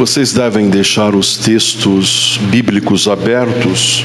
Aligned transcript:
Vocês 0.00 0.32
devem 0.32 0.70
deixar 0.70 1.14
os 1.14 1.36
textos 1.36 2.40
bíblicos 2.50 3.06
abertos 3.06 4.02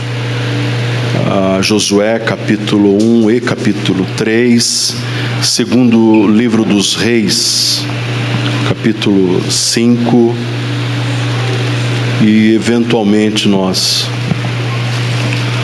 Josué 1.62 2.20
capítulo 2.20 3.02
1 3.02 3.32
e 3.32 3.40
capítulo 3.40 4.06
3, 4.18 4.94
segundo 5.42 6.28
livro 6.28 6.66
dos 6.66 6.96
Reis, 6.96 7.82
capítulo 8.68 9.42
5, 9.50 10.36
e 12.22 12.54
eventualmente 12.54 13.48
nós 13.48 14.06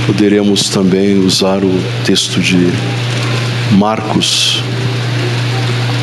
poderemos 0.08 0.70
também 0.70 1.20
usar 1.20 1.62
o 1.62 1.84
texto 2.06 2.40
de 2.40 2.70
Marcos, 3.74 4.64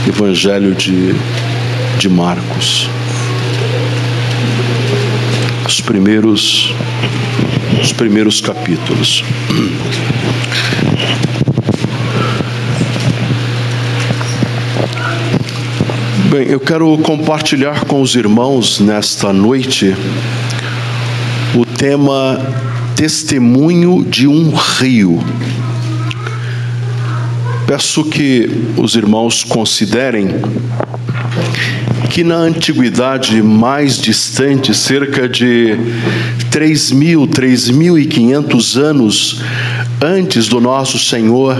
Evangelho 0.06 0.74
de, 0.74 1.14
de 1.98 2.10
Marcos 2.10 2.90
os 5.68 5.82
primeiros 5.82 6.72
os 7.82 7.92
primeiros 7.92 8.40
capítulos. 8.40 9.22
Bem, 16.30 16.48
eu 16.48 16.58
quero 16.58 16.96
compartilhar 16.98 17.84
com 17.84 18.00
os 18.00 18.14
irmãos 18.14 18.80
nesta 18.80 19.30
noite 19.30 19.94
o 21.54 21.66
tema 21.66 22.40
Testemunho 22.96 24.04
de 24.04 24.26
um 24.26 24.54
Rio. 24.54 25.22
Peço 27.66 28.04
que 28.04 28.50
os 28.78 28.94
irmãos 28.94 29.44
considerem 29.44 30.28
que 32.10 32.22
na 32.22 32.36
antiguidade 32.36 33.42
mais 33.42 33.98
distante, 33.98 34.74
cerca 34.74 35.28
de 35.28 35.76
3 36.50 36.90
mil, 36.92 37.26
3.500 37.26 38.76
anos 38.76 39.42
antes 40.00 40.48
do 40.48 40.60
nosso 40.60 40.98
Senhor 40.98 41.56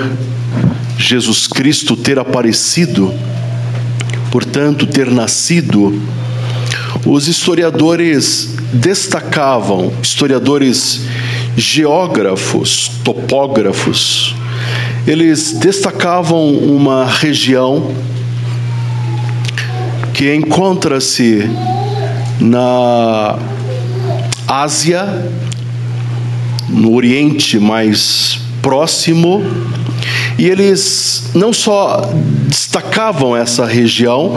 Jesus 0.97 1.47
Cristo 1.47 1.97
ter 1.97 2.19
aparecido, 2.19 3.13
portanto, 4.31 4.87
ter 4.87 5.11
nascido, 5.11 6.01
os 7.07 7.29
historiadores 7.29 8.55
destacavam, 8.73 9.93
historiadores 10.03 11.03
geógrafos, 11.57 12.91
topógrafos, 13.05 14.35
eles 15.07 15.53
destacavam 15.53 16.51
uma 16.51 17.07
região 17.07 17.95
que 20.19 20.35
encontra-se 20.35 21.49
na 22.41 23.39
Ásia, 24.49 25.31
no 26.69 26.93
Oriente 26.93 27.57
mais 27.61 28.41
próximo, 28.61 29.45
e 30.37 30.49
eles 30.49 31.31
não 31.35 31.53
só 31.53 32.11
destacavam 32.49 33.37
essa 33.37 33.65
região, 33.65 34.37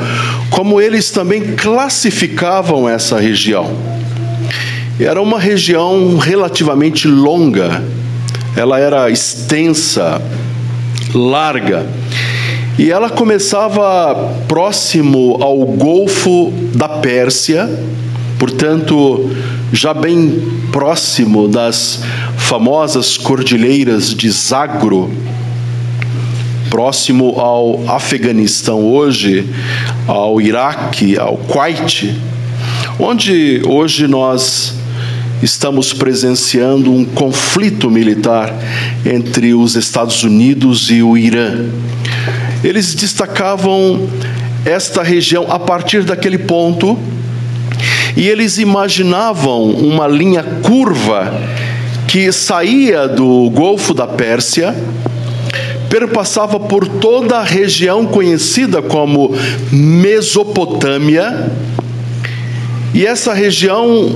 como 0.52 0.80
eles 0.80 1.10
também 1.10 1.56
classificavam 1.56 2.88
essa 2.88 3.20
região. 3.20 3.76
Era 5.00 5.20
uma 5.20 5.40
região 5.40 6.16
relativamente 6.20 7.08
longa, 7.08 7.84
ela 8.56 8.78
era 8.78 9.10
extensa, 9.10 10.22
larga, 11.12 11.88
e 12.78 12.90
ela 12.90 13.10
começava 13.10 14.34
próximo 14.48 15.38
ao 15.42 15.58
Golfo 15.66 16.52
da 16.74 16.88
Pérsia, 16.88 17.70
portanto, 18.40 19.30
já 19.74 19.94
bem 19.94 20.42
próximo 20.72 21.48
das 21.48 22.02
famosas 22.38 23.18
cordilheiras 23.18 24.16
de 24.16 24.30
Zagro, 24.32 25.12
próximo 26.70 27.40
ao 27.40 27.84
Afeganistão 27.88 28.86
hoje, 28.86 29.46
ao 30.08 30.40
Iraque, 30.40 31.20
ao 31.20 31.38
Kuwait, 31.38 32.16
onde 32.98 33.62
hoje 33.68 34.08
nós 34.08 34.74
estamos 35.44 35.92
presenciando 35.92 36.94
um 36.94 37.04
conflito 37.04 37.90
militar 37.90 38.54
entre 39.06 39.54
os 39.54 39.76
Estados 39.76 40.24
Unidos 40.24 40.90
e 40.90 41.02
o 41.02 41.18
Irã. 41.18 41.66
Eles 42.64 42.94
destacavam 42.94 44.10
esta 44.66 45.02
região 45.02 45.48
a 45.50 45.58
partir 45.58 46.04
daquele 46.04 46.38
ponto 46.38 46.98
e 48.16 48.28
eles 48.28 48.58
imaginavam 48.58 49.64
uma 49.64 50.08
linha 50.08 50.44
curva 50.44 51.34
que 52.08 52.32
saía 52.32 53.08
do 53.08 53.50
Golfo 53.50 53.94
da 53.94 54.06
Pérsia, 54.06 54.76
perpassava 55.90 56.60
por 56.60 56.88
toda 56.88 57.38
a 57.38 57.44
região 57.44 58.06
conhecida 58.06 58.82
como 58.82 59.34
Mesopotâmia, 59.72 61.50
e 62.94 63.06
essa 63.06 63.34
região, 63.34 64.14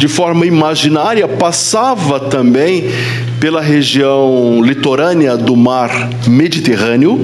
de 0.00 0.08
forma 0.08 0.46
imaginária, 0.46 1.28
passava 1.28 2.18
também 2.18 2.90
pela 3.38 3.60
região 3.60 4.62
litorânea 4.62 5.36
do 5.36 5.54
mar 5.54 6.08
Mediterrâneo 6.26 7.20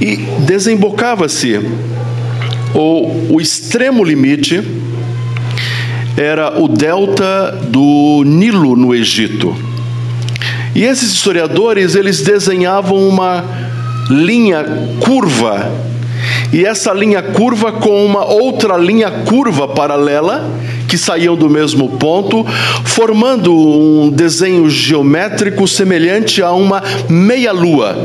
e 0.00 0.16
desembocava-se, 0.46 1.60
ou 2.72 3.26
o 3.28 3.38
extremo 3.38 4.02
limite 4.02 4.62
era 6.16 6.58
o 6.58 6.66
delta 6.66 7.50
do 7.68 8.22
Nilo 8.24 8.74
no 8.74 8.94
Egito. 8.94 9.54
E 10.74 10.82
esses 10.82 11.12
historiadores, 11.12 11.94
eles 11.94 12.22
desenhavam 12.22 13.06
uma 13.06 13.44
linha 14.08 14.64
curva 15.00 15.70
e 16.52 16.64
essa 16.64 16.92
linha 16.92 17.22
curva 17.22 17.72
com 17.72 18.04
uma 18.04 18.24
outra 18.24 18.76
linha 18.76 19.10
curva 19.10 19.68
paralela 19.68 20.50
que 20.88 20.98
saíam 20.98 21.36
do 21.36 21.48
mesmo 21.48 21.90
ponto, 21.90 22.44
formando 22.84 23.54
um 23.54 24.10
desenho 24.10 24.68
geométrico 24.68 25.66
semelhante 25.68 26.42
a 26.42 26.52
uma 26.52 26.82
meia-lua. 27.08 27.96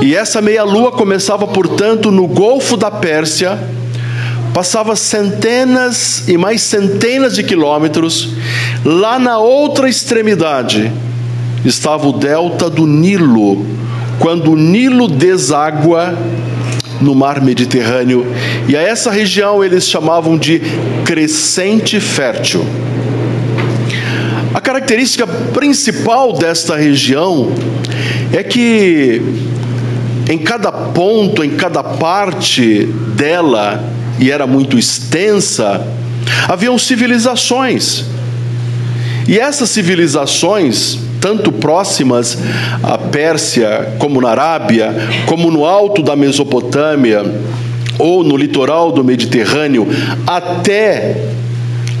E 0.00 0.16
essa 0.16 0.40
meia-lua 0.40 0.92
começava, 0.92 1.46
portanto, 1.46 2.10
no 2.10 2.26
Golfo 2.26 2.76
da 2.76 2.90
Pérsia, 2.90 3.58
passava 4.52 4.96
centenas 4.96 6.28
e 6.28 6.36
mais 6.36 6.62
centenas 6.62 7.34
de 7.34 7.42
quilômetros, 7.42 8.30
lá 8.84 9.18
na 9.18 9.38
outra 9.38 9.88
extremidade 9.88 10.90
estava 11.64 12.08
o 12.08 12.12
delta 12.12 12.68
do 12.68 12.86
Nilo, 12.86 13.64
quando 14.22 14.52
o 14.52 14.56
Nilo 14.56 15.08
deságua 15.08 16.16
no 17.00 17.12
mar 17.12 17.42
Mediterrâneo, 17.42 18.24
e 18.68 18.76
a 18.76 18.80
essa 18.80 19.10
região 19.10 19.64
eles 19.64 19.88
chamavam 19.88 20.38
de 20.38 20.62
crescente 21.04 21.98
fértil. 21.98 22.64
A 24.54 24.60
característica 24.60 25.26
principal 25.26 26.34
desta 26.34 26.76
região 26.76 27.52
é 28.32 28.44
que 28.44 29.20
em 30.30 30.38
cada 30.38 30.70
ponto, 30.70 31.42
em 31.42 31.56
cada 31.56 31.82
parte 31.82 32.84
dela, 33.16 33.82
e 34.20 34.30
era 34.30 34.46
muito 34.46 34.78
extensa, 34.78 35.84
haviam 36.48 36.78
civilizações. 36.78 38.04
E 39.26 39.36
essas 39.36 39.68
civilizações 39.70 41.00
tanto 41.22 41.52
próximas 41.52 42.36
à 42.82 42.98
Pérsia, 42.98 43.94
como 43.98 44.20
na 44.20 44.30
Arábia, 44.30 44.92
como 45.26 45.52
no 45.52 45.64
alto 45.64 46.02
da 46.02 46.16
Mesopotâmia, 46.16 47.24
ou 47.96 48.24
no 48.24 48.36
litoral 48.36 48.90
do 48.90 49.04
Mediterrâneo, 49.04 49.86
até 50.26 51.16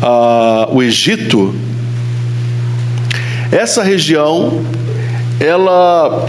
uh, 0.02 0.74
o 0.74 0.82
Egito, 0.82 1.54
essa 3.52 3.82
região, 3.84 4.64
ela 5.38 6.26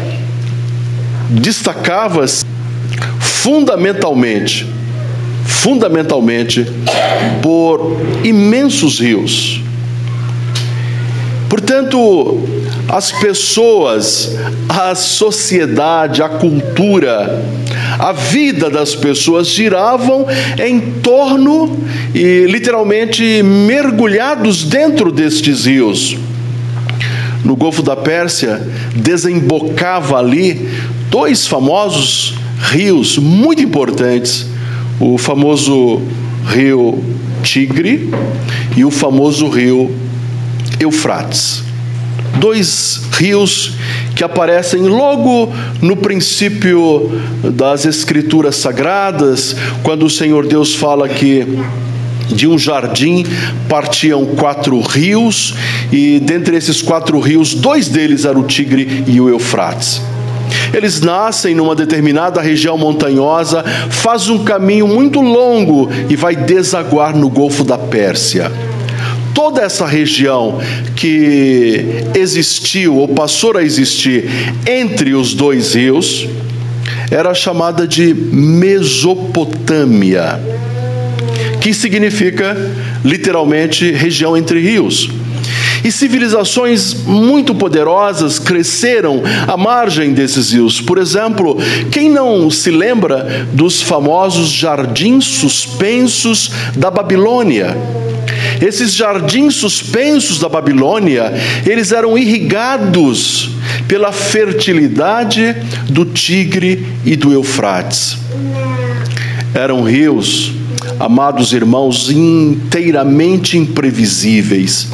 destacava-se 1.30 2.46
fundamentalmente, 3.20 4.68
fundamentalmente 5.46 6.72
por 7.42 7.98
imensos 8.24 9.00
rios. 9.00 9.64
Portanto, 11.50 12.42
as 12.88 13.12
pessoas, 13.12 14.36
a 14.68 14.94
sociedade, 14.96 16.22
a 16.22 16.30
cultura, 16.30 17.44
a 17.98 18.12
vida 18.12 18.70
das 18.70 18.96
pessoas 18.96 19.48
giravam 19.48 20.26
em 20.64 20.80
torno 21.02 21.78
e 22.14 22.46
literalmente 22.46 23.42
mergulhados 23.44 24.64
dentro 24.64 25.12
destes 25.12 25.66
rios. 25.66 26.18
No 27.44 27.56
Golfo 27.56 27.82
da 27.82 27.96
Pérsia 27.96 28.62
desembocava 28.96 30.18
ali 30.18 30.70
dois 31.10 31.48
famosos 31.48 32.36
rios 32.72 33.18
muito 33.18 33.62
importantes, 33.62 34.46
o 35.00 35.18
famoso 35.18 36.02
rio 36.46 37.04
Tigre 37.44 38.10
e 38.78 38.86
o 38.86 38.92
famoso 38.92 39.50
rio 39.50 39.94
Eufrates. 40.80 41.73
Dois 42.44 43.00
rios 43.14 43.72
que 44.18 44.22
aparecem 44.22 44.82
logo 44.82 45.50
no 45.82 45.96
princípio 45.96 47.10
das 47.42 47.86
Escrituras 47.86 48.58
Sagradas, 48.58 49.56
quando 49.82 50.06
o 50.06 50.10
Senhor 50.10 50.46
Deus 50.46 50.76
fala 50.76 51.08
que 51.08 51.48
de 52.28 52.46
um 52.46 52.60
jardim 52.60 53.26
partiam 53.70 54.26
quatro 54.26 54.78
rios, 54.82 55.56
e 55.90 56.20
dentre 56.20 56.58
esses 56.58 56.82
quatro 56.82 57.18
rios, 57.18 57.54
dois 57.54 57.88
deles 57.88 58.26
eram 58.26 58.42
o 58.42 58.44
Tigre 58.44 59.06
e 59.08 59.22
o 59.22 59.30
Eufrates. 59.30 60.02
Eles 60.74 61.00
nascem 61.00 61.56
numa 61.56 61.74
determinada 61.74 62.42
região 62.42 62.78
montanhosa, 62.78 63.64
faz 63.90 64.28
um 64.28 64.44
caminho 64.44 64.86
muito 64.86 65.22
longo 65.22 65.90
e 66.10 66.18
vai 66.18 66.36
desaguar 66.36 67.16
no 67.16 67.30
Golfo 67.30 67.64
da 67.64 67.78
Pérsia. 67.78 68.52
Toda 69.46 69.62
essa 69.62 69.86
região 69.86 70.58
que 70.96 72.06
existiu 72.16 72.96
ou 72.96 73.10
passou 73.10 73.58
a 73.58 73.62
existir 73.62 74.24
entre 74.66 75.14
os 75.14 75.34
dois 75.34 75.74
rios 75.74 76.26
era 77.12 77.34
chamada 77.34 77.86
de 77.86 78.14
Mesopotâmia, 78.14 80.40
que 81.60 81.74
significa 81.74 82.56
literalmente 83.04 83.92
região 83.92 84.38
entre 84.38 84.62
rios. 84.62 85.10
E 85.84 85.92
civilizações 85.92 86.94
muito 86.94 87.54
poderosas 87.54 88.40
cresceram 88.40 89.22
à 89.46 89.58
margem 89.58 90.14
desses 90.14 90.54
rios. 90.54 90.80
Por 90.80 90.98
exemplo, 90.98 91.58
quem 91.92 92.10
não 92.10 92.50
se 92.50 92.72
lembra 92.72 93.46
dos 93.52 93.82
famosos 93.82 94.50
jardins 94.50 95.26
suspensos 95.26 96.50
da 96.78 96.90
Babilônia? 96.90 97.76
Esses 98.64 98.94
jardins 98.94 99.56
suspensos 99.56 100.40
da 100.40 100.48
Babilônia, 100.48 101.34
eles 101.70 101.92
eram 101.92 102.18
irrigados 102.18 103.50
pela 103.90 104.14
fertilidade 104.14 105.54
do 105.90 106.06
Tigre 106.06 106.88
e 107.04 107.18
do 107.18 107.34
Eufrates. 107.34 108.18
Eram 109.54 109.84
rios 109.84 110.54
amados 110.98 111.52
irmãos, 111.52 112.10
inteiramente 112.10 113.58
imprevisíveis. 113.58 114.88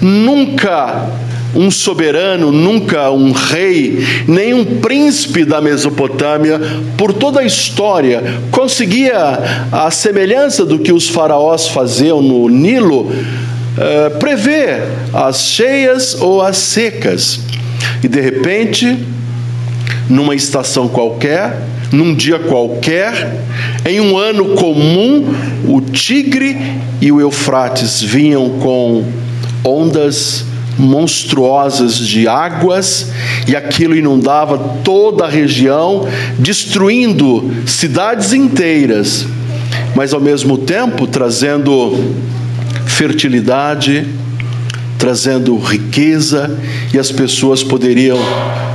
Nunca 0.00 1.08
um 1.56 1.70
soberano, 1.70 2.52
nunca 2.52 3.10
um 3.10 3.32
rei, 3.32 4.04
nem 4.28 4.52
um 4.52 4.64
príncipe 4.78 5.44
da 5.44 5.60
Mesopotâmia, 5.60 6.60
por 6.98 7.14
toda 7.14 7.40
a 7.40 7.44
história, 7.44 8.22
conseguia, 8.50 9.16
a 9.72 9.90
semelhança 9.90 10.66
do 10.66 10.78
que 10.78 10.92
os 10.92 11.08
faraós 11.08 11.68
faziam 11.68 12.20
no 12.20 12.48
Nilo, 12.48 13.10
eh, 13.78 14.10
prever 14.18 14.82
as 15.12 15.44
cheias 15.44 16.14
ou 16.20 16.42
as 16.42 16.58
secas. 16.58 17.40
E 18.04 18.08
de 18.08 18.20
repente, 18.20 18.98
numa 20.10 20.34
estação 20.34 20.86
qualquer, 20.88 21.62
num 21.90 22.14
dia 22.14 22.38
qualquer, 22.38 23.40
em 23.86 24.00
um 24.00 24.18
ano 24.18 24.56
comum, 24.56 25.24
o 25.66 25.80
Tigre 25.80 26.56
e 27.00 27.10
o 27.10 27.20
Eufrates 27.20 28.02
vinham 28.02 28.58
com 28.58 29.04
ondas 29.64 30.44
monstruosas 30.78 31.98
de 31.98 32.28
águas 32.28 33.10
e 33.46 33.56
aquilo 33.56 33.96
inundava 33.96 34.58
toda 34.84 35.24
a 35.24 35.28
região, 35.28 36.06
destruindo 36.38 37.50
cidades 37.66 38.32
inteiras, 38.32 39.26
mas 39.94 40.12
ao 40.12 40.20
mesmo 40.20 40.58
tempo 40.58 41.06
trazendo 41.06 42.14
fertilidade, 42.86 44.06
trazendo 44.98 45.56
riqueza 45.58 46.58
e 46.92 46.98
as 46.98 47.12
pessoas 47.12 47.62
poderiam 47.62 48.18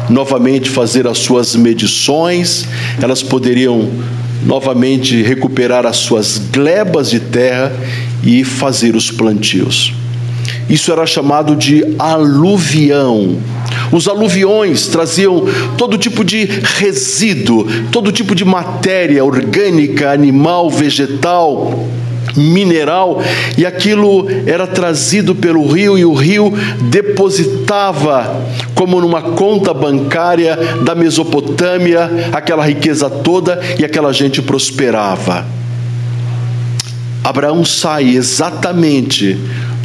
novamente 0.09 0.69
fazer 0.69 1.07
as 1.07 1.19
suas 1.19 1.55
medições, 1.55 2.65
elas 3.01 3.23
poderiam 3.23 3.89
novamente 4.45 5.21
recuperar 5.21 5.85
as 5.85 5.97
suas 5.97 6.37
glebas 6.37 7.09
de 7.09 7.19
terra 7.19 7.71
e 8.23 8.43
fazer 8.43 8.95
os 8.95 9.11
plantios. 9.11 10.00
Isso 10.69 10.91
era 10.91 11.05
chamado 11.05 11.55
de 11.55 11.83
aluvião. 11.99 13.37
Os 13.91 14.07
aluviões 14.07 14.87
traziam 14.87 15.45
todo 15.77 15.97
tipo 15.97 16.23
de 16.23 16.45
resíduo, 16.45 17.67
todo 17.91 18.11
tipo 18.11 18.33
de 18.33 18.45
matéria 18.45 19.23
orgânica, 19.23 20.11
animal, 20.11 20.69
vegetal, 20.69 21.85
mineral, 22.35 23.21
e 23.57 23.65
aquilo 23.65 24.27
era 24.45 24.65
trazido 24.65 25.35
pelo 25.35 25.67
rio 25.67 25.97
e 25.97 26.05
o 26.05 26.13
rio 26.13 26.53
depositava, 26.89 28.45
como 28.73 29.01
numa 29.01 29.21
conta 29.21 29.73
bancária 29.73 30.57
da 30.83 30.95
Mesopotâmia, 30.95 32.29
aquela 32.31 32.65
riqueza 32.65 33.09
toda 33.09 33.59
e 33.77 33.83
aquela 33.83 34.13
gente 34.13 34.41
prosperava. 34.41 35.45
Abraão 37.23 37.63
sai 37.63 38.15
exatamente 38.15 39.37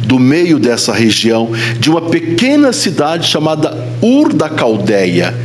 do 0.07 0.17
meio 0.17 0.57
dessa 0.57 0.93
região, 0.93 1.51
de 1.79 1.89
uma 1.89 2.01
pequena 2.01 2.71
cidade 2.71 3.27
chamada 3.27 3.77
Ur 4.01 4.33
da 4.33 4.49
Caldeia 4.49 5.35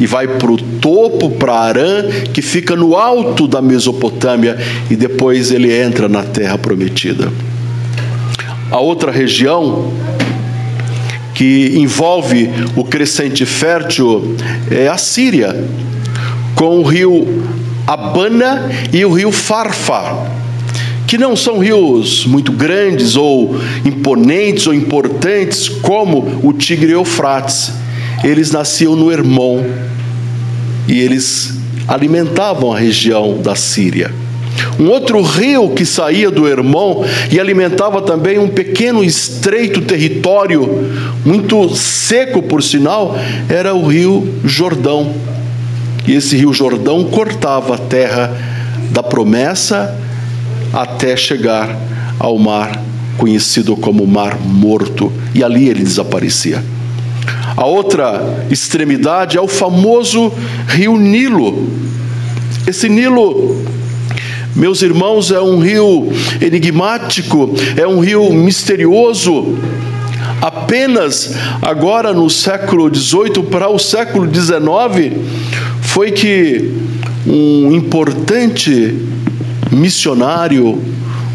e 0.00 0.06
vai 0.06 0.26
para 0.26 0.50
o 0.50 0.56
topo, 0.56 1.30
para 1.30 1.54
Arã, 1.54 2.04
que 2.32 2.42
fica 2.42 2.74
no 2.76 2.96
alto 2.96 3.46
da 3.46 3.62
Mesopotâmia, 3.62 4.58
e 4.90 4.96
depois 4.96 5.50
ele 5.50 5.72
entra 5.74 6.08
na 6.08 6.22
terra 6.22 6.58
prometida. 6.58 7.32
A 8.70 8.78
outra 8.78 9.10
região 9.10 9.92
que 11.34 11.72
envolve 11.76 12.50
o 12.74 12.84
crescente 12.84 13.44
fértil 13.46 14.36
é 14.70 14.88
a 14.88 14.98
Síria, 14.98 15.64
com 16.54 16.78
o 16.78 16.82
rio 16.82 17.42
Abana 17.86 18.70
e 18.92 19.04
o 19.04 19.12
rio 19.12 19.30
Farfa, 19.30 20.26
que 21.06 21.16
não 21.16 21.36
são 21.36 21.58
rios 21.58 22.26
muito 22.26 22.52
grandes 22.52 23.16
ou 23.16 23.56
imponentes 23.84 24.66
ou 24.66 24.74
importantes 24.74 25.68
como 25.68 26.40
o 26.42 26.52
Tigre 26.52 26.90
e 26.90 26.94
Eufrates 26.94 27.72
eles 28.24 28.50
nasciam 28.50 28.96
no 28.96 29.10
Hermon 29.12 29.62
e 30.88 31.00
eles 31.00 31.54
alimentavam 31.86 32.72
a 32.72 32.78
região 32.78 33.38
da 33.40 33.54
Síria. 33.54 34.10
Um 34.80 34.88
outro 34.88 35.20
rio 35.20 35.70
que 35.70 35.84
saía 35.84 36.30
do 36.30 36.48
Hermon 36.48 37.04
e 37.30 37.38
alimentava 37.38 38.00
também 38.02 38.38
um 38.38 38.48
pequeno 38.48 39.04
estreito 39.04 39.82
território, 39.82 40.90
muito 41.24 41.74
seco 41.74 42.42
por 42.42 42.62
sinal, 42.62 43.16
era 43.48 43.74
o 43.74 43.86
rio 43.86 44.34
Jordão. 44.44 45.12
E 46.06 46.14
esse 46.14 46.36
rio 46.36 46.52
Jordão 46.52 47.04
cortava 47.04 47.74
a 47.74 47.78
terra 47.78 48.34
da 48.90 49.02
promessa 49.02 50.05
até 50.72 51.16
chegar 51.16 51.76
ao 52.18 52.38
mar 52.38 52.82
conhecido 53.16 53.76
como 53.76 54.06
Mar 54.06 54.38
Morto, 54.38 55.12
e 55.34 55.42
ali 55.42 55.68
ele 55.68 55.82
desaparecia. 55.82 56.62
A 57.56 57.64
outra 57.64 58.46
extremidade 58.50 59.36
é 59.36 59.40
o 59.40 59.48
famoso 59.48 60.32
rio 60.68 60.96
Nilo. 60.96 61.68
Esse 62.66 62.88
Nilo, 62.88 63.64
meus 64.54 64.82
irmãos, 64.82 65.30
é 65.30 65.40
um 65.40 65.58
rio 65.58 66.10
enigmático, 66.40 67.54
é 67.76 67.86
um 67.86 68.00
rio 68.00 68.32
misterioso. 68.32 69.58
Apenas 70.40 71.34
agora 71.62 72.12
no 72.12 72.28
século 72.28 72.94
XVIII 72.94 73.44
para 73.50 73.68
o 73.68 73.78
século 73.78 74.28
XIX 74.32 75.16
foi 75.80 76.12
que 76.12 76.74
um 77.26 77.72
importante 77.72 78.94
missionário 79.70 80.82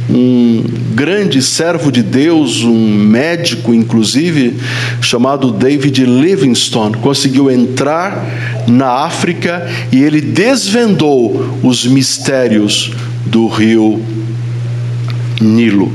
um 0.09 0.63
grande 0.93 1.41
servo 1.41 1.91
de 1.91 2.03
Deus, 2.03 2.63
um 2.63 2.88
médico 2.95 3.73
inclusive, 3.73 4.57
chamado 5.00 5.51
David 5.51 6.05
Livingstone, 6.05 6.97
conseguiu 6.97 7.50
entrar 7.50 8.25
na 8.67 9.05
África 9.05 9.67
e 9.91 10.01
ele 10.01 10.19
desvendou 10.21 11.57
os 11.63 11.85
mistérios 11.85 12.91
do 13.25 13.47
rio 13.47 14.01
Nilo. 15.39 15.91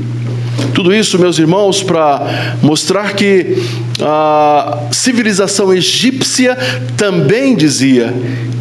Tudo 0.73 0.93
isso, 0.93 1.19
meus 1.19 1.37
irmãos, 1.37 1.83
para 1.83 2.55
mostrar 2.61 3.13
que 3.13 3.61
a 4.01 4.87
civilização 4.91 5.73
egípcia 5.73 6.55
também 6.95 7.55
dizia 7.55 8.13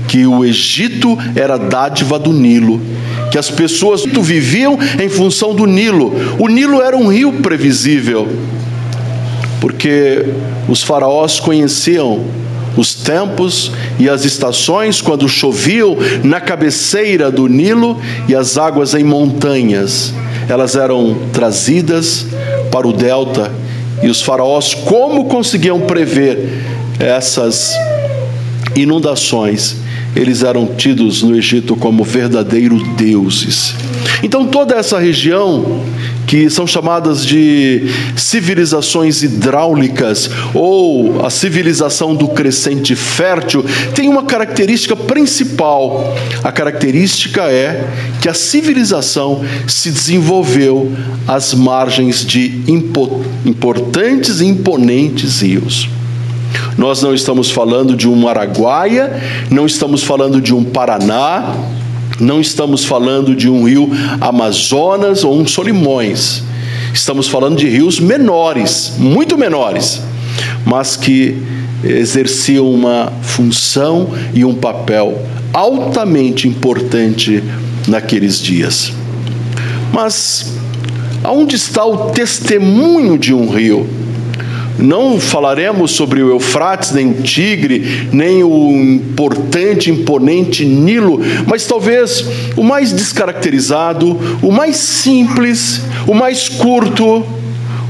que 0.06 0.26
o 0.26 0.44
Egito 0.44 1.18
era 1.34 1.56
dádiva 1.56 2.18
do 2.18 2.32
Nilo 2.32 2.80
que 3.30 3.38
as 3.38 3.50
pessoas 3.50 4.04
viviam 4.04 4.78
em 5.02 5.08
função 5.08 5.54
do 5.54 5.66
Nilo. 5.66 6.12
O 6.38 6.48
Nilo 6.48 6.80
era 6.82 6.96
um 6.96 7.08
rio 7.08 7.32
previsível, 7.34 8.28
porque 9.60 10.26
os 10.68 10.82
faraós 10.82 11.40
conheciam 11.40 12.24
os 12.76 12.94
tempos 12.94 13.72
e 13.98 14.08
as 14.08 14.24
estações, 14.24 15.00
quando 15.00 15.28
choviam 15.28 15.96
na 16.22 16.40
cabeceira 16.40 17.30
do 17.30 17.48
Nilo 17.48 17.98
e 18.28 18.34
as 18.34 18.58
águas 18.58 18.94
em 18.94 19.02
montanhas, 19.02 20.12
elas 20.48 20.76
eram 20.76 21.16
trazidas 21.32 22.26
para 22.70 22.86
o 22.86 22.92
delta 22.92 23.50
e 24.02 24.08
os 24.08 24.20
faraós 24.20 24.74
como 24.74 25.24
conseguiam 25.24 25.80
prever 25.80 26.62
essas 26.98 27.72
inundações? 28.74 29.76
Eles 30.16 30.42
eram 30.42 30.66
tidos 30.66 31.22
no 31.22 31.36
Egito 31.36 31.76
como 31.76 32.02
verdadeiros 32.02 32.82
deuses. 32.96 33.74
Então 34.22 34.46
toda 34.46 34.74
essa 34.74 34.98
região 34.98 35.84
que 36.26 36.50
são 36.50 36.66
chamadas 36.66 37.24
de 37.24 37.82
civilizações 38.16 39.22
hidráulicas 39.22 40.28
ou 40.52 41.24
a 41.24 41.30
civilização 41.30 42.14
do 42.16 42.28
crescente 42.28 42.96
fértil, 42.96 43.64
tem 43.94 44.08
uma 44.08 44.24
característica 44.24 44.96
principal. 44.96 46.16
A 46.42 46.50
característica 46.50 47.42
é 47.42 47.86
que 48.20 48.28
a 48.28 48.34
civilização 48.34 49.44
se 49.68 49.90
desenvolveu 49.90 50.92
às 51.28 51.54
margens 51.54 52.24
de 52.24 52.60
importantes 53.46 54.40
e 54.40 54.46
imponentes 54.46 55.42
rios. 55.42 55.88
Nós 56.76 57.02
não 57.02 57.14
estamos 57.14 57.50
falando 57.50 57.96
de 57.96 58.08
um 58.08 58.28
Araguaia, 58.28 59.22
não 59.50 59.66
estamos 59.66 60.02
falando 60.02 60.40
de 60.40 60.54
um 60.54 60.62
Paraná, 60.62 61.54
não 62.20 62.40
estamos 62.40 62.84
falando 62.84 63.34
de 63.34 63.48
um 63.48 63.64
rio 63.64 63.90
Amazonas 64.20 65.24
ou 65.24 65.38
um 65.38 65.46
Solimões. 65.46 66.42
Estamos 66.92 67.28
falando 67.28 67.56
de 67.56 67.68
rios 67.68 68.00
menores, 68.00 68.94
muito 68.98 69.36
menores, 69.36 70.02
mas 70.64 70.96
que 70.96 71.36
exerciam 71.84 72.70
uma 72.70 73.12
função 73.22 74.08
e 74.34 74.44
um 74.44 74.54
papel 74.54 75.22
altamente 75.52 76.48
importante 76.48 77.42
naqueles 77.86 78.40
dias. 78.40 78.92
Mas 79.92 80.52
aonde 81.22 81.56
está 81.56 81.84
o 81.84 82.10
testemunho 82.10 83.18
de 83.18 83.34
um 83.34 83.48
rio? 83.48 83.88
Não 84.78 85.18
falaremos 85.18 85.92
sobre 85.92 86.22
o 86.22 86.30
Eufrates, 86.30 86.92
nem 86.92 87.10
o 87.10 87.22
Tigre, 87.22 88.08
nem 88.12 88.42
o 88.42 88.70
importante, 88.72 89.90
imponente 89.90 90.64
Nilo, 90.64 91.20
mas 91.46 91.66
talvez 91.66 92.24
o 92.56 92.62
mais 92.62 92.92
descaracterizado, 92.92 94.18
o 94.42 94.52
mais 94.52 94.76
simples, 94.76 95.80
o 96.06 96.14
mais 96.14 96.48
curto, 96.48 97.24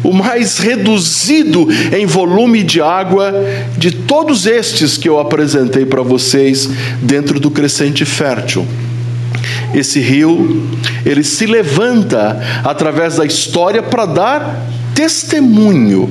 o 0.04 0.12
mais 0.12 0.58
reduzido 0.58 1.66
em 1.92 2.06
volume 2.06 2.62
de 2.62 2.80
água 2.80 3.34
de 3.76 3.90
todos 3.90 4.46
estes 4.46 4.96
que 4.96 5.08
eu 5.08 5.18
apresentei 5.18 5.84
para 5.84 6.02
vocês 6.02 6.68
dentro 7.02 7.40
do 7.40 7.50
crescente 7.50 8.04
fértil. 8.04 8.64
Esse 9.74 10.00
rio, 10.00 10.68
ele 11.04 11.24
se 11.24 11.46
levanta 11.46 12.40
através 12.64 13.16
da 13.16 13.26
história 13.26 13.82
para 13.82 14.06
dar 14.06 14.66
testemunho 14.94 16.08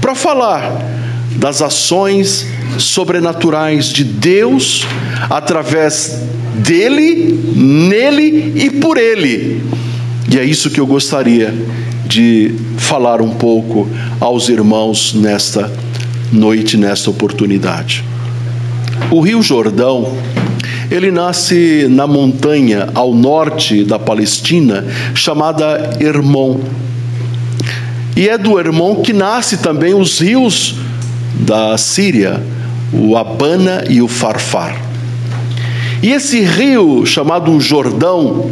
para 0.00 0.14
falar 0.14 0.80
das 1.36 1.62
ações 1.62 2.46
sobrenaturais 2.78 3.86
de 3.86 4.04
Deus 4.04 4.86
através 5.28 6.20
dele, 6.54 7.38
nele 7.54 8.52
e 8.56 8.70
por 8.70 8.98
ele. 8.98 9.62
E 10.30 10.38
é 10.38 10.44
isso 10.44 10.70
que 10.70 10.80
eu 10.80 10.86
gostaria 10.86 11.54
de 12.06 12.54
falar 12.76 13.22
um 13.22 13.30
pouco 13.30 13.88
aos 14.20 14.48
irmãos 14.48 15.14
nesta 15.14 15.72
noite, 16.32 16.76
nesta 16.76 17.10
oportunidade. 17.10 18.04
O 19.10 19.20
Rio 19.20 19.42
Jordão, 19.42 20.16
ele 20.90 21.10
nasce 21.10 21.86
na 21.88 22.06
montanha 22.06 22.88
ao 22.94 23.14
norte 23.14 23.84
da 23.84 23.98
Palestina, 23.98 24.84
chamada 25.14 25.96
Hermon. 26.00 26.60
E 28.20 28.28
é 28.28 28.36
do 28.36 28.60
Hermon 28.60 28.96
que 28.96 29.14
nasce 29.14 29.56
também 29.56 29.94
os 29.94 30.20
rios 30.20 30.74
da 31.36 31.78
Síria, 31.78 32.38
o 32.92 33.16
Abana 33.16 33.84
e 33.88 34.02
o 34.02 34.08
Farfar. 34.08 34.76
E 36.02 36.12
esse 36.12 36.42
rio 36.42 37.06
chamado 37.06 37.58
Jordão, 37.58 38.50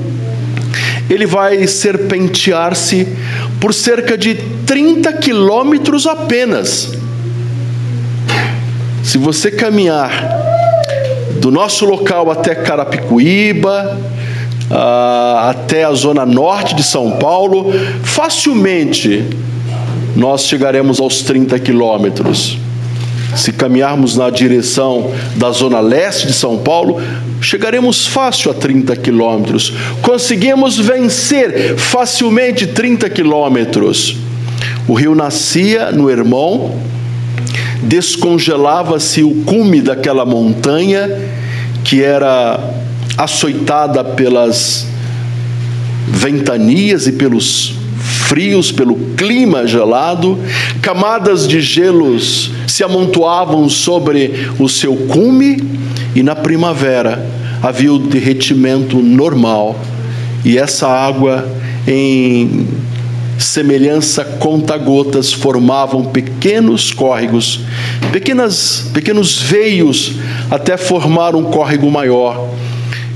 ele 1.11 1.27
vai 1.27 1.67
serpentear-se 1.67 3.09
por 3.61 3.75
cerca 3.75 4.17
de 4.17 4.37
30 4.65 5.13
quilômetros 5.13 6.07
apenas. 6.07 6.95
Se 9.03 9.19
você 9.19 9.51
caminhar 9.51 10.11
do 11.43 11.51
nosso 11.51 11.85
local 11.85 12.31
até 12.31 12.55
Carapicuíba, 12.55 13.99
uh, 14.71 15.37
até 15.51 15.85
a 15.85 15.93
zona 15.93 16.25
norte 16.25 16.75
de 16.75 16.83
São 16.83 17.19
Paulo, 17.19 17.71
facilmente 18.03 19.27
nós 20.17 20.47
chegaremos 20.47 21.01
aos 21.01 21.23
30 21.23 21.59
quilômetros. 21.59 22.59
Se 23.37 23.53
caminharmos 23.53 24.17
na 24.17 24.31
direção 24.31 25.13
da 25.37 25.51
zona 25.51 25.81
leste 25.81 26.27
de 26.27 26.33
São 26.33 26.59
Paulo, 26.59 27.01
chegaremos 27.41 28.07
fácil 28.07 28.51
a 28.51 28.55
30 28.55 28.97
quilômetros. 28.97 29.73
Conseguimos 30.03 30.79
vencer 30.79 31.77
facilmente 31.77 32.67
30 32.67 33.09
quilômetros. 33.11 34.17
O 34.89 34.95
rio 34.95 35.15
nascia 35.15 35.93
no 35.93 36.11
Hermon, 36.11 36.79
descongelava-se 37.83 39.23
o 39.23 39.35
cume 39.45 39.81
daquela 39.83 40.25
montanha 40.25 41.09
que 41.85 42.03
era 42.03 42.59
açoitada 43.17 44.03
pelas 44.03 44.87
ventanias 46.09 47.07
e 47.07 47.13
pelos 47.13 47.78
frios, 48.09 48.73
pelo 48.73 48.95
clima 49.17 49.67
gelado, 49.67 50.39
camadas 50.81 51.47
de 51.47 51.61
gelos 51.61 52.51
se 52.67 52.83
amontoavam 52.83 53.69
sobre 53.69 54.49
o 54.59 54.69
seu 54.69 54.97
cume 54.97 55.63
e 56.15 56.23
na 56.23 56.35
primavera 56.35 57.25
havia 57.63 57.93
o 57.93 57.99
derretimento 57.99 58.99
normal 58.99 59.79
e 60.45 60.57
essa 60.57 60.87
água 60.87 61.49
em 61.87 62.67
semelhança 63.39 64.25
conta-gotas 64.25 65.33
formavam 65.33 66.07
pequenos 66.07 66.93
córregos, 66.93 67.61
pequenas, 68.13 68.91
pequenos 68.93 69.39
veios 69.39 70.15
até 70.51 70.77
formar 70.77 71.37
um 71.37 71.45
córrego 71.45 71.91
maior 71.91 72.49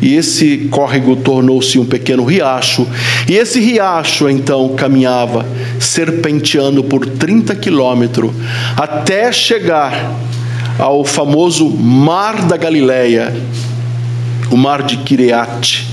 e 0.03 0.17
esse 0.17 0.69
córrego 0.69 1.15
tornou-se 1.15 1.79
um 1.79 1.87
pequeno 1.87 2.25
riacho, 2.25 2.87
e 3.29 3.35
esse 3.35 3.61
riacho 3.61 4.29
então 4.29 4.71
caminhava 4.71 5.47
serpenteando 5.79 6.83
por 6.83 7.07
30 7.07 7.55
quilômetros 7.55 8.33
até 8.77 9.31
chegar 9.31 10.13
ao 10.77 11.05
famoso 11.05 11.71
Mar 11.71 12.43
da 12.47 12.57
Galileia, 12.57 13.33
o 14.51 14.57
Mar 14.57 14.83
de 14.83 14.97
Kireate, 14.99 15.87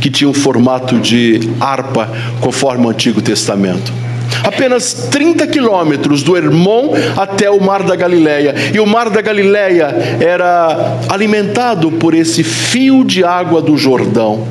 que 0.00 0.08
tinha 0.08 0.30
um 0.30 0.34
formato 0.34 0.96
de 1.00 1.40
harpa, 1.60 2.08
conforme 2.40 2.86
o 2.86 2.88
Antigo 2.88 3.20
Testamento 3.20 4.07
apenas 4.42 5.08
30 5.10 5.46
quilômetros 5.46 6.22
do 6.22 6.36
Hermon 6.36 6.92
até 7.16 7.50
o 7.50 7.60
Mar 7.60 7.82
da 7.82 7.96
Galileia. 7.96 8.54
E 8.72 8.80
o 8.80 8.86
Mar 8.86 9.10
da 9.10 9.20
Galileia 9.20 10.18
era 10.20 10.98
alimentado 11.08 11.92
por 11.92 12.14
esse 12.14 12.42
fio 12.42 13.04
de 13.04 13.24
água 13.24 13.60
do 13.60 13.76
Jordão. 13.76 14.46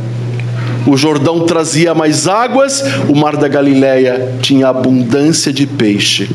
O 0.87 0.95
Jordão 0.95 1.45
trazia 1.45 1.93
mais 1.93 2.29
águas, 2.29 2.81
o 3.09 3.13
Mar 3.15 3.35
da 3.35 3.49
Galileia 3.49 4.35
tinha 4.41 4.69
abundância 4.69 5.51
de 5.51 5.67
peixe. 5.67 6.29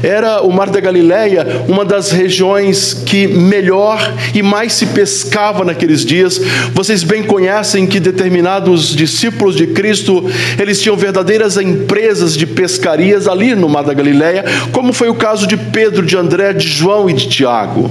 Era 0.00 0.42
o 0.42 0.52
Mar 0.52 0.70
da 0.70 0.78
Galileia 0.78 1.64
uma 1.66 1.84
das 1.84 2.12
regiões 2.12 2.94
que 2.94 3.26
melhor 3.26 3.98
e 4.32 4.42
mais 4.44 4.74
se 4.74 4.86
pescava 4.86 5.64
naqueles 5.64 6.04
dias. 6.04 6.40
Vocês 6.72 7.02
bem 7.02 7.24
conhecem 7.24 7.84
que 7.84 7.98
determinados 7.98 8.94
discípulos 8.94 9.56
de 9.56 9.66
Cristo, 9.66 10.24
eles 10.56 10.80
tinham 10.80 10.96
verdadeiras 10.96 11.56
empresas 11.56 12.36
de 12.36 12.46
pescarias 12.46 13.26
ali 13.26 13.56
no 13.56 13.68
Mar 13.68 13.82
da 13.82 13.92
Galileia, 13.92 14.44
como 14.70 14.92
foi 14.92 15.08
o 15.08 15.16
caso 15.16 15.48
de 15.48 15.56
Pedro, 15.56 16.06
de 16.06 16.16
André, 16.16 16.52
de 16.52 16.68
João 16.68 17.10
e 17.10 17.12
de 17.12 17.28
Tiago. 17.28 17.90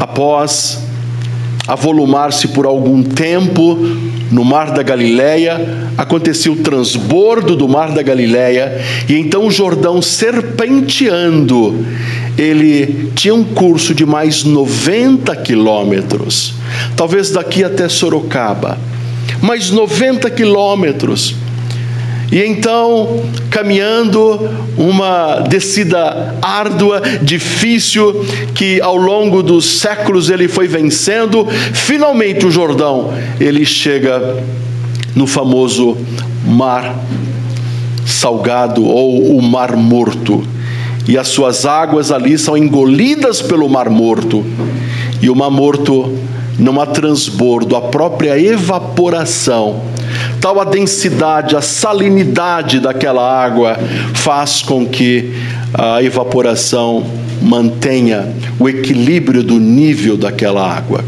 Após 0.00 0.91
avolumar-se 1.66 2.48
por 2.48 2.66
algum 2.66 3.02
tempo 3.02 3.78
no 4.30 4.44
mar 4.44 4.72
da 4.72 4.82
Galileia, 4.82 5.88
aconteceu 5.96 6.54
o 6.54 6.56
transbordo 6.56 7.54
do 7.54 7.68
mar 7.68 7.92
da 7.92 8.02
Galileia, 8.02 8.80
e 9.08 9.14
então 9.14 9.46
o 9.46 9.50
Jordão 9.50 10.00
serpenteando, 10.00 11.84
ele 12.36 13.10
tinha 13.14 13.34
um 13.34 13.44
curso 13.44 13.94
de 13.94 14.06
mais 14.06 14.42
90 14.42 15.36
quilômetros, 15.36 16.54
talvez 16.96 17.30
daqui 17.30 17.62
até 17.62 17.88
Sorocaba, 17.88 18.78
mais 19.40 19.70
90 19.70 20.30
quilômetros. 20.30 21.34
E 22.32 22.42
então, 22.46 23.20
caminhando 23.50 24.48
uma 24.78 25.40
descida 25.40 26.34
árdua, 26.40 27.02
difícil, 27.20 28.24
que 28.54 28.80
ao 28.80 28.96
longo 28.96 29.42
dos 29.42 29.80
séculos 29.80 30.30
ele 30.30 30.48
foi 30.48 30.66
vencendo, 30.66 31.46
finalmente 31.74 32.46
o 32.46 32.50
Jordão, 32.50 33.12
ele 33.38 33.66
chega 33.66 34.42
no 35.14 35.26
famoso 35.26 35.98
Mar 36.46 36.98
Salgado 38.06 38.82
ou 38.82 39.36
o 39.36 39.42
Mar 39.42 39.76
Morto. 39.76 40.42
E 41.06 41.18
as 41.18 41.28
suas 41.28 41.66
águas 41.66 42.10
ali 42.10 42.38
são 42.38 42.56
engolidas 42.56 43.42
pelo 43.42 43.68
Mar 43.68 43.90
Morto. 43.90 44.42
E 45.20 45.28
o 45.28 45.36
Mar 45.36 45.50
Morto 45.50 46.16
não 46.58 46.80
há 46.80 46.86
transbordo, 46.86 47.76
a 47.76 47.82
própria 47.82 48.38
evaporação 48.40 49.82
tal 50.40 50.60
a 50.60 50.64
densidade, 50.64 51.56
a 51.56 51.60
salinidade 51.60 52.80
daquela 52.80 53.22
água 53.22 53.78
faz 54.14 54.62
com 54.62 54.86
que 54.86 55.32
a 55.74 56.02
evaporação 56.02 57.04
mantenha 57.40 58.32
o 58.58 58.68
equilíbrio 58.68 59.42
do 59.42 59.58
nível 59.58 60.16
daquela 60.16 60.76
água. 60.76 61.04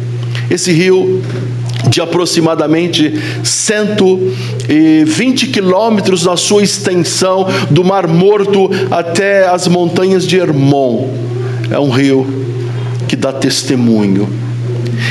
Esse 0.51 0.73
rio 0.73 1.23
de 1.89 2.01
aproximadamente 2.01 3.15
120 3.43 5.49
quilômetros 5.49 6.25
na 6.25 6.37
sua 6.37 6.63
extensão, 6.63 7.47
do 7.71 7.85
Mar 7.85 8.09
Morto 8.09 8.71
até 8.91 9.47
as 9.47 9.69
montanhas 9.69 10.27
de 10.27 10.39
Hermon. 10.39 11.11
É 11.71 11.79
um 11.79 11.91
rio 11.91 12.27
que 13.07 13.17
dá 13.17 13.33
testemunho 13.33 14.44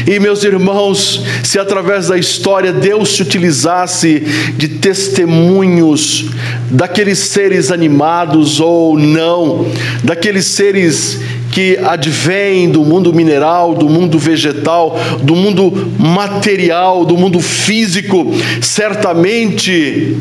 e 0.08 0.20
meus 0.20 0.44
irmãos, 0.44 1.24
se 1.44 1.60
através 1.60 2.08
da 2.08 2.18
história 2.18 2.74
Deus 2.74 3.16
se 3.16 3.22
utilizasse 3.22 4.20
de 4.58 4.68
testemunhos 4.68 6.30
daqueles 6.70 7.20
seres 7.20 7.72
animados 7.72 8.60
ou 8.60 8.98
não, 8.98 9.68
daqueles 10.04 10.46
seres 10.46 11.20
que 11.52 11.78
advêm 11.78 12.70
do 12.70 12.84
mundo 12.84 13.14
mineral, 13.14 13.76
do 13.76 13.88
mundo 13.88 14.18
vegetal, 14.18 15.00
do 15.22 15.36
mundo 15.36 15.92
material, 16.00 17.06
do 17.06 17.16
mundo 17.16 17.40
físico, 17.40 18.34
certamente 18.62 20.18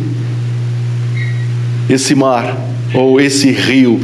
esse 1.88 2.14
mar 2.14 2.56
ou 2.94 3.20
esse 3.20 3.50
rio 3.50 4.00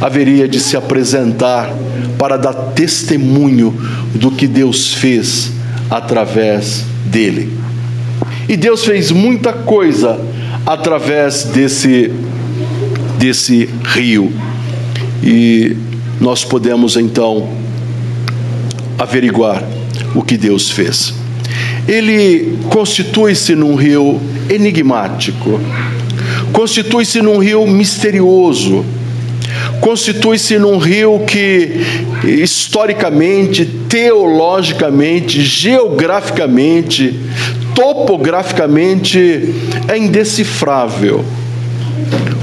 haveria 0.00 0.48
de 0.48 0.60
se 0.60 0.76
apresentar 0.76 1.72
para 2.18 2.36
dar 2.36 2.52
testemunho 2.52 3.74
do 4.14 4.30
que 4.30 4.46
Deus 4.46 4.94
fez 4.94 5.50
através 5.90 6.84
dele. 7.06 7.52
E 8.48 8.56
Deus 8.56 8.84
fez 8.84 9.10
muita 9.10 9.52
coisa 9.52 10.20
através 10.66 11.44
desse 11.44 12.10
desse 13.18 13.68
rio. 13.84 14.32
E 15.22 15.76
nós 16.20 16.44
podemos 16.44 16.96
então 16.96 17.48
averiguar 18.98 19.62
o 20.14 20.22
que 20.22 20.36
Deus 20.36 20.70
fez. 20.70 21.14
Ele 21.86 22.58
constitui-se 22.70 23.54
num 23.54 23.74
rio 23.74 24.20
enigmático, 24.48 25.60
constitui-se 26.52 27.20
num 27.20 27.38
rio 27.38 27.66
misterioso, 27.66 28.84
constitui-se 29.80 30.58
num 30.58 30.78
rio 30.78 31.20
que 31.26 31.80
historicamente, 32.24 33.64
teologicamente, 33.88 35.42
geograficamente, 35.42 37.18
topograficamente 37.74 39.54
é 39.88 39.98
indecifrável. 39.98 41.24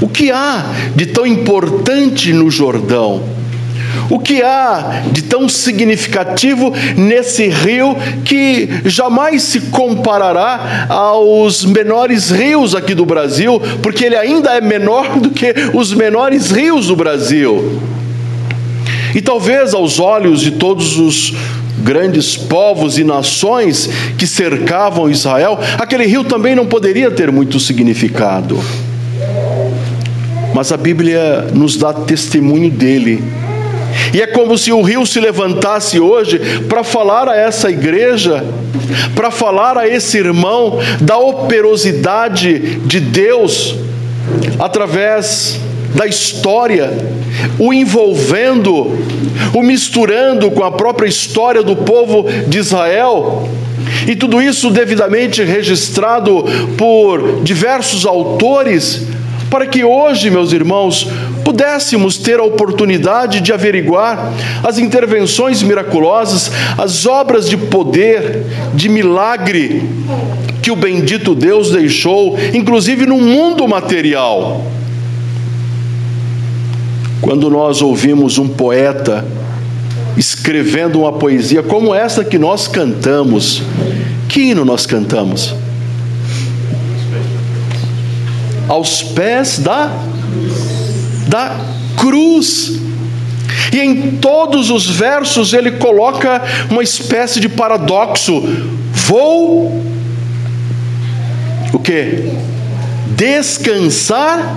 O 0.00 0.08
que 0.08 0.30
há 0.30 0.64
de 0.94 1.06
tão 1.06 1.26
importante 1.26 2.32
no 2.32 2.50
Jordão? 2.50 3.41
O 4.10 4.18
que 4.18 4.42
há 4.42 5.02
de 5.12 5.22
tão 5.22 5.48
significativo 5.48 6.72
nesse 6.96 7.48
rio 7.48 7.96
que 8.24 8.68
jamais 8.84 9.42
se 9.42 9.60
comparará 9.62 10.86
aos 10.88 11.64
menores 11.64 12.30
rios 12.30 12.74
aqui 12.74 12.94
do 12.94 13.06
Brasil, 13.06 13.60
porque 13.82 14.04
ele 14.04 14.16
ainda 14.16 14.50
é 14.50 14.60
menor 14.60 15.18
do 15.18 15.30
que 15.30 15.54
os 15.72 15.92
menores 15.92 16.50
rios 16.50 16.86
do 16.88 16.96
Brasil? 16.96 17.80
E 19.14 19.20
talvez 19.20 19.74
aos 19.74 20.00
olhos 20.00 20.40
de 20.40 20.52
todos 20.52 20.98
os 20.98 21.34
grandes 21.82 22.36
povos 22.36 22.98
e 22.98 23.04
nações 23.04 23.88
que 24.16 24.26
cercavam 24.26 25.10
Israel, 25.10 25.58
aquele 25.78 26.06
rio 26.06 26.24
também 26.24 26.54
não 26.54 26.66
poderia 26.66 27.10
ter 27.10 27.30
muito 27.30 27.58
significado. 27.58 28.58
Mas 30.54 30.70
a 30.70 30.76
Bíblia 30.76 31.48
nos 31.54 31.76
dá 31.76 31.92
testemunho 31.92 32.70
dele 32.70 33.22
e 34.12 34.20
é 34.20 34.26
como 34.26 34.56
se 34.56 34.72
o 34.72 34.82
rio 34.82 35.06
se 35.06 35.20
levantasse 35.20 35.98
hoje 36.00 36.38
para 36.68 36.84
falar 36.84 37.28
a 37.28 37.36
essa 37.36 37.70
igreja, 37.70 38.44
para 39.14 39.30
falar 39.30 39.78
a 39.78 39.88
esse 39.88 40.18
irmão 40.18 40.78
da 41.00 41.18
operosidade 41.18 42.78
de 42.80 43.00
Deus 43.00 43.74
através 44.58 45.58
da 45.94 46.06
história, 46.06 46.90
o 47.58 47.72
envolvendo, 47.72 48.98
o 49.54 49.62
misturando 49.62 50.50
com 50.50 50.64
a 50.64 50.70
própria 50.70 51.08
história 51.08 51.62
do 51.62 51.76
povo 51.76 52.26
de 52.46 52.58
Israel. 52.58 53.48
E 54.06 54.16
tudo 54.16 54.40
isso 54.40 54.70
devidamente 54.70 55.42
registrado 55.42 56.44
por 56.78 57.42
diversos 57.42 58.06
autores 58.06 59.06
para 59.50 59.66
que 59.66 59.84
hoje, 59.84 60.30
meus 60.30 60.50
irmãos, 60.50 61.06
pudéssemos 61.44 62.16
ter 62.16 62.38
a 62.38 62.44
oportunidade 62.44 63.40
de 63.40 63.52
averiguar 63.52 64.32
as 64.62 64.78
intervenções 64.78 65.62
miraculosas, 65.62 66.50
as 66.78 67.06
obras 67.06 67.48
de 67.48 67.56
poder, 67.56 68.44
de 68.74 68.88
milagre 68.88 69.82
que 70.62 70.70
o 70.70 70.76
bendito 70.76 71.34
Deus 71.34 71.70
deixou, 71.70 72.38
inclusive 72.54 73.06
no 73.06 73.18
mundo 73.18 73.66
material. 73.66 74.64
Quando 77.20 77.50
nós 77.50 77.82
ouvimos 77.82 78.38
um 78.38 78.48
poeta 78.48 79.24
escrevendo 80.16 81.00
uma 81.00 81.12
poesia 81.12 81.62
como 81.62 81.94
essa 81.94 82.24
que 82.24 82.38
nós 82.38 82.68
cantamos, 82.68 83.62
que 84.28 84.50
hino 84.50 84.64
nós 84.64 84.86
cantamos? 84.86 85.54
aos 88.72 89.02
pés 89.02 89.58
da, 89.58 89.90
da 91.28 91.58
cruz. 91.96 92.80
E 93.72 93.78
em 93.78 94.12
todos 94.12 94.70
os 94.70 94.88
versos 94.88 95.52
ele 95.52 95.72
coloca 95.72 96.42
uma 96.70 96.82
espécie 96.82 97.40
de 97.40 97.48
paradoxo. 97.48 98.42
Vou 98.92 99.82
o 101.72 101.78
que? 101.78 102.30
Descansar 103.16 104.56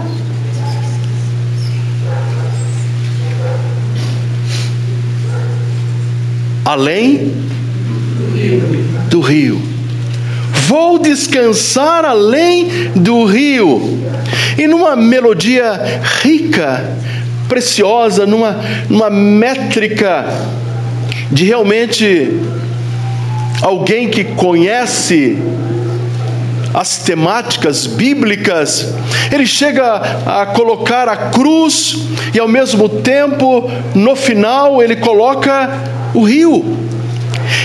além 6.65 7.31
do 9.09 9.21
rio. 9.21 9.74
Vou 10.67 10.97
descansar 10.97 12.05
além 12.05 12.91
do 12.95 13.25
rio. 13.25 13.99
E 14.57 14.67
numa 14.67 14.95
melodia 14.95 16.01
rica, 16.21 16.97
preciosa, 17.47 18.25
numa, 18.25 18.59
numa 18.89 19.09
métrica 19.09 20.25
de 21.31 21.45
realmente 21.45 22.39
alguém 23.61 24.09
que 24.09 24.23
conhece 24.23 25.37
as 26.73 26.97
temáticas 26.97 27.87
bíblicas, 27.87 28.93
ele 29.31 29.47
chega 29.47 29.95
a 30.25 30.45
colocar 30.47 31.07
a 31.07 31.15
cruz 31.29 31.97
e 32.33 32.39
ao 32.39 32.49
mesmo 32.49 32.89
tempo, 32.89 33.69
no 33.93 34.15
final, 34.15 34.83
ele 34.83 34.97
coloca 34.97 35.69
o 36.13 36.23
rio. 36.23 36.85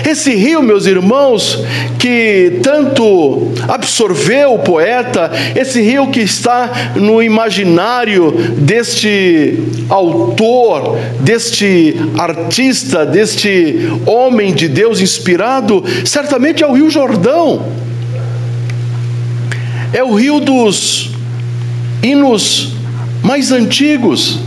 Esse 0.08 0.34
rio, 0.34 0.62
meus 0.62 0.86
irmãos, 0.86 1.62
que 1.98 2.60
tanto 2.62 3.52
absorveu 3.68 4.54
o 4.54 4.58
poeta, 4.58 5.30
esse 5.54 5.80
rio 5.80 6.08
que 6.08 6.20
está 6.20 6.92
no 6.96 7.22
imaginário 7.22 8.32
deste 8.58 9.58
autor, 9.88 10.98
deste 11.20 11.96
artista, 12.18 13.04
deste 13.04 13.90
homem 14.06 14.54
de 14.54 14.68
Deus 14.68 15.00
inspirado, 15.00 15.84
certamente 16.04 16.62
é 16.62 16.66
o 16.66 16.72
Rio 16.72 16.90
Jordão. 16.90 17.66
É 19.92 20.04
o 20.04 20.14
rio 20.14 20.40
dos 20.40 21.10
hinos 22.02 22.74
mais 23.22 23.52
antigos, 23.52 24.38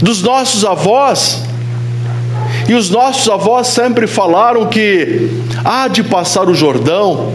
dos 0.00 0.22
nossos 0.22 0.64
avós 0.64 1.43
e 2.68 2.74
os 2.74 2.90
nossos 2.90 3.28
avós 3.28 3.68
sempre 3.68 4.06
falaram 4.06 4.66
que 4.66 5.30
há 5.64 5.88
de 5.88 6.02
passar 6.02 6.48
o 6.48 6.54
Jordão. 6.54 7.32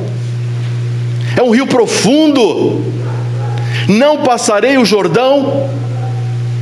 É 1.38 1.44
um 1.44 1.52
rio 1.52 1.68
profundo. 1.68 2.84
Não 3.88 4.18
passarei 4.24 4.78
o 4.78 4.86
Jordão 4.86 5.70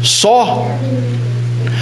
só. 0.04 0.68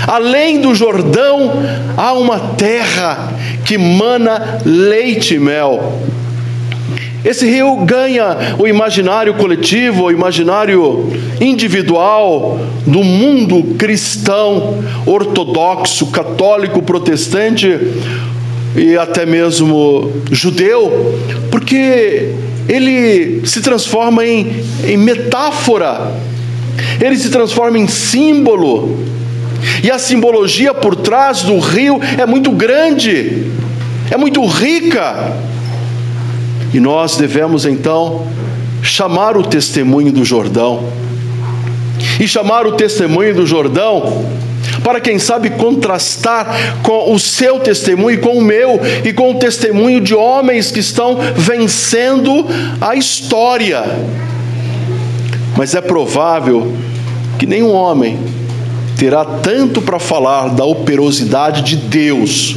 Além 0.08 0.62
do 0.62 0.76
Jordão, 0.76 1.54
há 1.98 2.14
uma 2.14 2.40
terra 2.40 3.34
que 3.64 3.78
mana 3.78 4.60
leite 4.64 5.36
e 5.36 5.40
mel. 5.40 6.00
Esse 7.26 7.50
rio 7.50 7.76
ganha 7.78 8.56
o 8.60 8.68
imaginário 8.68 9.34
coletivo, 9.34 10.04
o 10.04 10.12
imaginário 10.12 11.12
individual 11.42 12.60
do 12.86 13.04
mundo 13.04 13.76
cristão, 13.80 14.84
ortodoxo, 15.08 16.12
católico, 16.12 16.84
protestante 16.84 17.80
e 18.76 18.96
até 18.96 19.26
mesmo 19.26 20.12
judeu, 20.32 21.18
porque 21.50 22.30
ele 22.70 23.42
se 23.44 23.60
transforma 23.60 24.24
em, 24.24 24.64
em 24.84 24.96
metáfora, 24.96 26.12
ele 27.02 27.18
se 27.18 27.30
transforma 27.30 27.80
em 27.80 27.88
símbolo, 27.88 29.00
e 29.84 29.90
a 29.90 29.98
simbologia 29.98 30.76
por 30.76 30.96
trás 30.96 31.42
do 31.42 31.58
rio 31.58 32.00
é 32.20 32.26
muito 32.26 32.52
grande, 32.52 33.48
é 34.12 34.18
muito 34.18 34.46
rica. 34.46 35.55
E 36.74 36.80
nós 36.80 37.16
devemos 37.16 37.66
então 37.66 38.28
chamar 38.82 39.38
o 39.38 39.44
testemunho 39.44 40.12
do 40.12 40.24
Jordão. 40.24 40.90
E 42.20 42.28
chamar 42.28 42.68
o 42.68 42.74
testemunho 42.74 43.34
do 43.34 43.46
Jordão 43.46 44.26
para 44.84 45.00
quem 45.00 45.18
sabe 45.18 45.50
contrastar 45.52 46.80
com 46.84 47.14
o 47.14 47.20
seu 47.20 47.60
testemunho, 47.60 48.20
com 48.20 48.38
o 48.38 48.42
meu 48.42 48.80
e 49.04 49.14
com 49.14 49.32
o 49.32 49.36
testemunho 49.36 50.02
de 50.02 50.14
homens 50.14 50.72
que 50.72 50.80
estão 50.80 51.18
vencendo 51.36 52.46
a 52.80 52.96
história. 52.96 53.84
Mas 55.58 55.74
é 55.74 55.82
provável 55.82 56.74
que 57.40 57.46
nenhum 57.46 57.72
homem 57.72 58.20
terá 58.98 59.26
tanto 59.26 59.82
para 59.82 60.00
falar 60.00 60.50
da 60.50 60.66
operosidade 60.66 61.62
de 61.64 61.76
Deus, 61.76 62.56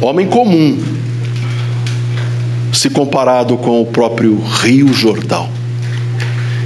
homem 0.00 0.26
comum, 0.26 0.78
se 2.72 2.90
comparado 2.90 3.56
com 3.56 3.80
o 3.80 3.86
próprio 3.86 4.38
Rio 4.62 4.92
Jordão. 4.92 5.48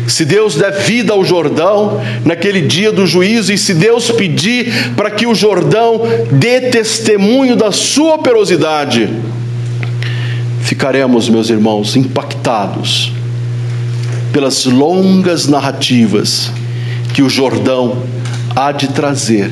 Se 0.06 0.24
Deus 0.24 0.54
der 0.54 0.72
vida 0.82 1.12
ao 1.12 1.24
Jordão 1.24 2.00
naquele 2.24 2.60
dia 2.60 2.92
do 2.92 3.06
juízo, 3.06 3.52
e 3.52 3.58
se 3.58 3.74
Deus 3.74 4.10
pedir 4.10 4.92
para 4.94 5.10
que 5.10 5.26
o 5.26 5.34
Jordão 5.34 6.02
dê 6.30 6.62
testemunho 6.62 7.56
da 7.56 7.72
sua 7.72 8.14
operosidade, 8.16 9.08
ficaremos, 10.62 11.28
meus 11.28 11.48
irmãos, 11.48 11.96
impactados 11.96 13.12
pelas 14.32 14.66
longas 14.66 15.46
narrativas 15.46 16.50
que 17.14 17.22
o 17.22 17.30
Jordão 17.30 18.02
há 18.54 18.72
de 18.72 18.88
trazer 18.88 19.50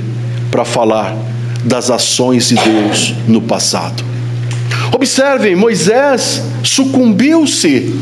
para 0.51 0.65
falar 0.65 1.17
das 1.65 1.91
ações 1.91 2.49
de 2.49 2.57
Deus 2.57 3.15
no 3.27 3.41
passado. 3.41 4.12
Observem, 5.03 5.57
Moisés 5.57 6.41
sucumbiu-se. 6.63 7.93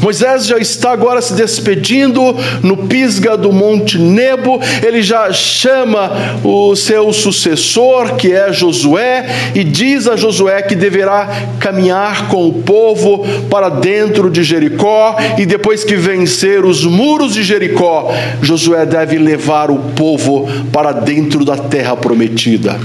Moisés 0.00 0.46
já 0.46 0.56
está 0.56 0.92
agora 0.92 1.20
se 1.20 1.32
despedindo 1.32 2.22
no 2.62 2.76
pisga 2.86 3.36
do 3.36 3.52
Monte 3.52 3.98
Nebo, 3.98 4.60
ele 4.86 5.02
já 5.02 5.32
chama 5.32 6.38
o 6.44 6.76
seu 6.76 7.12
sucessor, 7.12 8.14
que 8.14 8.32
é 8.32 8.52
Josué, 8.52 9.26
e 9.56 9.64
diz 9.64 10.06
a 10.06 10.14
Josué 10.14 10.62
que 10.62 10.76
deverá 10.76 11.48
caminhar 11.58 12.28
com 12.28 12.46
o 12.46 12.62
povo 12.62 13.26
para 13.50 13.68
dentro 13.68 14.30
de 14.30 14.44
Jericó, 14.44 15.16
e 15.36 15.44
depois 15.44 15.82
que 15.82 15.96
vencer 15.96 16.64
os 16.64 16.84
muros 16.84 17.34
de 17.34 17.42
Jericó, 17.42 18.14
Josué 18.40 18.86
deve 18.86 19.18
levar 19.18 19.68
o 19.68 19.78
povo 19.96 20.48
para 20.72 20.92
dentro 20.92 21.44
da 21.44 21.56
terra 21.56 21.96
prometida. 21.96 22.78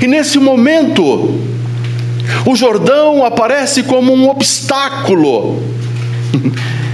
E 0.00 0.06
nesse 0.06 0.38
momento, 0.38 1.38
o 2.44 2.54
Jordão 2.54 3.24
aparece 3.24 3.82
como 3.82 4.12
um 4.12 4.28
obstáculo. 4.28 5.62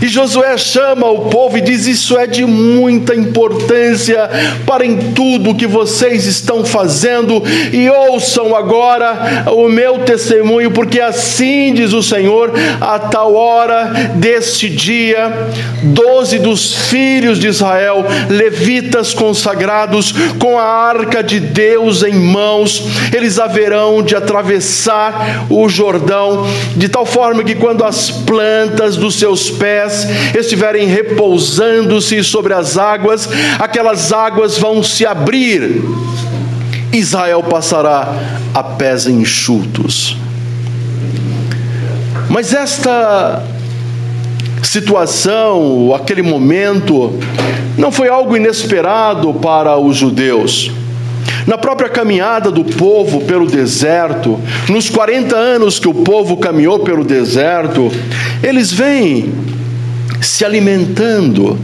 E 0.00 0.06
Josué 0.06 0.56
chama 0.56 1.06
o 1.10 1.28
povo 1.28 1.58
e 1.58 1.60
diz: 1.60 1.86
Isso 1.86 2.16
é 2.16 2.26
de 2.26 2.44
muita 2.44 3.14
importância 3.14 4.28
para 4.66 4.84
em 4.84 5.12
tudo 5.12 5.54
que 5.54 5.66
vocês 5.66 6.26
estão 6.26 6.64
fazendo, 6.64 7.42
e 7.72 7.88
ouçam 7.88 8.54
agora 8.54 9.44
o 9.52 9.68
meu 9.68 10.00
testemunho, 10.00 10.70
porque 10.70 11.00
assim 11.00 11.72
diz 11.74 11.92
o 11.92 12.02
Senhor: 12.02 12.52
a 12.80 12.98
tal 12.98 13.34
hora 13.34 14.12
deste 14.14 14.68
dia, 14.68 15.32
doze 15.82 16.38
dos 16.38 16.74
filhos 16.88 17.38
de 17.38 17.48
Israel, 17.48 18.04
levitas 18.28 19.12
consagrados, 19.12 20.12
com 20.38 20.58
a 20.58 20.64
arca 20.64 21.22
de 21.22 21.40
Deus 21.40 22.02
em 22.02 22.14
mãos, 22.14 22.84
eles 23.14 23.38
haverão 23.38 24.02
de 24.02 24.14
atravessar 24.14 25.46
o 25.50 25.68
Jordão, 25.68 26.46
de 26.76 26.88
tal 26.88 27.04
forma 27.04 27.42
que 27.42 27.54
quando 27.54 27.84
as 27.84 28.10
plantas 28.10 28.96
dos 28.96 29.14
seus 29.16 29.50
pés 29.50 29.87
pés 29.88 30.08
estiverem 30.34 30.86
repousando-se 30.86 32.22
sobre 32.22 32.52
as 32.52 32.76
águas, 32.76 33.28
aquelas 33.58 34.12
águas 34.12 34.58
vão 34.58 34.82
se 34.82 35.06
abrir. 35.06 35.82
Israel 36.92 37.42
passará 37.42 38.14
a 38.54 38.62
pés 38.62 39.06
enxutos. 39.06 40.16
Mas 42.28 42.52
esta 42.52 43.42
situação, 44.62 45.94
aquele 45.94 46.22
momento, 46.22 47.18
não 47.76 47.90
foi 47.90 48.08
algo 48.08 48.36
inesperado 48.36 49.32
para 49.34 49.78
os 49.78 49.96
judeus. 49.96 50.70
Na 51.46 51.56
própria 51.56 51.88
caminhada 51.88 52.50
do 52.50 52.64
povo 52.64 53.22
pelo 53.22 53.46
deserto, 53.46 54.38
nos 54.68 54.90
40 54.90 55.34
anos 55.34 55.78
que 55.78 55.88
o 55.88 55.94
povo 55.94 56.36
caminhou 56.36 56.80
pelo 56.80 57.04
deserto, 57.04 57.90
eles 58.42 58.70
vêm 58.70 59.32
se 60.20 60.44
alimentando. 60.44 61.58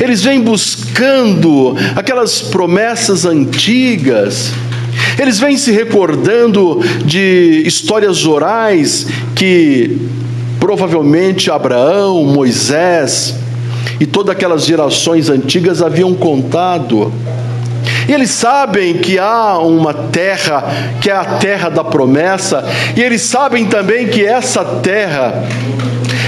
Eles 0.00 0.22
vêm 0.22 0.40
buscando 0.40 1.76
aquelas 1.96 2.40
promessas 2.42 3.24
antigas. 3.24 4.52
Eles 5.18 5.38
vêm 5.38 5.56
se 5.56 5.70
recordando 5.70 6.80
de 7.04 7.62
histórias 7.66 8.26
orais 8.26 9.06
que 9.34 9.98
provavelmente 10.58 11.50
Abraão, 11.50 12.24
Moisés 12.24 13.34
e 14.00 14.06
todas 14.06 14.34
aquelas 14.34 14.64
gerações 14.64 15.28
antigas 15.28 15.82
haviam 15.82 16.14
contado. 16.14 17.12
E 18.08 18.12
eles 18.12 18.30
sabem 18.30 18.94
que 18.94 19.18
há 19.18 19.58
uma 19.58 19.94
terra, 19.94 20.64
que 21.00 21.10
é 21.10 21.14
a 21.14 21.24
terra 21.24 21.68
da 21.68 21.84
promessa, 21.84 22.64
e 22.96 23.02
eles 23.02 23.22
sabem 23.22 23.66
também 23.66 24.08
que 24.08 24.24
essa 24.24 24.64
terra 24.64 25.44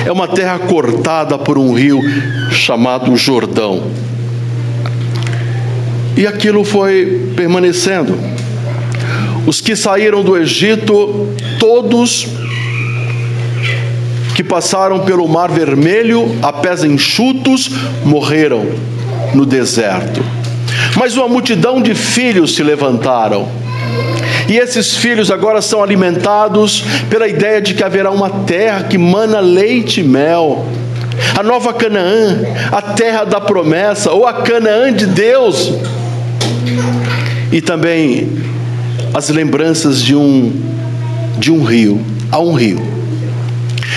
é 0.07 0.13
uma 0.13 0.29
terra 0.29 0.57
cortada 0.61 1.37
por 1.37 1.59
um 1.59 1.75
rio 1.75 2.01
chamado 2.53 3.17
Jordão. 3.17 3.91
E 6.17 6.25
aquilo 6.27 6.65
foi 6.65 7.33
permanecendo. 7.35 8.17
Os 9.47 9.61
que 9.61 9.75
saíram 9.75 10.23
do 10.23 10.37
Egito, 10.37 11.35
todos 11.59 12.29
que 14.37 14.45
passaram 14.45 15.01
pelo 15.01 15.27
Mar 15.27 15.51
Vermelho 15.51 16.37
a 16.41 16.53
pés 16.53 16.85
enxutos, 16.85 17.69
morreram 18.05 18.65
no 19.35 19.45
deserto. 19.45 20.25
Mas 20.97 21.17
uma 21.17 21.27
multidão 21.27 21.83
de 21.83 21.97
filhos 21.97 22.55
se 22.55 22.63
levantaram 22.63 23.49
e 24.49 24.57
esses 24.59 24.97
filhos 24.97 25.31
agora 25.31 25.61
são 25.61 25.83
alimentados 25.83 26.85
pela 27.11 27.27
ideia 27.27 27.61
de 27.61 27.75
que 27.75 27.83
haverá 27.83 28.11
uma 28.11 28.31
terra 28.31 28.85
que 28.85 28.97
mana 28.97 29.41
leite 29.41 30.01
e 30.01 30.05
mel. 30.05 30.65
A 31.37 31.43
nova 31.43 31.73
Canaã, 31.73 32.43
a 32.71 32.83
terra 32.83 33.25
da 33.25 33.41
promessa, 33.41 34.13
ou 34.13 34.27
a 34.27 34.35
Canaã 34.35 34.93
de 34.93 35.07
Deus. 35.07 35.73
E 37.51 37.61
também 37.61 38.29
as 39.15 39.29
lembranças 39.31 40.03
de 40.03 40.15
um 40.15 40.53
de 41.39 41.53
um 41.53 41.63
rio, 41.63 42.01
há 42.33 42.41
um 42.41 42.55
rio 42.55 42.97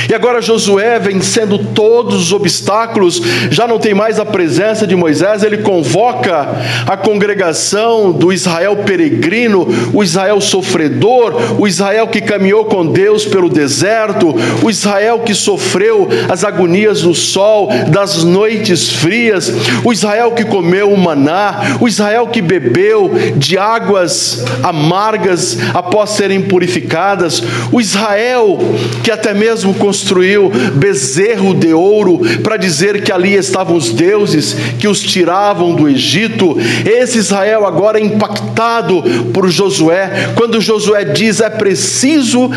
e 0.09 0.13
agora 0.15 0.41
Josué, 0.41 0.97
vencendo 0.97 1.59
todos 1.59 2.15
os 2.15 2.33
obstáculos, 2.33 3.21
já 3.51 3.67
não 3.67 3.77
tem 3.77 3.93
mais 3.93 4.19
a 4.19 4.25
presença 4.25 4.87
de 4.87 4.95
Moisés, 4.95 5.43
ele 5.43 5.59
convoca 5.59 6.47
a 6.87 6.97
congregação 6.97 8.11
do 8.11 8.33
Israel 8.33 8.77
peregrino, 8.77 9.67
o 9.93 10.03
Israel 10.03 10.41
sofredor, 10.41 11.59
o 11.59 11.67
Israel 11.67 12.07
que 12.07 12.21
caminhou 12.21 12.65
com 12.65 12.87
Deus 12.87 13.23
pelo 13.23 13.49
deserto, 13.49 14.33
o 14.63 14.69
Israel 14.71 15.19
que 15.19 15.35
sofreu 15.35 16.07
as 16.27 16.43
agonias 16.43 17.03
do 17.03 17.13
sol, 17.13 17.69
das 17.91 18.23
noites 18.23 18.89
frias, 18.89 19.53
o 19.83 19.93
Israel 19.93 20.31
que 20.31 20.43
comeu 20.43 20.91
o 20.91 20.97
maná, 20.97 21.77
o 21.79 21.87
Israel 21.87 22.25
que 22.25 22.41
bebeu 22.41 23.11
de 23.35 23.59
águas 23.59 24.43
amargas 24.63 25.59
após 25.71 26.09
serem 26.09 26.41
purificadas, 26.41 27.43
o 27.71 27.79
Israel 27.79 28.57
que 29.03 29.11
até 29.11 29.35
mesmo 29.35 29.71
com 29.75 29.98
construiu 29.99 30.49
bezerro 30.75 31.53
de 31.53 31.73
ouro 31.73 32.21
para 32.41 32.55
dizer 32.55 33.03
que 33.03 33.11
ali 33.11 33.33
estavam 33.33 33.75
os 33.75 33.89
deuses 33.91 34.55
que 34.79 34.87
os 34.87 35.01
tiravam 35.01 35.75
do 35.75 35.89
Egito. 35.89 36.57
Esse 36.85 37.17
Israel 37.17 37.65
agora 37.65 37.99
é 37.99 38.03
impactado 38.03 39.03
por 39.33 39.49
Josué, 39.49 40.31
quando 40.35 40.61
Josué 40.61 41.03
diz: 41.03 41.41
é 41.41 41.49
preciso 41.49 42.49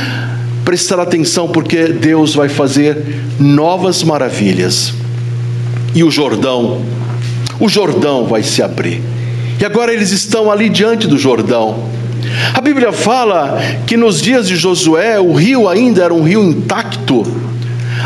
prestar 0.64 1.00
atenção, 1.00 1.48
porque 1.48 1.88
Deus 1.88 2.35
vai 2.35 2.48
fazer 2.48 3.05
novas 3.40 4.05
maravilhas. 4.05 4.94
E 5.94 6.05
o 6.05 6.11
Jordão, 6.11 6.81
o 7.59 7.68
Jordão 7.68 8.26
vai 8.26 8.44
se 8.44 8.62
abrir. 8.62 9.02
E 9.61 9.64
agora 9.64 9.92
eles 9.92 10.12
estão 10.12 10.50
ali 10.50 10.68
diante 10.68 11.09
do 11.09 11.18
Jordão. 11.18 11.90
A 12.55 12.61
Bíblia 12.61 12.92
fala 12.92 13.59
que 13.87 13.96
nos 13.96 14.20
dias 14.20 14.48
de 14.48 14.57
Josué 14.57 15.18
o 15.20 15.33
rio 15.33 15.68
ainda 15.68 16.05
era 16.05 16.14
um 16.14 16.22
rio 16.22 16.42
intacto. 16.42 17.24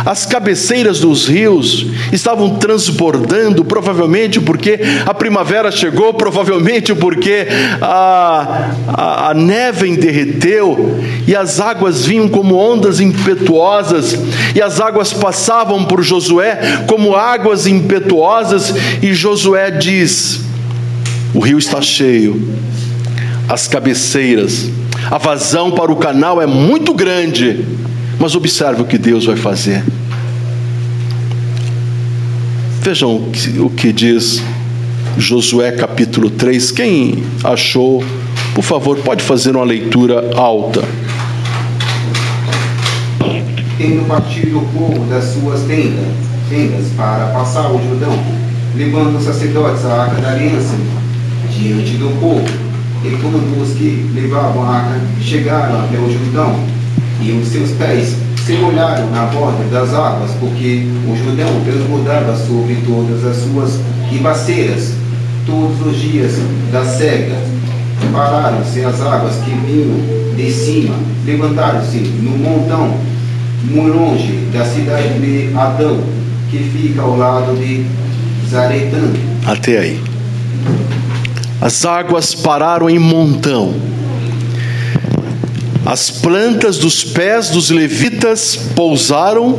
As 0.04 0.26
cabeceiras 0.26 1.00
dos 1.00 1.26
rios 1.26 1.86
estavam 2.12 2.56
transbordando, 2.56 3.64
provavelmente 3.64 4.40
porque 4.40 4.80
a 5.06 5.14
primavera 5.14 5.70
chegou, 5.70 6.12
provavelmente 6.14 6.94
porque 6.94 7.46
a, 7.80 8.70
a, 8.88 9.30
a 9.30 9.34
neve 9.34 9.96
derreteu 9.96 10.98
e 11.26 11.34
as 11.34 11.60
águas 11.60 12.04
vinham 12.04 12.28
como 12.28 12.56
ondas 12.56 13.00
impetuosas, 13.00 14.18
e 14.54 14.60
as 14.60 14.80
águas 14.80 15.12
passavam 15.12 15.84
por 15.84 16.02
Josué 16.02 16.58
como 16.86 17.14
águas 17.14 17.66
impetuosas, 17.66 18.74
e 19.02 19.14
Josué 19.14 19.70
diz: 19.70 20.40
O 21.32 21.40
rio 21.40 21.58
está 21.58 21.80
cheio, 21.80 22.40
as 23.48 23.68
cabeceiras, 23.68 24.70
a 25.10 25.18
vazão 25.18 25.70
para 25.70 25.92
o 25.92 25.96
canal 25.96 26.42
é 26.42 26.46
muito 26.46 26.92
grande, 26.92 27.64
mas 28.18 28.34
observe 28.34 28.82
o 28.82 28.84
que 28.84 28.98
Deus 28.98 29.24
vai 29.26 29.36
fazer. 29.36 29.84
Vejam 32.80 33.16
o 33.58 33.70
que 33.70 33.92
diz 33.92 34.42
Josué 35.18 35.72
capítulo 35.72 36.30
3. 36.30 36.70
Quem 36.72 37.22
achou, 37.42 38.04
por 38.54 38.62
favor, 38.62 38.98
pode 38.98 39.22
fazer 39.22 39.54
uma 39.54 39.64
leitura 39.64 40.30
alta. 40.36 40.82
Tendo 43.78 44.06
partido 44.08 44.58
o 44.58 44.68
povo 44.68 45.04
das 45.06 45.24
suas 45.24 45.62
tendas, 45.62 46.06
tendas 46.48 46.86
para 46.96 47.26
passar 47.26 47.70
o 47.70 47.80
Jordão, 47.82 48.18
levando 48.74 49.18
os 49.18 49.24
sacerdotes 49.24 49.84
a 49.84 50.02
arca 50.02 50.20
da 50.20 50.30
aliança 50.30 50.74
diante 51.50 51.92
do 51.92 52.08
povo 52.20 52.65
e 53.04 53.10
quando 53.20 53.62
os 53.62 53.76
que 53.76 54.10
levavam 54.14 54.62
a 54.62 54.76
arca 54.76 55.00
chegaram 55.20 55.80
até 55.80 55.98
o 55.98 56.10
Jordão, 56.10 56.56
e 57.20 57.32
os 57.32 57.48
seus 57.48 57.70
pés 57.72 58.16
se 58.44 58.52
molharam 58.54 59.10
na 59.10 59.26
borda 59.26 59.64
das 59.70 59.92
águas, 59.92 60.30
porque 60.38 60.86
o 61.08 61.16
Jordão 61.16 61.48
transbordava 61.64 62.36
sobre 62.36 62.76
todas 62.86 63.24
as 63.24 63.36
suas 63.36 63.80
ribaceiras, 64.10 64.92
todos 65.44 65.84
os 65.86 66.00
dias 66.00 66.34
da 66.72 66.84
cega. 66.84 67.34
Pararam-se 68.12 68.84
as 68.84 69.00
águas 69.00 69.34
que 69.44 69.50
vinham 69.50 70.36
de 70.36 70.52
cima, 70.52 70.94
levantaram-se 71.24 71.98
no 71.98 72.38
montão, 72.38 72.94
muito 73.64 73.96
longe 73.96 74.32
da 74.52 74.64
cidade 74.64 75.18
de 75.18 75.56
Adão, 75.56 75.98
que 76.50 76.58
fica 76.58 77.02
ao 77.02 77.16
lado 77.16 77.56
de 77.56 77.84
Zaretã. 78.48 79.10
Até 79.44 79.78
aí. 79.78 80.00
As 81.60 81.84
águas 81.84 82.34
pararam 82.34 82.88
em 82.88 82.98
montão. 82.98 83.74
As 85.84 86.10
plantas 86.10 86.78
dos 86.78 87.04
pés 87.04 87.50
dos 87.50 87.70
levitas 87.70 88.56
pousaram, 88.74 89.58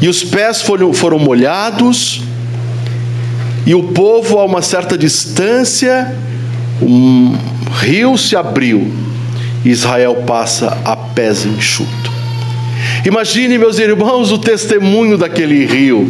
e 0.00 0.08
os 0.08 0.22
pés 0.22 0.62
foram, 0.62 0.92
foram 0.92 1.18
molhados, 1.18 2.22
e 3.66 3.74
o 3.74 3.82
povo, 3.82 4.38
a 4.38 4.44
uma 4.44 4.62
certa 4.62 4.96
distância, 4.96 6.14
um 6.80 7.36
rio 7.80 8.16
se 8.16 8.36
abriu, 8.36 8.92
e 9.64 9.70
Israel 9.70 10.22
passa 10.26 10.78
a 10.84 10.94
pés 10.96 11.44
enxuto. 11.44 12.12
Imagine, 13.04 13.58
meus 13.58 13.78
irmãos, 13.78 14.30
o 14.30 14.38
testemunho 14.38 15.18
daquele 15.18 15.66
rio. 15.66 16.08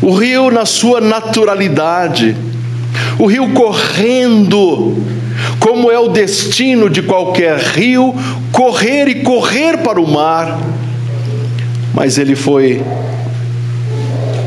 O 0.00 0.14
rio, 0.14 0.50
na 0.50 0.64
sua 0.64 1.00
naturalidade, 1.00 2.34
o 3.20 3.26
rio 3.26 3.50
correndo, 3.50 4.96
como 5.58 5.90
é 5.90 5.98
o 5.98 6.08
destino 6.08 6.88
de 6.88 7.02
qualquer 7.02 7.58
rio, 7.58 8.14
correr 8.50 9.08
e 9.08 9.16
correr 9.16 9.76
para 9.82 10.00
o 10.00 10.10
mar. 10.10 10.58
Mas 11.92 12.16
ele 12.16 12.34
foi 12.34 12.82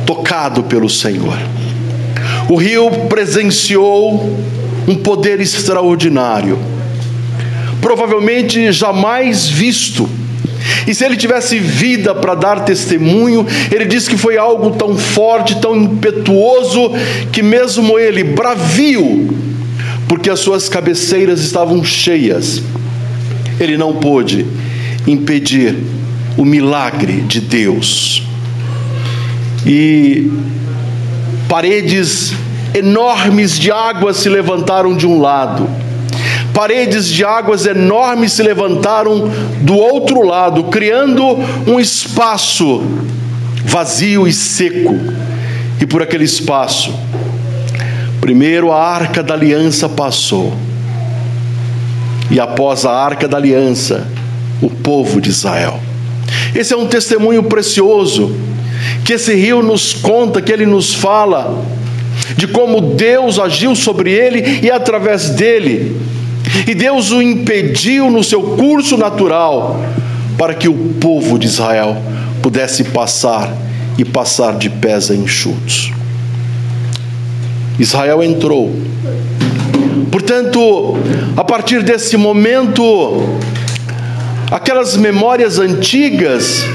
tocado 0.07 0.63
pelo 0.63 0.89
Senhor. 0.89 1.37
O 2.49 2.55
rio 2.55 2.89
presenciou 3.07 4.39
um 4.87 4.95
poder 4.95 5.39
extraordinário, 5.39 6.57
provavelmente 7.79 8.71
jamais 8.71 9.47
visto 9.47 10.09
e 10.87 10.93
se 10.93 11.03
ele 11.05 11.15
tivesse 11.15 11.59
vida 11.59 12.13
para 12.13 12.35
dar 12.35 12.63
testemunho, 12.65 13.45
ele 13.71 13.85
diz 13.85 14.07
que 14.07 14.17
foi 14.17 14.37
algo 14.37 14.71
tão 14.71 14.97
forte, 14.97 15.59
tão 15.59 15.75
impetuoso, 15.75 16.91
que 17.31 17.41
mesmo 17.41 17.97
ele, 17.97 18.23
bravio, 18.23 19.29
porque 20.07 20.29
as 20.29 20.39
suas 20.39 20.69
cabeceiras 20.69 21.41
estavam 21.41 21.83
cheias, 21.83 22.61
ele 23.59 23.77
não 23.77 23.95
pôde 23.95 24.45
impedir 25.07 25.75
o 26.37 26.45
milagre 26.45 27.21
de 27.21 27.41
Deus. 27.41 28.23
E 29.65 30.31
paredes 31.47 32.33
enormes 32.73 33.59
de 33.59 33.71
água 33.71 34.13
se 34.13 34.27
levantaram 34.27 34.95
de 34.95 35.05
um 35.05 35.19
lado 35.19 35.82
paredes 36.53 37.07
de 37.07 37.25
águas 37.25 37.65
enormes 37.65 38.33
se 38.33 38.43
levantaram 38.43 39.29
do 39.61 39.75
outro 39.75 40.21
lado, 40.21 40.65
criando 40.65 41.23
um 41.67 41.79
espaço 41.79 42.83
vazio 43.65 44.27
e 44.27 44.33
seco. 44.33 44.95
E 45.81 45.85
por 45.85 46.01
aquele 46.01 46.23
espaço, 46.23 46.93
primeiro 48.21 48.71
a 48.71 48.81
arca 48.81 49.21
da 49.21 49.33
aliança 49.33 49.89
passou, 49.89 50.53
e 52.31 52.39
após 52.39 52.85
a 52.85 52.91
arca 52.91 53.27
da 53.27 53.37
aliança, 53.37 54.07
o 54.61 54.69
povo 54.69 55.19
de 55.19 55.29
Israel. 55.29 55.79
Esse 56.55 56.73
é 56.73 56.77
um 56.77 56.87
testemunho 56.87 57.43
precioso 57.43 58.33
que 59.03 59.13
esse 59.13 59.33
rio 59.33 59.61
nos 59.61 59.93
conta, 59.93 60.41
que 60.41 60.51
ele 60.51 60.65
nos 60.65 60.93
fala 60.93 61.63
de 62.37 62.47
como 62.47 62.79
Deus 62.95 63.39
agiu 63.39 63.75
sobre 63.75 64.11
ele 64.11 64.59
e 64.61 64.71
através 64.71 65.29
dele 65.31 65.99
e 66.67 66.75
Deus 66.75 67.11
o 67.11 67.21
impediu 67.21 68.09
no 68.09 68.23
seu 68.23 68.41
curso 68.41 68.97
natural 68.97 69.79
para 70.37 70.53
que 70.53 70.67
o 70.67 70.73
povo 70.99 71.37
de 71.37 71.47
Israel 71.47 71.97
pudesse 72.41 72.83
passar 72.85 73.55
e 73.97 74.03
passar 74.03 74.57
de 74.57 74.69
pés 74.69 75.09
enxutos. 75.09 75.91
Israel 77.79 78.23
entrou. 78.23 78.73
Portanto, 80.11 80.97
a 81.35 81.43
partir 81.43 81.81
desse 81.81 82.17
momento, 82.17 83.39
aquelas 84.51 84.95
memórias 84.95 85.59
antigas 85.59 86.65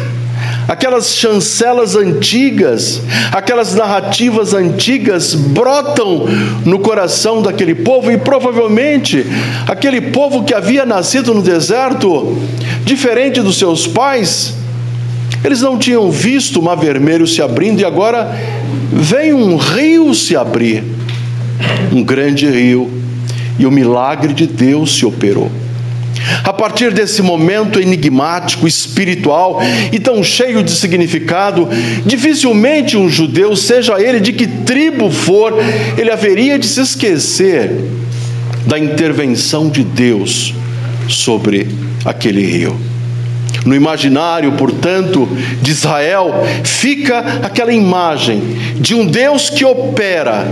aquelas 0.68 1.16
chancelas 1.16 1.96
antigas, 1.96 3.00
aquelas 3.32 3.74
narrativas 3.74 4.52
antigas 4.52 5.34
brotam 5.34 6.26
no 6.66 6.78
coração 6.78 7.40
daquele 7.40 7.74
povo 7.74 8.12
e 8.12 8.18
provavelmente 8.18 9.24
aquele 9.66 10.02
povo 10.02 10.44
que 10.44 10.52
havia 10.52 10.84
nascido 10.84 11.32
no 11.32 11.40
deserto, 11.40 12.36
diferente 12.84 13.40
dos 13.40 13.56
seus 13.56 13.86
pais, 13.86 14.54
eles 15.42 15.62
não 15.62 15.78
tinham 15.78 16.10
visto 16.10 16.60
o 16.60 16.62
mar 16.62 16.76
vermelho 16.76 17.26
se 17.26 17.40
abrindo 17.40 17.80
e 17.80 17.84
agora 17.84 18.36
vem 18.92 19.32
um 19.32 19.56
rio 19.56 20.14
se 20.14 20.36
abrir, 20.36 20.84
um 21.90 22.02
grande 22.02 22.46
rio, 22.46 22.90
e 23.58 23.64
o 23.64 23.70
milagre 23.70 24.34
de 24.34 24.46
Deus 24.46 24.96
se 24.96 25.06
operou. 25.06 25.50
A 26.44 26.52
partir 26.52 26.92
desse 26.92 27.22
momento 27.22 27.80
enigmático, 27.80 28.66
espiritual 28.66 29.60
e 29.92 29.98
tão 29.98 30.22
cheio 30.22 30.62
de 30.62 30.70
significado, 30.70 31.68
dificilmente 32.04 32.96
um 32.96 33.08
judeu, 33.08 33.54
seja 33.56 34.00
ele 34.00 34.20
de 34.20 34.32
que 34.32 34.46
tribo 34.46 35.10
for, 35.10 35.54
ele 35.96 36.10
haveria 36.10 36.58
de 36.58 36.66
se 36.66 36.80
esquecer 36.80 37.70
da 38.66 38.78
intervenção 38.78 39.68
de 39.68 39.82
Deus 39.82 40.54
sobre 41.08 41.68
aquele 42.04 42.44
rio. 42.44 42.78
No 43.64 43.74
imaginário, 43.74 44.52
portanto, 44.52 45.28
de 45.60 45.70
Israel, 45.70 46.44
fica 46.64 47.18
aquela 47.42 47.72
imagem 47.72 48.40
de 48.76 48.94
um 48.94 49.06
Deus 49.06 49.50
que 49.50 49.64
opera 49.64 50.46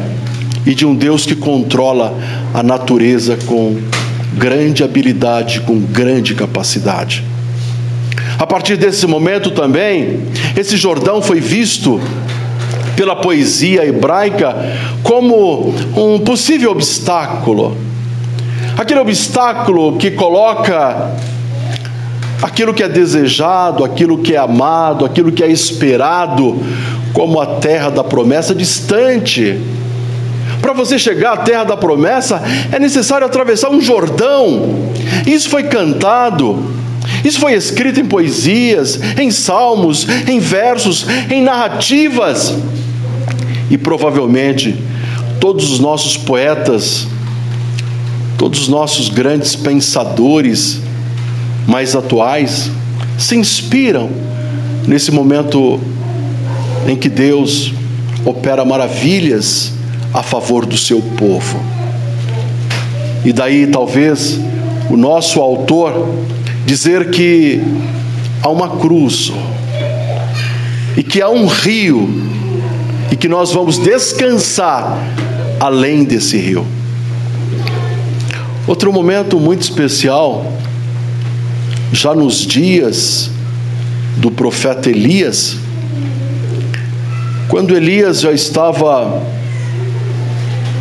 e 0.67 0.75
de 0.75 0.85
um 0.85 0.95
Deus 0.95 1.25
que 1.25 1.37
controla 1.37 2.15
a 2.53 2.63
natureza 2.63 3.39
com 3.47 3.77
grande 4.37 4.85
habilidade, 4.85 5.61
com 5.61 5.79
grande 5.81 6.35
capacidade. 6.35 7.25
A 8.39 8.47
partir 8.47 8.77
desse 8.77 9.07
momento 9.07 9.51
também, 9.51 10.21
esse 10.57 10.77
Jordão 10.77 11.23
foi 11.23 11.41
visto 11.41 12.01
pela 12.95 13.17
poesia 13.17 13.85
hebraica 13.85 14.55
como 15.03 15.75
um 15.97 16.19
possível 16.19 16.71
obstáculo. 16.71 17.77
Aquele 18.77 19.01
obstáculo 19.01 19.97
que 19.97 20.11
coloca 20.11 21.13
aquilo 22.43 22.75
que 22.75 22.83
é 22.83 22.89
desejado, 22.89 23.85
aquilo 23.85 24.19
que 24.19 24.35
é 24.35 24.39
amado, 24.39 25.05
aquilo 25.05 25.33
que 25.33 25.43
é 25.43 25.51
esperado, 25.51 26.63
como 27.13 27.41
a 27.41 27.47
terra 27.57 27.91
da 27.91 28.05
promessa 28.05 28.55
distante. 28.55 29.59
Para 30.67 30.75
você 30.75 30.99
chegar 30.99 31.35
à 31.35 31.37
terra 31.37 31.63
da 31.63 31.77
promessa, 31.77 32.43
é 32.73 32.79
necessário 32.81 33.25
atravessar 33.25 33.71
um 33.71 33.81
Jordão. 33.81 34.91
Isso 35.25 35.49
foi 35.49 35.63
cantado, 35.63 36.61
isso 37.25 37.39
foi 37.39 37.55
escrito 37.55 38.01
em 38.01 38.05
poesias, 38.05 38.99
em 39.17 39.31
salmos, 39.31 40.09
em 40.27 40.41
versos, 40.41 41.07
em 41.31 41.41
narrativas. 41.41 42.53
E 43.71 43.79
provavelmente 43.79 44.77
todos 45.39 45.71
os 45.71 45.79
nossos 45.79 46.17
poetas, 46.17 47.07
todos 48.37 48.63
os 48.63 48.69
nossos 48.69 49.09
grandes 49.09 49.55
pensadores 49.55 50.81
mais 51.65 51.95
atuais 51.95 52.73
se 53.17 53.37
inspiram 53.37 54.11
nesse 54.85 55.13
momento 55.13 55.79
em 56.89 56.97
que 56.97 57.09
Deus 57.09 57.73
opera 58.25 58.65
maravilhas 58.65 59.76
a 60.13 60.23
favor 60.23 60.67
do 60.67 60.77
seu 60.77 61.01
povo. 61.01 61.61
E 63.25 63.33
daí 63.33 63.67
talvez 63.67 64.39
o 64.89 64.97
nosso 64.97 65.41
autor 65.41 66.09
dizer 66.65 67.11
que 67.11 67.61
há 68.43 68.49
uma 68.49 68.77
cruz 68.77 69.33
e 70.97 71.03
que 71.03 71.21
há 71.21 71.29
um 71.29 71.47
rio 71.47 72.09
e 73.11 73.17
que 73.17 73.29
nós 73.29 73.53
vamos 73.53 73.79
descansar 73.79 74.99
além 75.61 76.05
desse 76.05 76.37
rio. 76.37 76.67
Outro 78.67 78.93
momento 78.93 79.39
muito 79.39 79.63
especial, 79.63 80.53
já 81.93 82.15
nos 82.15 82.45
dias 82.47 83.31
do 84.17 84.31
profeta 84.31 84.91
Elias, 84.91 85.57
quando 87.49 87.77
Elias 87.77 88.21
já 88.21 88.33
estava 88.33 89.23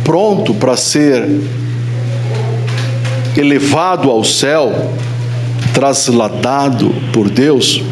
pronto 0.06 0.54
para 0.54 0.76
ser 0.76 1.26
elevado 3.36 4.08
ao 4.08 4.22
céu, 4.22 4.92
trasladado 5.74 6.94
por 7.12 7.28
Deus, 7.28 7.82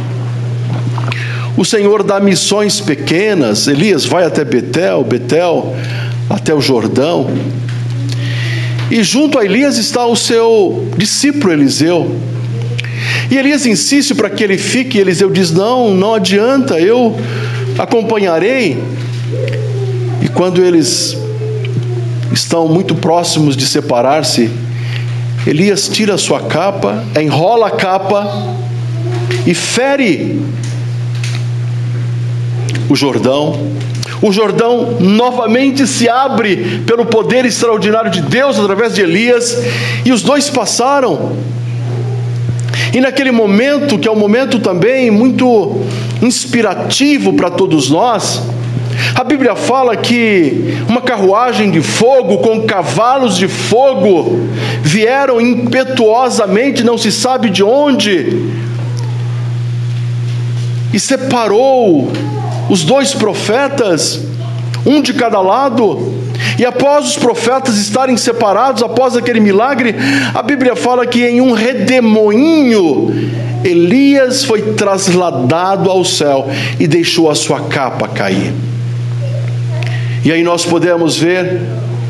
o 1.56 1.64
Senhor 1.64 2.04
dá 2.04 2.20
missões 2.20 2.80
pequenas. 2.80 3.66
Elias 3.66 4.04
vai 4.04 4.24
até 4.24 4.44
Betel, 4.44 5.02
Betel 5.02 5.74
até 6.30 6.54
o 6.54 6.60
Jordão. 6.60 7.28
E 8.90 9.02
junto 9.02 9.36
a 9.36 9.44
Elias 9.44 9.76
está 9.76 10.06
o 10.06 10.14
seu 10.14 10.88
discípulo 10.96 11.52
Eliseu. 11.52 12.16
E 13.28 13.36
Elias 13.36 13.66
insiste 13.66 14.14
para 14.14 14.30
que 14.30 14.44
ele 14.44 14.56
fique, 14.56 14.98
e 14.98 15.00
Eliseu 15.00 15.30
diz: 15.30 15.50
Não, 15.50 15.92
não 15.92 16.14
adianta, 16.14 16.78
eu 16.78 17.16
acompanharei. 17.76 18.78
E 20.22 20.28
quando 20.28 20.64
eles 20.64 21.23
estão 22.34 22.68
muito 22.68 22.94
próximos 22.94 23.56
de 23.56 23.66
separar-se, 23.66 24.50
Elias 25.46 25.88
tira 25.88 26.14
a 26.14 26.18
sua 26.18 26.40
capa, 26.40 27.04
enrola 27.20 27.68
a 27.68 27.70
capa 27.70 28.56
e 29.46 29.54
fere 29.54 30.40
o 32.88 32.96
Jordão. 32.96 33.72
O 34.22 34.32
Jordão 34.32 34.96
novamente 35.00 35.86
se 35.86 36.08
abre 36.08 36.82
pelo 36.86 37.04
poder 37.06 37.44
extraordinário 37.44 38.10
de 38.10 38.22
Deus 38.22 38.58
através 38.58 38.94
de 38.94 39.02
Elias, 39.02 39.58
e 40.04 40.12
os 40.12 40.22
dois 40.22 40.48
passaram. 40.48 41.32
E 42.92 43.00
naquele 43.00 43.30
momento, 43.30 43.98
que 43.98 44.08
é 44.08 44.10
um 44.10 44.16
momento 44.16 44.58
também 44.58 45.10
muito 45.10 45.82
inspirativo 46.22 47.34
para 47.34 47.50
todos 47.50 47.90
nós, 47.90 48.42
a 49.14 49.24
Bíblia 49.24 49.54
fala 49.54 49.96
que 49.96 50.76
uma 50.88 51.00
carruagem 51.00 51.70
de 51.70 51.80
fogo 51.82 52.38
com 52.38 52.62
cavalos 52.62 53.36
de 53.36 53.48
fogo 53.48 54.40
vieram 54.82 55.40
impetuosamente, 55.40 56.84
não 56.84 56.96
se 56.96 57.10
sabe 57.10 57.50
de 57.50 57.62
onde, 57.62 58.50
e 60.92 61.00
separou 61.00 62.10
os 62.68 62.84
dois 62.84 63.12
profetas, 63.12 64.22
um 64.86 65.02
de 65.02 65.12
cada 65.12 65.40
lado, 65.40 66.14
e 66.58 66.64
após 66.64 67.06
os 67.06 67.16
profetas 67.16 67.78
estarem 67.78 68.16
separados, 68.16 68.82
após 68.82 69.16
aquele 69.16 69.40
milagre, 69.40 69.94
a 70.32 70.42
Bíblia 70.42 70.76
fala 70.76 71.06
que 71.06 71.24
em 71.24 71.40
um 71.40 71.52
redemoinho, 71.52 73.12
Elias 73.64 74.44
foi 74.44 74.74
trasladado 74.74 75.90
ao 75.90 76.04
céu 76.04 76.48
e 76.78 76.86
deixou 76.86 77.30
a 77.30 77.34
sua 77.34 77.60
capa 77.60 78.06
cair. 78.06 78.52
E 80.24 80.32
aí 80.32 80.42
nós 80.42 80.64
podemos 80.64 81.16
ver 81.16 81.60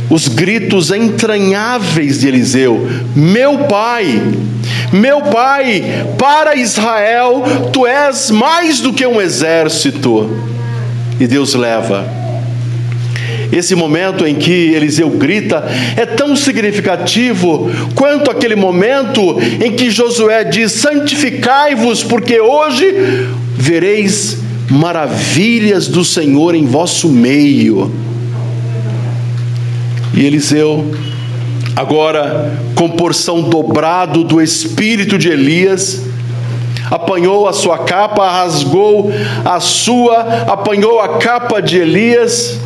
os 0.09 0.29
gritos 0.29 0.91
entranháveis 0.91 2.21
de 2.21 2.29
Eliseu: 2.29 2.89
Meu 3.17 3.59
pai, 3.65 4.23
meu 4.93 5.23
pai, 5.23 6.07
para 6.17 6.55
Israel, 6.55 7.43
tu 7.73 7.87
és 7.87 8.31
mais 8.31 8.81
do 8.81 8.93
que 8.93 9.07
um 9.07 9.21
exército. 9.21 10.31
E 11.19 11.27
Deus 11.27 11.55
leva. 11.55 12.07
Esse 13.53 13.75
momento 13.75 14.27
em 14.27 14.35
que 14.35 14.73
Eliseu 14.73 15.11
grita 15.11 15.65
é 15.97 16.05
tão 16.05 16.35
significativo 16.35 17.71
quanto 17.95 18.31
aquele 18.31 18.57
momento 18.57 19.39
em 19.65 19.73
que 19.73 19.91
Josué 19.91 20.45
diz: 20.45 20.73
Santificai-vos, 20.73 22.03
porque 22.03 22.41
hoje 22.41 22.95
vereis 23.57 24.39
maravilhas 24.71 25.89
do 25.89 26.05
Senhor 26.05 26.55
em 26.55 26.67
vosso 26.67 27.09
meio. 27.09 28.04
E 30.17 30.25
Eliseu, 30.25 30.95
agora 31.75 32.57
com 32.77 32.89
porção 32.89 33.43
dobrado 33.43 34.23
do 34.23 34.41
espírito 34.41 35.19
de 35.19 35.29
Elias, 35.29 36.03
apanhou 36.89 37.49
a 37.49 37.53
sua 37.53 37.79
capa, 37.79 38.31
rasgou 38.31 39.11
a 39.45 39.59
sua, 39.59 40.21
apanhou 40.47 41.01
a 41.01 41.19
capa 41.19 41.61
de 41.61 41.79
Elias, 41.79 42.61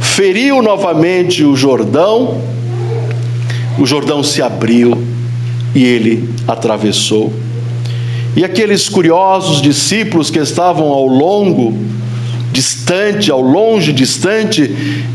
feriu 0.00 0.60
novamente 0.60 1.42
o 1.44 1.56
Jordão, 1.56 2.42
o 3.78 3.86
Jordão 3.86 4.22
se 4.22 4.42
abriu 4.42 5.02
e 5.74 5.82
ele 5.82 6.28
atravessou. 6.46 7.32
E 8.36 8.44
aqueles 8.44 8.86
curiosos 8.86 9.62
discípulos 9.62 10.28
que 10.28 10.38
estavam 10.38 10.88
ao 10.88 11.06
longo, 11.06 11.74
distante, 12.56 13.30
ao 13.30 13.42
longe, 13.42 13.92
distante, 13.92 14.66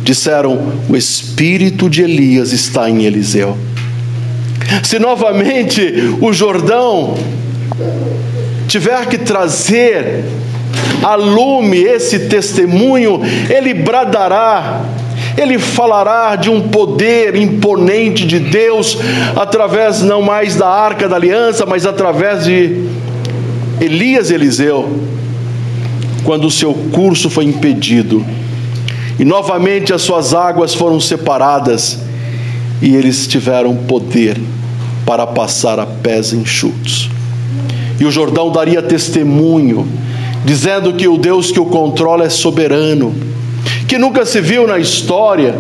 disseram: 0.04 0.74
O 0.88 0.96
espírito 0.96 1.90
de 1.90 2.04
Elias 2.04 2.54
está 2.54 2.88
em 2.88 3.04
Eliseu. 3.04 3.58
Se 4.84 5.00
novamente 5.00 5.82
o 6.22 6.32
Jordão 6.32 7.18
tiver 8.68 9.08
que 9.08 9.18
trazer 9.18 10.24
a 11.04 11.16
lume 11.16 11.80
esse 11.80 12.28
testemunho, 12.28 13.20
ele 13.50 13.74
bradará, 13.74 14.82
ele 15.36 15.58
falará 15.58 16.36
de 16.36 16.48
um 16.48 16.70
poder 16.70 17.36
imponente 17.36 18.24
de 18.24 18.38
Deus 18.38 19.00
através 19.36 20.04
não 20.04 20.22
mais 20.22 20.56
da 20.56 20.68
arca 20.68 21.10
da 21.10 21.16
aliança, 21.16 21.66
mas 21.66 21.88
através 21.88 22.46
de 22.46 22.86
Elias 23.82 24.30
e 24.30 24.36
Eliseu, 24.36 24.88
quando 26.24 26.46
o 26.46 26.52
seu 26.52 26.74
curso 26.74 27.30
foi 27.30 27.46
impedido, 27.46 28.26
e 29.20 29.26
novamente 29.26 29.94
as 29.94 30.02
suas 30.02 30.34
águas 30.34 30.74
foram 30.74 31.00
separadas, 31.00 32.00
e 32.82 32.96
eles 32.96 33.28
tiveram 33.28 33.76
poder 33.76 34.40
para 35.06 35.28
passar 35.28 35.80
a 35.80 35.86
pés 35.86 36.34
enxutos. 36.34 37.10
E 38.00 38.06
o 38.06 38.12
Jordão 38.12 38.52
daria 38.52 38.82
testemunho, 38.82 39.88
dizendo 40.44 40.94
que 40.94 41.08
o 41.08 41.18
Deus 41.18 41.52
que 41.52 41.60
o 41.60 41.66
controla 41.66 42.26
é 42.26 42.30
soberano, 42.30 43.14
que 43.88 43.98
nunca 43.98 44.26
se 44.26 44.42
viu 44.42 44.66
na 44.66 44.80
história, 44.80 45.56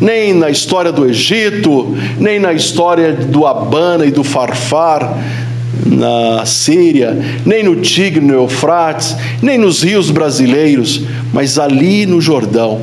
nem 0.00 0.32
na 0.32 0.50
história 0.50 0.92
do 0.92 1.06
Egito, 1.06 1.96
nem 2.18 2.38
na 2.38 2.52
história 2.52 3.12
do 3.12 3.46
Abana 3.46 4.04
e 4.04 4.10
do 4.10 4.22
Farfar, 4.22 5.16
na 5.86 6.44
Síria, 6.44 7.16
nem 7.44 7.62
no 7.62 7.76
Tigre, 7.76 8.20
no 8.20 8.34
Eufrates, 8.34 9.16
nem 9.40 9.58
nos 9.58 9.82
rios 9.82 10.10
brasileiros, 10.10 11.02
mas 11.32 11.58
ali 11.58 12.06
no 12.06 12.20
Jordão. 12.20 12.82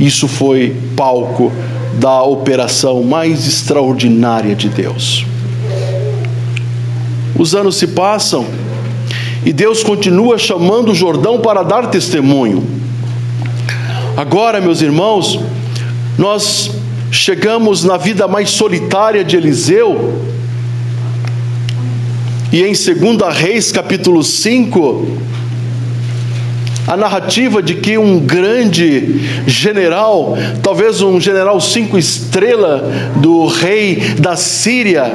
Isso 0.00 0.26
foi 0.26 0.76
palco 0.96 1.52
da 1.98 2.22
operação 2.22 3.02
mais 3.02 3.46
extraordinária 3.46 4.54
de 4.54 4.68
Deus. 4.68 5.24
Os 7.36 7.54
anos 7.54 7.76
se 7.76 7.88
passam 7.88 8.46
E 9.44 9.52
Deus 9.52 9.82
continua 9.82 10.38
chamando 10.38 10.92
o 10.92 10.94
Jordão 10.94 11.38
para 11.38 11.62
dar 11.62 11.88
testemunho. 11.88 12.64
Agora, 14.16 14.58
meus 14.58 14.80
irmãos, 14.80 15.38
nós 16.16 16.70
chegamos 17.10 17.84
na 17.84 17.98
vida 17.98 18.26
mais 18.26 18.50
solitária 18.50 19.22
de 19.22 19.36
Eliseu. 19.36 20.14
E 22.54 22.62
em 22.62 22.66
2 22.66 23.36
Reis, 23.36 23.72
capítulo 23.72 24.22
5, 24.22 25.08
a 26.86 26.96
narrativa 26.96 27.60
de 27.60 27.74
que 27.74 27.98
um 27.98 28.20
grande 28.20 29.18
general, 29.44 30.38
talvez 30.62 31.02
um 31.02 31.20
general 31.20 31.60
cinco 31.60 31.98
estrelas 31.98 32.82
do 33.16 33.48
rei 33.48 33.96
da 34.20 34.36
Síria, 34.36 35.12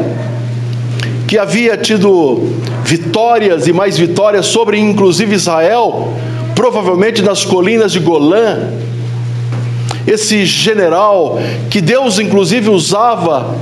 que 1.29 1.37
havia 1.37 1.77
tido 1.77 2.57
vitórias 2.83 3.67
e 3.67 3.71
mais 3.71 3.97
vitórias 3.97 4.45
sobre 4.47 4.77
inclusive 4.77 5.33
Israel, 5.33 6.13
provavelmente 6.53 7.21
nas 7.21 7.45
colinas 7.45 7.93
de 7.93 8.01
Golã. 8.01 8.67
Esse 10.05 10.45
general 10.45 11.39
que 11.69 11.79
Deus 11.79 12.19
inclusive 12.19 12.69
usava 12.69 13.55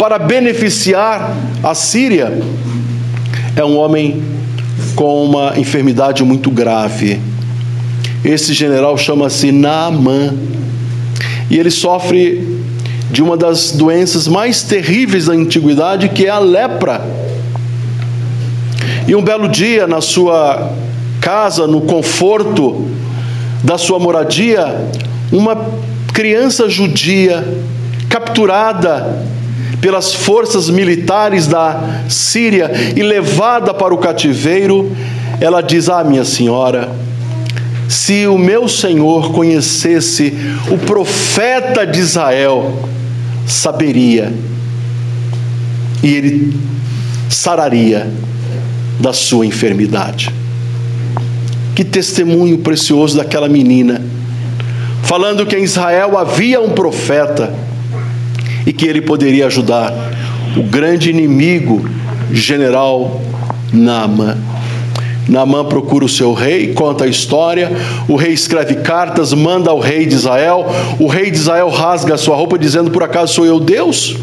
para 0.00 0.18
beneficiar 0.18 1.32
a 1.62 1.76
Síria, 1.76 2.42
é 3.56 3.64
um 3.64 3.76
homem 3.78 4.22
com 4.96 5.24
uma 5.24 5.58
enfermidade 5.58 6.24
muito 6.24 6.50
grave. 6.50 7.20
Esse 8.24 8.52
general 8.52 8.96
chama-se 8.96 9.52
Naamã. 9.52 10.34
E 11.50 11.58
ele 11.58 11.70
sofre 11.70 12.62
de 13.10 13.22
uma 13.22 13.36
das 13.36 13.72
doenças 13.72 14.26
mais 14.26 14.62
terríveis 14.62 15.26
da 15.26 15.34
antiguidade, 15.34 16.08
que 16.08 16.26
é 16.26 16.30
a 16.30 16.38
lepra. 16.38 17.04
E 19.06 19.14
um 19.14 19.22
belo 19.22 19.48
dia, 19.48 19.86
na 19.86 20.00
sua 20.00 20.72
casa, 21.20 21.66
no 21.66 21.82
conforto 21.82 22.88
da 23.62 23.78
sua 23.78 23.98
moradia, 23.98 24.88
uma 25.30 25.56
criança 26.12 26.68
judia 26.68 27.46
capturada 28.08 29.22
pelas 29.84 30.14
forças 30.14 30.70
militares 30.70 31.46
da 31.46 32.00
Síria 32.08 32.70
e 32.96 33.02
levada 33.02 33.74
para 33.74 33.92
o 33.92 33.98
cativeiro, 33.98 34.90
ela 35.38 35.60
diz: 35.60 35.90
Ah, 35.90 36.02
minha 36.02 36.24
senhora, 36.24 36.90
se 37.86 38.26
o 38.26 38.38
meu 38.38 38.66
Senhor 38.66 39.30
conhecesse 39.30 40.32
o 40.70 40.78
profeta 40.78 41.86
de 41.86 42.00
Israel, 42.00 42.88
saberia 43.46 44.32
e 46.02 46.14
ele 46.14 46.58
sararia 47.28 48.10
da 48.98 49.12
sua 49.12 49.44
enfermidade. 49.44 50.32
Que 51.74 51.84
testemunho 51.84 52.56
precioso 52.56 53.18
daquela 53.18 53.50
menina, 53.50 54.00
falando 55.02 55.44
que 55.44 55.54
em 55.54 55.62
Israel 55.62 56.16
havia 56.16 56.58
um 56.58 56.70
profeta 56.70 57.52
e 58.66 58.72
que 58.72 58.86
ele 58.86 59.02
poderia 59.02 59.46
ajudar 59.46 59.92
o 60.56 60.62
grande 60.62 61.10
inimigo, 61.10 61.88
general 62.32 63.20
Naamã. 63.72 64.36
Naamã 65.28 65.64
procura 65.64 66.04
o 66.04 66.08
seu 66.08 66.32
rei, 66.34 66.74
conta 66.74 67.04
a 67.04 67.06
história. 67.06 67.72
O 68.08 68.16
rei 68.16 68.32
escreve 68.32 68.76
cartas, 68.76 69.32
manda 69.32 69.70
ao 69.70 69.80
rei 69.80 70.06
de 70.06 70.14
Israel. 70.14 70.66
O 70.98 71.06
rei 71.06 71.30
de 71.30 71.38
Israel 71.38 71.70
rasga 71.70 72.14
a 72.14 72.18
sua 72.18 72.36
roupa, 72.36 72.58
dizendo: 72.58 72.90
Por 72.90 73.02
acaso 73.02 73.34
sou 73.34 73.46
eu 73.46 73.58
Deus? 73.58 74.16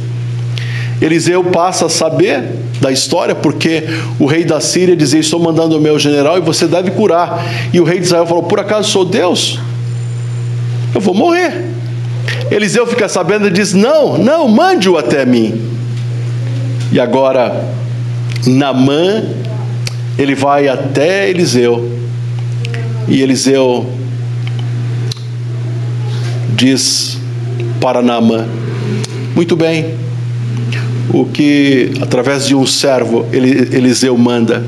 Eliseu 1.01 1.43
passa 1.45 1.87
a 1.87 1.89
saber 1.89 2.43
da 2.79 2.91
história, 2.91 3.33
porque 3.33 3.83
o 4.19 4.27
rei 4.27 4.45
da 4.45 4.61
Síria 4.61 4.95
dizia: 4.95 5.19
Estou 5.19 5.39
mandando 5.39 5.75
o 5.75 5.81
meu 5.81 5.97
general 5.97 6.37
e 6.37 6.41
você 6.41 6.67
deve 6.67 6.91
curar. 6.91 7.43
E 7.73 7.79
o 7.79 7.83
rei 7.83 7.97
de 7.97 8.05
Israel 8.05 8.27
falou: 8.27 8.43
Por 8.43 8.59
acaso 8.59 8.91
sou 8.91 9.03
Deus? 9.03 9.59
Eu 10.93 11.01
vou 11.01 11.15
morrer. 11.15 11.70
Eliseu 12.51 12.85
fica 12.85 13.07
sabendo 13.07 13.47
e 13.47 13.49
diz: 13.49 13.73
Não, 13.73 14.17
não, 14.17 14.47
mande-o 14.49 14.97
até 14.97 15.25
mim. 15.25 15.59
E 16.91 16.99
agora, 16.99 17.65
Namã 18.45 19.23
ele 20.17 20.35
vai 20.35 20.67
até 20.67 21.29
Eliseu. 21.29 21.89
E 23.07 23.21
Eliseu 23.21 23.89
diz 26.53 27.17
para 27.79 28.01
Naamã: 28.01 28.45
Muito 29.35 29.55
bem, 29.55 29.95
o 31.13 31.25
que 31.25 31.93
através 32.01 32.45
de 32.45 32.53
um 32.53 32.67
servo 32.67 33.25
Eliseu 33.31 34.17
manda, 34.17 34.63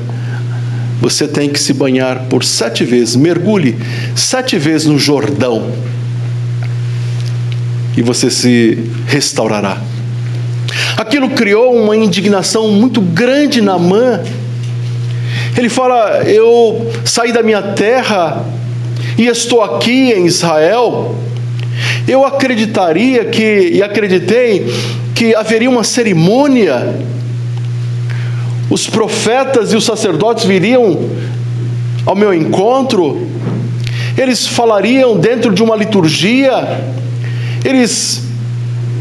você 1.00 1.28
tem 1.28 1.50
que 1.50 1.60
se 1.60 1.72
banhar 1.72 2.24
por 2.30 2.42
sete 2.42 2.84
vezes, 2.84 3.14
mergulhe 3.14 3.76
sete 4.16 4.58
vezes 4.58 4.86
no 4.86 4.98
Jordão 4.98 5.70
e 7.96 8.02
você 8.02 8.30
se 8.30 8.78
restaurará. 9.06 9.78
Aquilo 10.96 11.30
criou 11.30 11.74
uma 11.76 11.96
indignação 11.96 12.68
muito 12.68 13.00
grande 13.00 13.60
na 13.60 13.78
Naamã 13.78 14.20
ele 15.56 15.68
fala: 15.68 16.22
Eu 16.24 16.90
saí 17.04 17.32
da 17.32 17.42
minha 17.42 17.62
terra 17.62 18.44
e 19.16 19.26
estou 19.26 19.62
aqui 19.62 20.12
em 20.12 20.26
Israel. 20.26 21.14
Eu 22.06 22.24
acreditaria 22.24 23.24
que, 23.24 23.70
e 23.72 23.82
acreditei, 23.82 24.66
que 25.14 25.34
haveria 25.34 25.70
uma 25.70 25.84
cerimônia. 25.84 26.94
Os 28.70 28.88
profetas 28.88 29.72
e 29.72 29.76
os 29.76 29.84
sacerdotes 29.84 30.44
viriam 30.44 31.10
ao 32.06 32.16
meu 32.16 32.34
encontro, 32.34 33.28
eles 34.16 34.46
falariam 34.46 35.16
dentro 35.16 35.52
de 35.52 35.62
uma 35.62 35.76
liturgia, 35.76 36.82
eles 37.64 38.22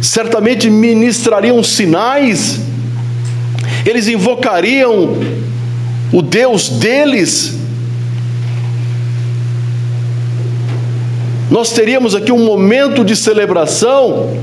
certamente 0.02 0.70
ministrariam 0.70 1.62
sinais, 1.62 2.60
eles 3.86 4.08
invocariam 4.08 5.18
o 6.12 6.22
Deus 6.22 6.70
deles. 6.70 7.56
Nós 11.52 11.72
teríamos 11.72 12.16
aqui 12.16 12.32
um 12.32 12.46
momento 12.46 13.04
de 13.04 13.16
celebração, 13.16 14.38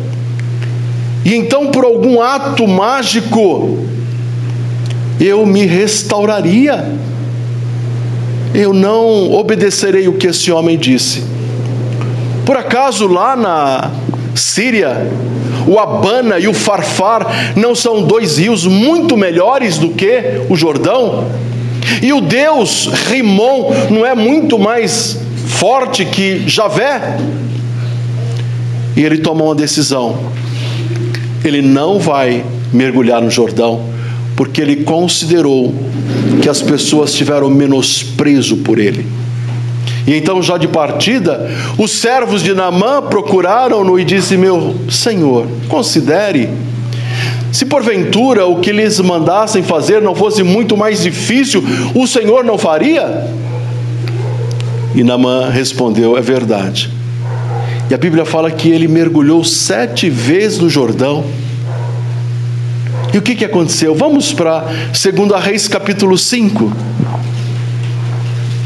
e 1.24 1.34
então, 1.34 1.70
por 1.70 1.84
algum 1.84 2.20
ato 2.20 2.66
mágico, 2.66 3.78
eu 5.20 5.44
me 5.44 5.66
restauraria. 5.66 6.92
Eu 8.54 8.72
não 8.72 9.32
obedecerei 9.32 10.08
o 10.08 10.14
que 10.14 10.26
esse 10.26 10.50
homem 10.50 10.78
disse. 10.78 11.22
Por 12.44 12.56
acaso 12.56 13.06
lá 13.06 13.36
na 13.36 13.90
Síria, 14.34 15.08
o 15.66 15.78
Abana 15.78 16.38
e 16.38 16.48
o 16.48 16.54
Farfar 16.54 17.54
não 17.56 17.74
são 17.74 18.02
dois 18.02 18.38
rios 18.38 18.66
muito 18.66 19.16
melhores 19.16 19.78
do 19.78 19.90
que 19.90 20.42
o 20.48 20.56
Jordão? 20.56 21.28
E 22.02 22.12
o 22.12 22.20
Deus 22.20 22.88
Rimon 23.08 23.72
não 23.90 24.04
é 24.04 24.14
muito 24.14 24.58
mais 24.58 25.18
forte 25.46 26.04
que 26.04 26.48
Javé? 26.48 27.18
E 28.96 29.02
ele 29.02 29.18
toma 29.18 29.44
uma 29.44 29.54
decisão. 29.54 30.18
Ele 31.44 31.62
não 31.62 31.98
vai 31.98 32.44
mergulhar 32.72 33.20
no 33.22 33.30
Jordão, 33.30 33.82
porque 34.36 34.60
ele 34.60 34.84
considerou 34.84 35.74
que 36.42 36.48
as 36.48 36.62
pessoas 36.62 37.12
tiveram 37.12 37.48
menosprezo 37.48 38.58
por 38.58 38.78
ele. 38.78 39.06
E 40.06 40.14
então, 40.14 40.42
já 40.42 40.56
de 40.56 40.68
partida, 40.68 41.50
os 41.78 41.90
servos 41.90 42.42
de 42.42 42.54
Naamã 42.54 43.02
procuraram-no 43.02 43.98
e 43.98 44.04
disse: 44.04 44.36
Meu 44.36 44.74
senhor, 44.88 45.46
considere 45.68 46.48
se 47.52 47.66
porventura 47.66 48.46
o 48.46 48.60
que 48.60 48.70
lhes 48.70 49.00
mandassem 49.00 49.62
fazer 49.62 50.00
não 50.00 50.14
fosse 50.14 50.42
muito 50.42 50.76
mais 50.76 51.02
difícil, 51.02 51.62
o 51.94 52.06
Senhor 52.06 52.44
não 52.44 52.56
faria? 52.56 53.26
E 54.94 55.02
Namã 55.02 55.50
respondeu: 55.50 56.16
É 56.16 56.20
verdade. 56.20 56.90
E 57.90 57.94
a 57.94 57.98
Bíblia 57.98 58.24
fala 58.24 58.50
que 58.52 58.68
ele 58.68 58.86
mergulhou 58.86 59.42
sete 59.42 60.08
vezes 60.08 60.58
no 60.58 60.70
Jordão. 60.70 61.24
E 63.12 63.18
o 63.18 63.22
que, 63.22 63.34
que 63.34 63.44
aconteceu? 63.44 63.92
Vamos 63.96 64.32
para 64.32 64.60
2 64.92 65.42
Reis 65.42 65.66
capítulo 65.66 66.16
5. 66.16 66.72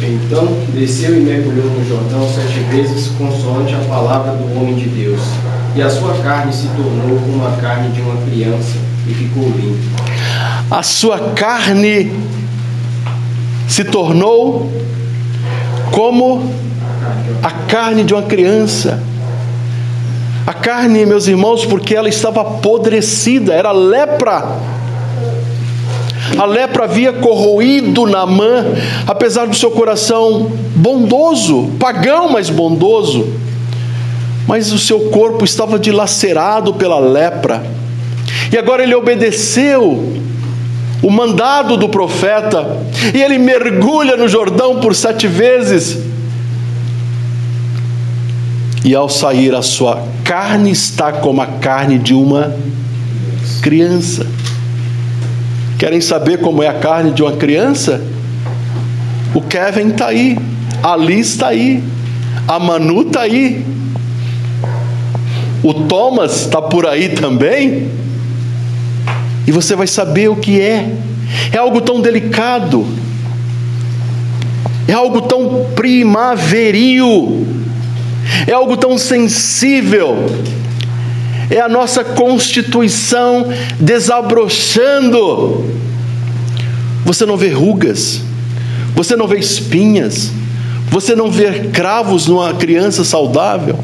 Então 0.07 0.47
desceu 0.75 1.17
e 1.17 1.21
mergulhou 1.21 1.67
no 1.67 1.89
Jordão 1.89 2.29
sete 2.29 2.61
vezes, 2.71 3.09
consoante 3.19 3.75
a 3.75 3.89
palavra 3.89 4.33
do 4.33 4.45
homem 4.57 4.75
de 4.75 4.89
Deus 4.89 5.21
e 5.77 5.83
a 5.83 5.91
sua 5.91 6.15
carne 6.23 6.53
se 6.53 6.69
tornou 6.69 7.19
como 7.19 7.47
a 7.47 7.51
carne 7.61 7.89
de 7.91 8.01
uma 8.01 8.17
criança 8.27 8.77
e 9.09 9.15
ficou 9.15 9.43
limpa. 9.43 10.05
A 10.71 10.83
sua 10.83 11.19
carne 11.35 12.13
se 13.67 13.85
tornou 13.85 14.71
como 15.91 16.49
a 17.43 17.51
carne 17.51 18.05
de 18.05 18.15
uma 18.15 18.23
criança. 18.23 19.03
A 20.47 20.53
carne, 20.53 21.05
meus 21.07 21.27
irmãos, 21.27 21.65
porque 21.65 21.95
ela 21.95 22.09
estava 22.09 22.43
apodrecida, 22.43 23.53
era 23.53 23.73
lepra. 23.73 24.45
A 26.39 26.45
lepra 26.45 26.85
havia 26.85 27.13
corroído 27.13 28.07
Naamã, 28.07 28.65
apesar 29.07 29.47
do 29.47 29.55
seu 29.55 29.71
coração 29.71 30.51
bondoso, 30.75 31.71
pagão, 31.79 32.31
mas 32.31 32.51
bondoso. 32.51 33.29
Mas 34.47 34.73
o 34.73 34.79
seu 34.79 35.11
corpo 35.11 35.45
estava 35.45 35.79
dilacerado 35.79 36.75
pela 36.75 36.99
lepra. 36.99 37.65
E 38.53 38.59
agora 38.59 38.83
ele 38.83 38.95
obedeceu 38.95 40.15
o 41.03 41.11
mandado 41.11 41.77
do 41.77 41.89
profeta, 41.89 42.79
e 43.13 43.21
ele 43.21 43.39
mergulha 43.39 44.17
no 44.17 44.27
Jordão 44.27 44.81
por 44.81 44.95
sete 44.95 45.27
vezes. 45.27 45.99
E 48.85 48.95
ao 48.95 49.09
sair, 49.09 49.55
a 49.55 49.63
sua 49.63 50.03
carne 50.25 50.71
está 50.71 51.13
como 51.13 51.41
a 51.41 51.47
carne 51.47 51.99
de 51.99 52.15
uma 52.15 52.55
criança. 53.63 54.27
Querem 55.79 56.01
saber 56.01 56.39
como 56.39 56.63
é 56.63 56.69
a 56.69 56.75
carne 56.75 57.13
de 57.13 57.23
uma 57.23 57.33
criança? 57.33 58.01
O 59.35 59.41
Kevin 59.41 59.89
está 59.89 60.07
aí, 60.07 60.39
a 60.83 60.97
Liz 60.97 61.31
está 61.31 61.49
aí, 61.49 61.83
a 62.47 62.59
Manu 62.59 63.03
está 63.03 63.23
aí, 63.23 63.65
o 65.63 65.75
Thomas 65.75 66.43
está 66.43 66.63
por 66.63 66.87
aí 66.87 67.09
também. 67.09 67.91
E 69.47 69.51
você 69.51 69.75
vai 69.75 69.87
saber 69.87 70.29
o 70.29 70.37
que 70.37 70.61
é. 70.61 70.93
É 71.53 71.59
algo 71.59 71.81
tão 71.81 72.01
delicado, 72.01 72.87
é 74.87 74.93
algo 74.93 75.23
tão 75.23 75.67
primaveril, 75.75 77.47
é 78.47 78.53
algo 78.53 78.77
tão 78.77 78.97
sensível 78.97 80.27
é 81.51 81.61
a 81.61 81.69
nossa 81.69 82.05
constituição 82.05 83.47
desabrochando. 83.79 85.65
Você 87.05 87.27
não 87.27 87.37
vê 87.37 87.51
rugas, 87.51 88.21
você 88.95 89.15
não 89.17 89.29
vê 89.29 89.39
espinhas, 89.39 90.31
você 90.89 91.15
não 91.15 91.31
vê 91.31 91.69
cravos 91.73 92.27
numa 92.27 92.55
criança 92.55 93.05
saudável. 93.05 93.79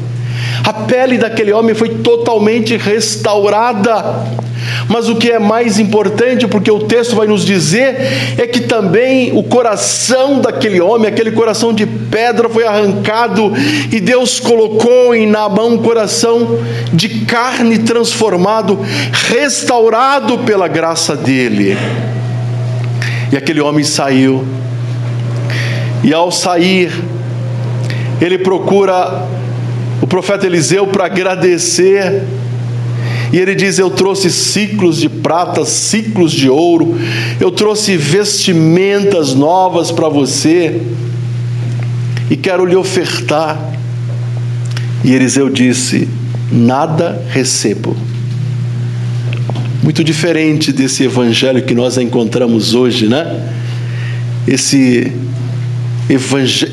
A 0.63 0.73
pele 0.73 1.17
daquele 1.17 1.51
homem 1.51 1.73
foi 1.73 1.89
totalmente 1.89 2.77
restaurada. 2.77 4.25
Mas 4.87 5.09
o 5.09 5.15
que 5.15 5.31
é 5.31 5.39
mais 5.39 5.79
importante, 5.79 6.47
porque 6.47 6.69
o 6.69 6.81
texto 6.81 7.15
vai 7.15 7.25
nos 7.25 7.43
dizer, 7.43 7.95
é 8.37 8.45
que 8.45 8.61
também 8.61 9.35
o 9.35 9.43
coração 9.43 10.39
daquele 10.39 10.79
homem, 10.79 11.07
aquele 11.07 11.31
coração 11.31 11.73
de 11.73 11.85
pedra, 11.85 12.47
foi 12.47 12.65
arrancado 12.65 13.51
e 13.91 13.99
Deus 13.99 14.39
colocou 14.39 15.15
em 15.15 15.25
Naamã 15.25 15.63
um 15.63 15.77
coração 15.79 16.59
de 16.93 17.25
carne 17.25 17.79
transformado, 17.79 18.79
restaurado 19.29 20.39
pela 20.39 20.67
graça 20.67 21.15
dele. 21.15 21.75
E 23.31 23.37
aquele 23.37 23.61
homem 23.61 23.83
saiu, 23.83 24.45
e 26.03 26.13
ao 26.13 26.31
sair, 26.31 26.91
ele 28.19 28.37
procura 28.37 29.25
profeta 30.11 30.45
Eliseu 30.45 30.87
para 30.87 31.05
agradecer. 31.05 32.21
E 33.31 33.37
ele 33.37 33.55
diz: 33.55 33.79
Eu 33.79 33.89
trouxe 33.89 34.29
ciclos 34.29 34.97
de 34.97 35.07
prata, 35.07 35.63
ciclos 35.63 36.33
de 36.33 36.49
ouro, 36.49 36.99
eu 37.39 37.49
trouxe 37.49 37.95
vestimentas 37.95 39.33
novas 39.33 39.89
para 39.89 40.09
você, 40.09 40.81
e 42.29 42.35
quero 42.35 42.65
lhe 42.65 42.75
ofertar. 42.75 43.57
E 45.01 45.13
Eliseu 45.13 45.49
disse: 45.49 46.09
Nada 46.51 47.23
recebo. 47.29 47.95
Muito 49.81 50.03
diferente 50.03 50.73
desse 50.73 51.05
evangelho 51.05 51.63
que 51.63 51.73
nós 51.73 51.97
encontramos 51.97 52.75
hoje, 52.75 53.07
né? 53.07 53.49
Esse, 54.45 55.11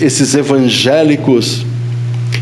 esses 0.01 0.35
evangélicos 0.35 1.68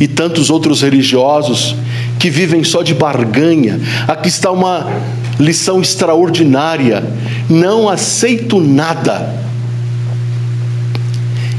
e 0.00 0.06
tantos 0.06 0.50
outros 0.50 0.82
religiosos 0.82 1.74
que 2.18 2.30
vivem 2.30 2.62
só 2.64 2.82
de 2.82 2.94
barganha. 2.94 3.80
Aqui 4.06 4.28
está 4.28 4.50
uma 4.50 4.86
lição 5.38 5.80
extraordinária. 5.80 7.04
Não 7.48 7.88
aceito 7.88 8.60
nada. 8.60 9.34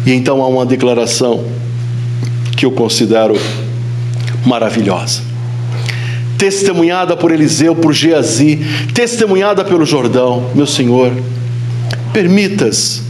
E 0.05 0.11
então 0.11 0.41
há 0.41 0.47
uma 0.47 0.65
declaração 0.65 1.43
que 2.55 2.65
eu 2.65 2.71
considero 2.71 3.35
maravilhosa. 4.45 5.21
Testemunhada 6.37 7.17
por 7.17 7.31
Eliseu, 7.31 7.75
por 7.75 7.93
Geazi, 7.93 8.59
testemunhada 8.93 9.65
pelo 9.65 9.85
Jordão, 9.85 10.51
meu 10.53 10.67
Senhor, 10.67 11.11
permitas, 12.13 13.01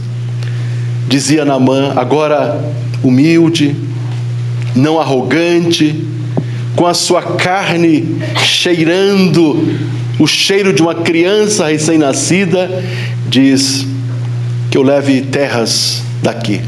dizia 1.06 1.44
Namã, 1.44 1.92
agora 1.94 2.58
humilde, 3.02 3.76
não 4.74 5.00
arrogante, 5.00 6.04
com 6.74 6.86
a 6.86 6.94
sua 6.94 7.22
carne 7.22 8.18
cheirando 8.36 9.78
o 10.18 10.26
cheiro 10.26 10.72
de 10.72 10.82
uma 10.82 10.94
criança 10.94 11.66
recém-nascida, 11.66 12.82
diz 13.28 13.86
que 14.70 14.76
eu 14.76 14.82
leve 14.82 15.22
terras 15.22 16.02
daqui 16.22 16.60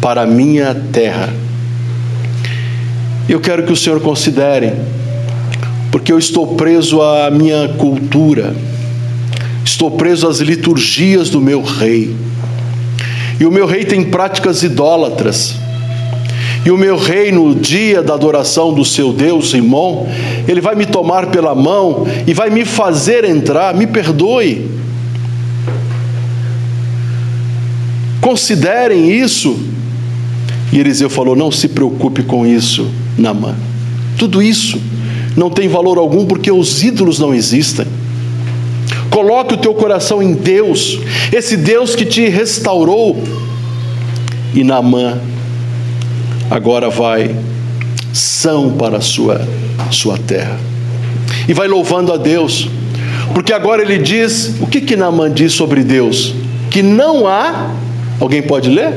para 0.00 0.22
a 0.22 0.26
minha 0.26 0.74
terra. 0.92 1.32
Eu 3.28 3.40
quero 3.40 3.62
que 3.62 3.72
o 3.72 3.76
Senhor 3.76 4.00
considere, 4.00 4.72
porque 5.92 6.12
eu 6.12 6.18
estou 6.18 6.56
preso 6.56 7.00
à 7.00 7.30
minha 7.30 7.68
cultura, 7.68 8.54
estou 9.64 9.92
preso 9.92 10.26
às 10.26 10.38
liturgias 10.38 11.30
do 11.30 11.40
meu 11.40 11.62
rei. 11.62 12.16
E 13.38 13.46
o 13.46 13.52
meu 13.52 13.66
rei 13.66 13.84
tem 13.84 14.04
práticas 14.04 14.62
idólatras. 14.62 15.59
E 16.64 16.70
o 16.70 16.76
meu 16.76 16.96
rei, 16.98 17.32
no 17.32 17.54
dia 17.54 18.02
da 18.02 18.14
adoração 18.14 18.72
do 18.74 18.84
seu 18.84 19.12
Deus, 19.12 19.50
Simão, 19.50 20.06
ele 20.46 20.60
vai 20.60 20.74
me 20.74 20.84
tomar 20.84 21.26
pela 21.26 21.54
mão 21.54 22.06
e 22.26 22.34
vai 22.34 22.50
me 22.50 22.64
fazer 22.64 23.24
entrar, 23.24 23.74
me 23.74 23.86
perdoe. 23.86 24.68
Considerem 28.20 29.10
isso. 29.10 29.58
E 30.70 30.78
Eliseu 30.78 31.08
falou: 31.08 31.34
Não 31.34 31.50
se 31.50 31.68
preocupe 31.68 32.22
com 32.22 32.46
isso, 32.46 32.86
Namã. 33.16 33.56
Tudo 34.18 34.42
isso 34.42 34.78
não 35.34 35.48
tem 35.48 35.66
valor 35.66 35.96
algum 35.96 36.26
porque 36.26 36.52
os 36.52 36.82
ídolos 36.82 37.18
não 37.18 37.34
existem. 37.34 37.86
Coloque 39.08 39.54
o 39.54 39.56
teu 39.56 39.74
coração 39.74 40.22
em 40.22 40.34
Deus, 40.34 40.98
esse 41.32 41.56
Deus 41.56 41.96
que 41.96 42.04
te 42.04 42.28
restaurou. 42.28 43.22
E 44.54 44.62
Namã 44.62 45.18
agora 46.50 46.90
vai 46.90 47.34
são 48.12 48.72
para 48.72 48.98
a 48.98 49.00
sua, 49.00 49.46
sua 49.90 50.18
terra. 50.18 50.58
E 51.48 51.54
vai 51.54 51.68
louvando 51.68 52.12
a 52.12 52.16
Deus, 52.16 52.68
porque 53.32 53.52
agora 53.52 53.82
ele 53.82 53.98
diz: 53.98 54.56
o 54.60 54.66
que 54.66 54.80
que 54.80 54.96
Naamã 54.96 55.30
diz 55.32 55.52
sobre 55.52 55.84
Deus? 55.84 56.34
Que 56.70 56.82
não 56.82 57.26
há, 57.26 57.70
alguém 58.18 58.42
pode 58.42 58.68
ler? 58.68 58.92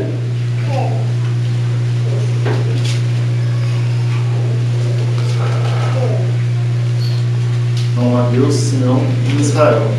Não 7.96 8.18
há 8.18 8.30
Deus 8.30 8.56
senão 8.56 9.02
em 9.32 9.40
Israel. 9.40 9.92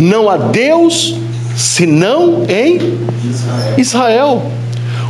Não 0.00 0.28
há 0.28 0.36
Deus 0.36 1.16
senão 1.54 2.44
em 2.48 2.76
Israel. 3.24 3.74
Israel 3.76 4.57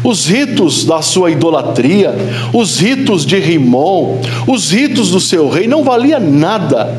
os 0.03 0.27
ritos 0.27 0.85
da 0.85 1.03
sua 1.03 1.31
idolatria, 1.31 2.15
os 2.53 2.79
ritos 2.79 3.27
de 3.27 3.39
Rimon, 3.39 4.21
os 4.47 4.71
ritos 4.71 5.11
do 5.11 5.21
seu 5.21 5.49
rei, 5.49 5.67
não 5.67 5.85
valia 5.85 6.21
nada, 6.21 6.97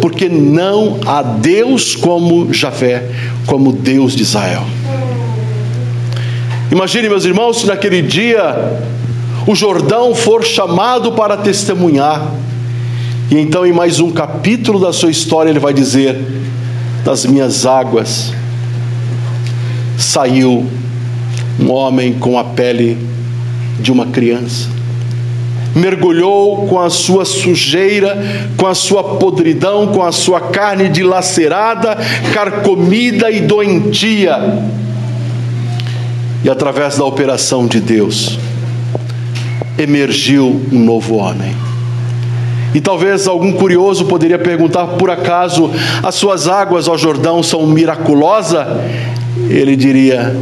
porque 0.00 0.28
não 0.28 0.98
há 1.06 1.22
Deus 1.22 1.94
como 1.94 2.52
Javé, 2.52 3.08
como 3.46 3.72
Deus 3.72 4.14
de 4.14 4.22
Israel. 4.22 4.64
Imagine, 6.70 7.08
meus 7.08 7.24
irmãos, 7.24 7.60
se 7.60 7.66
naquele 7.66 8.02
dia 8.02 8.80
o 9.46 9.54
Jordão 9.54 10.14
for 10.14 10.44
chamado 10.44 11.12
para 11.12 11.36
testemunhar, 11.36 12.32
e 13.30 13.38
então 13.38 13.66
em 13.66 13.72
mais 13.72 14.00
um 14.00 14.10
capítulo 14.10 14.80
da 14.80 14.92
sua 14.92 15.10
história 15.10 15.50
ele 15.50 15.58
vai 15.58 15.74
dizer: 15.74 16.18
Das 17.04 17.24
minhas 17.26 17.66
águas 17.66 18.32
saiu 19.98 20.66
um 21.60 21.70
homem 21.70 22.14
com 22.14 22.38
a 22.38 22.44
pele 22.44 22.96
de 23.80 23.90
uma 23.90 24.06
criança. 24.06 24.68
Mergulhou 25.74 26.66
com 26.66 26.78
a 26.78 26.90
sua 26.90 27.24
sujeira, 27.24 28.18
com 28.56 28.66
a 28.66 28.74
sua 28.74 29.16
podridão, 29.16 29.86
com 29.88 30.02
a 30.02 30.12
sua 30.12 30.40
carne 30.40 30.88
dilacerada, 30.88 31.96
carcomida 32.32 33.30
e 33.30 33.40
doentia. 33.40 34.38
E 36.44 36.50
através 36.50 36.98
da 36.98 37.04
operação 37.04 37.66
de 37.66 37.80
Deus, 37.80 38.38
emergiu 39.78 40.60
um 40.70 40.78
novo 40.78 41.16
homem. 41.16 41.54
E 42.74 42.80
talvez 42.80 43.26
algum 43.26 43.52
curioso 43.52 44.06
poderia 44.06 44.38
perguntar: 44.38 44.86
por 44.98 45.10
acaso 45.10 45.70
as 46.02 46.14
suas 46.14 46.48
águas 46.48 46.88
ao 46.88 46.98
Jordão 46.98 47.42
são 47.42 47.66
miraculosas? 47.66 48.66
Ele 49.48 49.76
diria: 49.76 50.34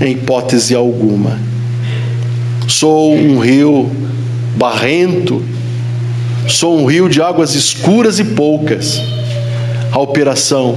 em 0.00 0.12
hipótese 0.12 0.74
alguma. 0.74 1.38
Sou 2.68 3.14
um 3.14 3.38
rio 3.38 3.90
barrento, 4.56 5.42
sou 6.48 6.78
um 6.78 6.86
rio 6.86 7.08
de 7.08 7.22
águas 7.22 7.54
escuras 7.54 8.18
e 8.18 8.24
poucas. 8.24 9.00
A 9.90 9.98
operação 9.98 10.76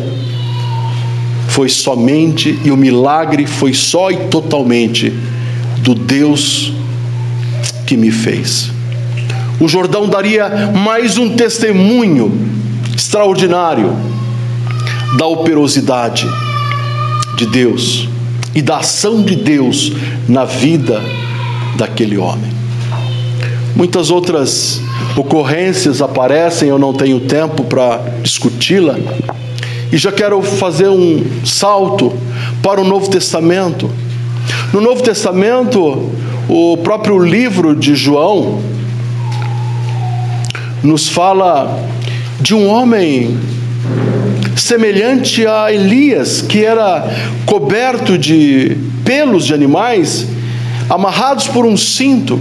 foi 1.48 1.68
somente 1.68 2.58
e 2.64 2.72
o 2.72 2.78
milagre 2.78 3.46
foi 3.46 3.74
só 3.74 4.12
e 4.12 4.18
totalmente 4.28 5.14
do 5.82 5.94
Deus 5.96 6.72
que 7.86 7.98
me 7.98 8.12
fez. 8.12 8.72
O 9.60 9.68
Jordão 9.68 10.08
daria 10.08 10.72
mais 10.74 11.18
um 11.18 11.36
testemunho 11.36 12.32
extraordinário 12.96 13.94
da 15.18 15.26
operosidade 15.26 16.26
de 17.36 17.46
Deus 17.48 18.08
e 18.54 18.62
da 18.62 18.78
ação 18.78 19.22
de 19.24 19.36
Deus 19.36 19.92
na 20.28 20.46
vida 20.46 21.02
daquele 21.78 22.18
homem. 22.18 22.52
Muitas 23.76 24.12
outras 24.12 24.82
ocorrências 25.16 26.02
aparecem, 26.02 26.70
eu 26.70 26.80
não 26.80 26.94
tenho 26.94 27.20
tempo 27.22 27.64
para 27.64 27.98
discuti-la, 28.22 28.98
e 29.92 29.98
já 29.98 30.12
quero 30.12 30.42
fazer 30.42 30.90
um 30.90 31.24
salto 31.46 32.14
para 32.62 32.82
o 32.82 32.84
Novo 32.84 33.10
Testamento. 33.10 33.90
No 34.74 34.82
Novo 34.82 35.02
Testamento, 35.02 36.12
o 36.48 36.78
próprio 36.78 37.18
livro 37.20 37.76
de 37.76 37.96
João 37.96 38.62
nos 40.84 41.08
fala 41.08 41.88
de 42.40 42.54
um 42.54 42.68
homem 42.68 43.38
semelhante 44.60 45.46
a 45.48 45.72
Elias, 45.72 46.42
que 46.42 46.64
era 46.64 47.08
coberto 47.46 48.18
de 48.18 48.78
pelos 49.04 49.46
de 49.46 49.54
animais, 49.54 50.28
amarrados 50.90 51.48
por 51.48 51.66
um 51.66 51.76
cinto. 51.76 52.40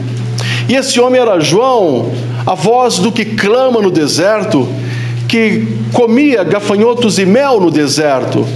E 0.69 0.75
esse 0.75 1.01
homem 1.01 1.21
era 1.21 1.41
João, 1.41 2.13
a 2.47 2.55
voz 2.55 2.99
do 2.99 3.11
que 3.11 3.25
clama 3.25 3.81
no 3.81 3.91
deserto, 3.91 4.69
que 5.29 5.67
comia 5.93 6.45
gafanhotos 6.45 7.19
e 7.19 7.27
mel 7.27 7.61
no 7.61 7.71
deserto. 7.71 8.47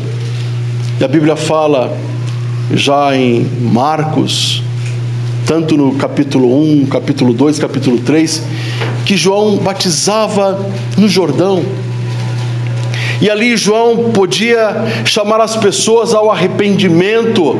E 1.00 1.04
a 1.04 1.08
Bíblia 1.08 1.36
fala, 1.36 1.96
já 2.74 3.16
em 3.16 3.44
Marcos, 3.60 4.62
tanto 5.46 5.76
no 5.76 5.94
capítulo 5.94 6.62
1, 6.82 6.86
capítulo 6.86 7.32
2, 7.32 7.58
capítulo 7.58 7.98
3, 7.98 8.42
que 9.04 9.16
João 9.16 9.56
batizava 9.56 10.66
no 10.96 11.08
Jordão. 11.08 11.62
E 13.20 13.30
ali 13.30 13.56
João 13.56 14.10
podia 14.12 14.84
chamar 15.04 15.40
as 15.40 15.56
pessoas 15.56 16.14
ao 16.14 16.30
arrependimento. 16.30 17.58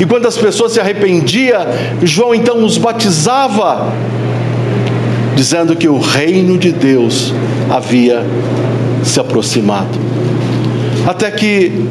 E 0.00 0.06
quando 0.06 0.26
as 0.26 0.36
pessoas 0.36 0.72
se 0.72 0.80
arrependiam, 0.80 1.60
João 2.02 2.34
então 2.34 2.64
os 2.64 2.78
batizava, 2.78 3.92
dizendo 5.34 5.74
que 5.74 5.88
o 5.88 5.98
reino 5.98 6.56
de 6.56 6.72
Deus 6.72 7.32
havia 7.68 8.24
se 9.02 9.18
aproximado. 9.18 9.98
Até 11.06 11.30
que 11.30 11.86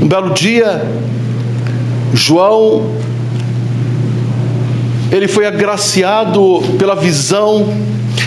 um 0.00 0.06
belo 0.06 0.30
dia, 0.30 0.86
João 2.14 2.90
ele 5.10 5.28
foi 5.28 5.46
agraciado 5.46 6.62
pela 6.78 6.94
visão 6.94 7.68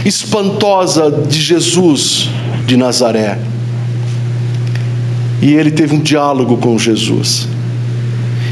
espantosa 0.06 1.10
de 1.28 1.42
Jesus 1.42 2.30
de 2.66 2.76
Nazaré. 2.78 3.38
E 5.42 5.54
ele 5.54 5.72
teve 5.72 5.96
um 5.96 6.00
diálogo 6.00 6.58
com 6.58 6.78
Jesus. 6.78 7.48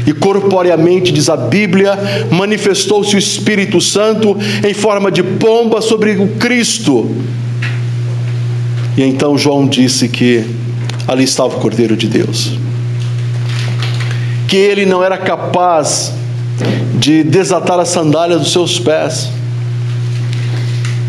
E 0.06 0.12
corporeamente, 0.12 1.12
diz 1.12 1.28
a 1.28 1.36
Bíblia, 1.36 1.98
manifestou-se 2.30 3.16
o 3.16 3.18
Espírito 3.18 3.80
Santo 3.80 4.36
em 4.66 4.74
forma 4.74 5.10
de 5.10 5.22
pomba 5.22 5.80
sobre 5.80 6.12
o 6.12 6.28
Cristo. 6.36 7.10
E 8.96 9.02
então 9.02 9.36
João 9.36 9.66
disse 9.66 10.08
que 10.08 10.44
ali 11.08 11.24
estava 11.24 11.56
o 11.56 11.60
Cordeiro 11.60 11.96
de 11.96 12.06
Deus. 12.06 12.52
Que 14.46 14.56
ele 14.56 14.84
não 14.84 15.02
era 15.02 15.16
capaz 15.16 16.12
de 16.98 17.24
desatar 17.24 17.80
a 17.80 17.84
sandália 17.84 18.38
dos 18.38 18.52
seus 18.52 18.78
pés. 18.78 19.30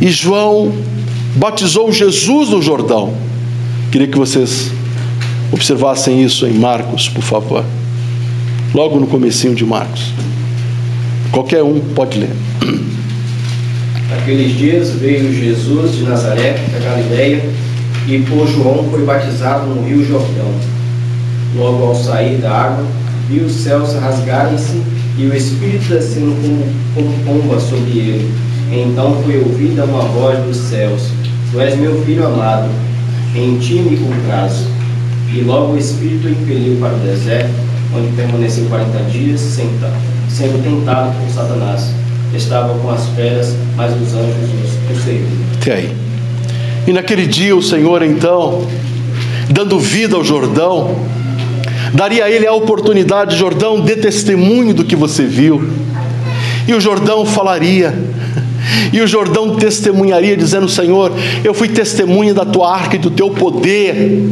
E 0.02 0.10
João 0.10 0.74
batizou 1.36 1.92
Jesus 1.92 2.50
no 2.50 2.62
Jordão. 2.62 3.14
Queria 3.92 4.08
que 4.08 4.18
vocês 4.18 4.72
observassem 5.52 6.24
isso 6.24 6.46
em 6.46 6.54
Marcos, 6.54 7.10
por 7.10 7.22
favor. 7.22 7.64
Logo 8.74 9.00
no 9.00 9.08
comecinho 9.08 9.56
de 9.56 9.66
Marcos. 9.66 10.12
Qualquer 11.32 11.64
um 11.64 11.80
pode 11.80 12.20
ler. 12.20 12.30
Naqueles 14.10 14.58
dias 14.58 14.90
veio 14.92 15.34
Jesus 15.34 15.96
de 15.96 16.04
Nazaré, 16.04 16.54
da 16.72 16.80
Galileia, 16.80 17.44
e 18.08 18.20
por 18.20 18.48
João 18.48 18.88
foi 18.90 19.04
batizado 19.04 19.68
no 19.68 19.86
rio 19.86 20.06
Jordão. 20.06 20.54
Logo 21.56 21.86
ao 21.86 21.96
sair 21.96 22.38
da 22.38 22.52
água, 22.52 22.86
viu 23.30 23.46
os 23.46 23.54
céus 23.54 23.94
rasgarem-se 23.94 24.82
e 25.18 25.26
o 25.26 25.36
Espírito 25.36 25.90
descendo 25.90 26.36
como, 26.42 26.66
como 26.94 27.24
pomba 27.26 27.60
sobre 27.60 27.98
ele. 27.98 28.32
Então 28.72 29.22
foi 29.24 29.40
ouvida 29.40 29.86
uma 29.86 30.04
voz 30.04 30.38
dos 30.46 30.58
céus: 30.58 31.15
Tu 31.56 31.62
és 31.62 31.78
meu 31.78 32.04
filho 32.04 32.28
amado, 32.28 32.68
em 33.34 33.58
ti 33.60 33.76
me 33.76 33.96
comprazo. 33.96 34.68
E 35.34 35.40
logo 35.40 35.72
o 35.72 35.78
Espírito 35.78 36.28
o 36.28 36.30
impeliu 36.30 36.78
para 36.82 36.94
o 36.94 36.98
deserto, 36.98 37.50
onde 37.96 38.14
permaneceu 38.14 38.66
quarenta 38.66 38.98
dias, 39.10 39.40
sendo 39.40 40.62
tentado 40.62 41.14
por 41.18 41.30
Satanás. 41.34 41.92
Estava 42.34 42.78
com 42.78 42.92
as 42.92 43.08
feras, 43.16 43.56
mas 43.78 43.94
os 43.94 44.14
anjos 44.14 44.50
o 44.92 45.02
serviam. 45.02 45.30
Até 45.62 45.76
aí. 45.76 45.96
E 46.88 46.92
naquele 46.92 47.26
dia 47.26 47.56
o 47.56 47.64
Senhor, 47.64 48.04
então, 48.04 48.68
dando 49.50 49.80
vida 49.80 50.18
ao 50.18 50.26
Jordão, 50.26 50.98
daria 51.94 52.26
a 52.26 52.30
ele 52.30 52.46
a 52.46 52.52
oportunidade, 52.52 53.38
Jordão, 53.38 53.80
dê 53.80 53.96
testemunho 53.96 54.74
do 54.74 54.84
que 54.84 54.98
você 54.98 55.24
viu. 55.24 55.66
E 56.68 56.74
o 56.74 56.82
Jordão 56.82 57.26
falaria, 57.26 57.98
e 58.92 59.02
o 59.02 59.08
Jordão 59.08 59.56
testemunharia, 59.56 60.36
dizendo: 60.36 60.68
Senhor, 60.68 61.12
eu 61.44 61.54
fui 61.54 61.68
testemunha 61.68 62.34
da 62.34 62.46
tua 62.46 62.74
arca 62.74 62.96
e 62.96 63.00
do 63.00 63.12
teu 63.12 63.30
poder. 63.30 64.24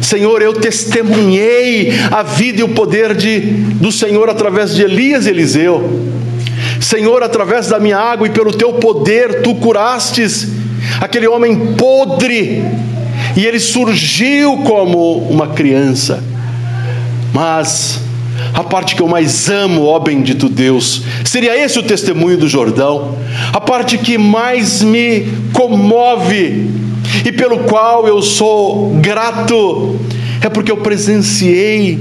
Senhor, 0.00 0.40
eu 0.40 0.54
testemunhei 0.54 1.92
a 2.10 2.22
vida 2.22 2.60
e 2.60 2.64
o 2.64 2.70
poder 2.70 3.14
de, 3.14 3.40
do 3.40 3.92
Senhor 3.92 4.28
através 4.30 4.74
de 4.74 4.82
Elias 4.82 5.26
e 5.26 5.30
Eliseu. 5.30 6.00
Senhor, 6.80 7.22
através 7.22 7.68
da 7.68 7.78
minha 7.78 7.98
água 7.98 8.26
e 8.26 8.30
pelo 8.30 8.52
teu 8.52 8.72
poder, 8.74 9.42
tu 9.42 9.54
curastes 9.56 10.48
aquele 11.00 11.28
homem 11.28 11.74
podre 11.74 12.64
e 13.36 13.44
ele 13.46 13.60
surgiu 13.60 14.58
como 14.58 15.18
uma 15.28 15.48
criança. 15.48 16.22
Mas 17.32 18.00
a 18.52 18.62
parte 18.64 18.94
que 18.94 19.02
eu 19.02 19.08
mais 19.08 19.48
amo, 19.48 19.86
ó 19.86 19.98
bendito 19.98 20.48
Deus, 20.48 21.02
seria 21.24 21.56
esse 21.56 21.78
o 21.78 21.82
testemunho 21.82 22.36
do 22.36 22.48
Jordão, 22.48 23.16
a 23.52 23.60
parte 23.60 23.98
que 23.98 24.18
mais 24.18 24.82
me 24.82 25.26
comove 25.52 26.70
e 27.24 27.32
pelo 27.32 27.60
qual 27.60 28.06
eu 28.06 28.22
sou 28.22 28.90
grato, 29.00 29.98
é 30.40 30.48
porque 30.48 30.70
eu 30.70 30.78
presenciei, 30.78 31.98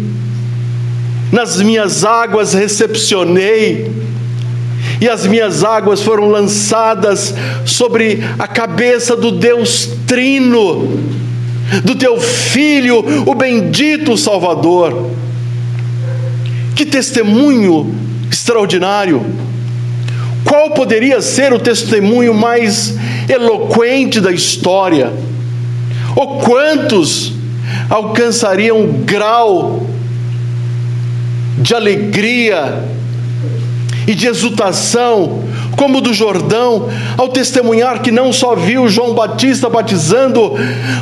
nas 1.31 1.61
minhas 1.61 2.03
águas 2.03 2.53
recepcionei, 2.53 3.91
e 5.01 5.07
as 5.07 5.25
minhas 5.25 5.63
águas 5.63 6.01
foram 6.01 6.29
lançadas 6.29 7.33
sobre 7.65 8.21
a 8.37 8.47
cabeça 8.47 9.15
do 9.15 9.31
Deus 9.31 9.89
Trino, 10.05 10.99
do 11.83 11.95
teu 11.95 12.19
Filho, 12.19 13.03
o 13.25 13.35
bendito 13.35 14.17
Salvador. 14.17 15.11
Que 16.79 16.85
testemunho 16.85 17.93
extraordinário! 18.31 19.21
Qual 20.45 20.71
poderia 20.71 21.21
ser 21.21 21.51
o 21.51 21.59
testemunho 21.59 22.33
mais 22.33 22.95
eloquente 23.27 24.21
da 24.21 24.31
história? 24.31 25.11
Ou 26.15 26.37
quantos 26.39 27.33
alcançariam 27.89 28.93
grau 29.03 29.85
de 31.57 31.75
alegria 31.75 32.81
e 34.07 34.15
de 34.15 34.27
exultação, 34.27 35.43
como 35.79 36.01
do 36.01 36.13
Jordão, 36.13 36.89
ao 37.17 37.29
testemunhar 37.29 38.01
que 38.01 38.11
não 38.11 38.33
só 38.33 38.53
viu 38.53 38.89
João 38.89 39.13
Batista 39.13 39.69
batizando, 39.69 40.53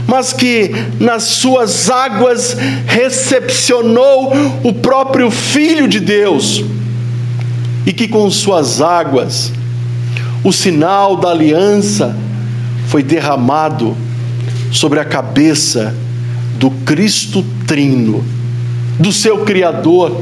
mas 0.05 0.31
que 0.31 0.71
nas 0.99 1.23
suas 1.23 1.89
águas 1.89 2.55
recepcionou 2.85 4.31
o 4.63 4.71
próprio 4.71 5.31
Filho 5.31 5.87
de 5.87 5.99
Deus, 5.99 6.63
e 7.87 7.91
que 7.91 8.07
com 8.07 8.29
suas 8.29 8.79
águas 8.79 9.51
o 10.43 10.53
sinal 10.53 11.17
da 11.17 11.31
aliança 11.31 12.15
foi 12.85 13.01
derramado 13.01 13.97
sobre 14.71 14.99
a 14.99 15.05
cabeça 15.05 15.95
do 16.59 16.69
Cristo 16.69 17.43
Trino, 17.65 18.23
do 18.99 19.11
seu 19.11 19.39
Criador. 19.39 20.21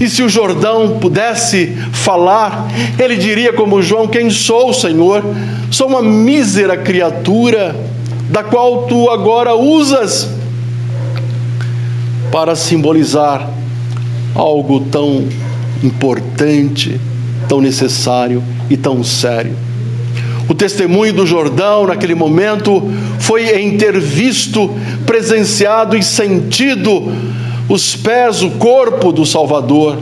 E 0.00 0.08
se 0.08 0.22
o 0.22 0.28
Jordão 0.28 0.98
pudesse 0.98 1.76
falar, 1.92 2.68
ele 2.98 3.16
diria 3.16 3.52
como 3.52 3.82
João: 3.82 4.06
Quem 4.06 4.30
sou, 4.30 4.72
Senhor? 4.72 5.24
Sou 5.70 5.88
uma 5.88 6.02
mísera 6.02 6.76
criatura, 6.76 7.74
da 8.30 8.42
qual 8.42 8.86
tu 8.86 9.10
agora 9.10 9.54
usas 9.54 10.28
para 12.30 12.54
simbolizar 12.54 13.48
algo 14.34 14.80
tão 14.80 15.26
importante, 15.82 17.00
tão 17.48 17.60
necessário 17.60 18.42
e 18.68 18.76
tão 18.76 19.02
sério. 19.02 19.56
O 20.48 20.54
testemunho 20.54 21.12
do 21.12 21.26
Jordão 21.26 21.86
naquele 21.86 22.14
momento 22.14 22.82
foi 23.18 23.58
em 23.58 23.76
ter 23.76 23.98
visto, 23.98 24.70
presenciado 25.04 25.96
e 25.96 26.02
sentido 26.02 27.12
os 27.68 27.96
pés, 27.96 28.42
o 28.42 28.50
corpo 28.52 29.12
do 29.12 29.24
Salvador. 29.24 29.98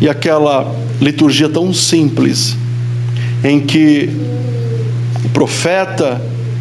E 0.00 0.08
aquela 0.08 0.74
liturgia 1.00 1.48
tão 1.48 1.72
simples, 1.72 2.56
em 3.42 3.60
que 3.60 4.10
o 5.24 5.28
profeta, 5.30 6.20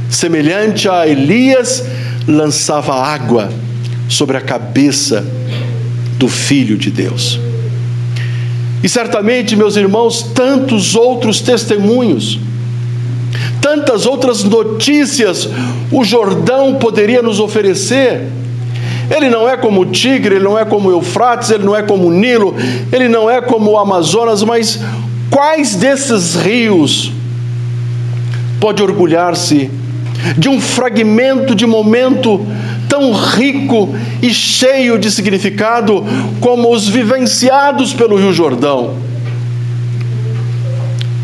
semelhante 0.10 0.88
a 0.88 1.08
Elias, 1.08 1.84
lançava 2.28 2.94
água 2.94 3.52
sobre 4.08 4.38
a 4.38 4.42
cabeça 4.42 5.26
do 6.18 6.28
Filho 6.28 6.78
de 6.78 6.90
Deus. 6.90 7.40
E 8.84 8.90
certamente, 8.90 9.56
meus 9.56 9.76
irmãos, 9.76 10.22
tantos 10.22 10.96
outros 10.96 11.42
testemunhos, 11.42 12.40
tantas 13.60 14.06
outras 14.06 14.44
notícias 14.44 15.50
o 15.92 16.04
Jordão 16.04 16.76
poderia 16.76 17.22
nos 17.22 17.40
oferecer. 17.40 18.28
Ele 19.10 19.30
não 19.30 19.48
é 19.48 19.56
como 19.58 19.82
o 19.82 19.86
Tigre, 19.86 20.36
ele 20.36 20.44
não 20.44 20.58
é 20.58 20.66
como 20.66 20.90
o 20.90 20.92
Eufrates, 20.92 21.50
ele 21.52 21.64
não 21.64 21.76
é 21.76 21.84
como 21.84 22.08
o 22.08 22.12
Nilo, 22.12 22.56
ele 22.92 23.08
não 23.08 23.30
é 23.30 23.42
como 23.42 23.72
o 23.72 23.78
Amazonas, 23.78 24.44
mas 24.44 24.80
quais 25.30 25.76
desses 25.76 26.36
rios 26.36 27.12
pode 28.60 28.82
orgulhar-se 28.82 29.70
de 30.38 30.50
um 30.50 30.60
fragmento 30.60 31.54
de 31.54 31.66
momento 31.66 32.46
tão 32.90 33.12
rico 33.12 33.94
e 34.22 34.34
cheio 34.34 34.98
de 34.98 35.12
significado 35.12 36.04
como 36.40 36.74
os 36.74 36.88
vivenciados 36.88 37.94
pelo 37.94 38.16
Rio 38.16 38.34
Jordão. 38.34 38.96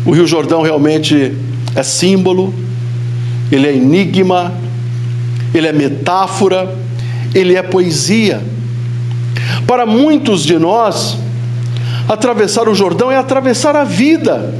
O 0.04 0.10
Rio 0.12 0.26
Jordão 0.26 0.62
realmente 0.62 1.32
é 1.74 1.82
símbolo, 1.82 2.52
ele 3.50 3.66
é 3.66 3.74
enigma, 3.74 4.52
ele 5.54 5.66
é 5.66 5.72
metáfora, 5.72 6.76
ele 7.34 7.56
é 7.56 7.62
poesia. 7.62 8.42
Para 9.66 9.86
muitos 9.86 10.44
de 10.44 10.58
nós, 10.58 11.16
atravessar 12.08 12.68
o 12.68 12.74
Jordão 12.74 13.10
é 13.10 13.16
atravessar 13.16 13.76
a 13.76 13.84
vida. 13.84 14.54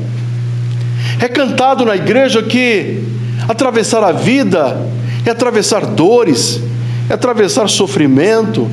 É 1.20 1.28
cantado 1.28 1.84
na 1.84 1.96
igreja 1.96 2.42
que 2.42 3.02
atravessar 3.48 4.02
a 4.02 4.12
vida 4.12 4.92
é 5.24 5.30
atravessar 5.30 5.86
dores, 5.86 6.60
é 7.08 7.14
atravessar 7.14 7.68
sofrimento, 7.68 8.68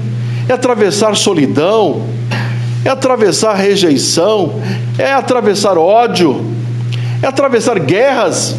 é 0.47 0.53
atravessar 0.53 1.15
solidão, 1.15 2.07
é 2.83 2.89
atravessar 2.89 3.53
rejeição, 3.55 4.59
é 4.97 5.13
atravessar 5.13 5.77
ódio, 5.77 6.43
é 7.21 7.27
atravessar 7.27 7.79
guerras, 7.79 8.55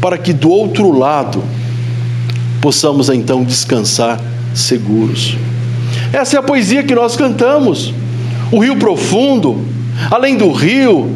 para 0.00 0.16
que 0.16 0.32
do 0.32 0.50
outro 0.50 0.96
lado 0.96 1.42
possamos 2.60 3.08
então 3.08 3.44
descansar 3.44 4.20
seguros. 4.54 5.36
Essa 6.12 6.36
é 6.36 6.38
a 6.38 6.42
poesia 6.42 6.82
que 6.82 6.94
nós 6.94 7.16
cantamos. 7.16 7.92
O 8.50 8.58
rio 8.58 8.76
profundo, 8.76 9.64
além 10.10 10.36
do 10.36 10.50
rio, 10.52 11.10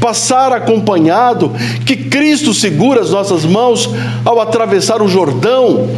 passar 0.00 0.52
acompanhado, 0.52 1.52
que 1.84 1.96
Cristo 1.96 2.52
segura 2.52 3.00
as 3.00 3.10
nossas 3.10 3.44
mãos 3.44 3.88
ao 4.24 4.40
atravessar 4.40 5.02
o 5.02 5.08
Jordão 5.08 5.88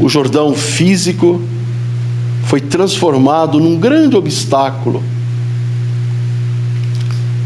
o 0.00 0.08
Jordão 0.08 0.54
físico 0.54 1.42
foi 2.44 2.60
transformado 2.60 3.58
num 3.58 3.76
grande 3.78 4.16
obstáculo 4.16 5.02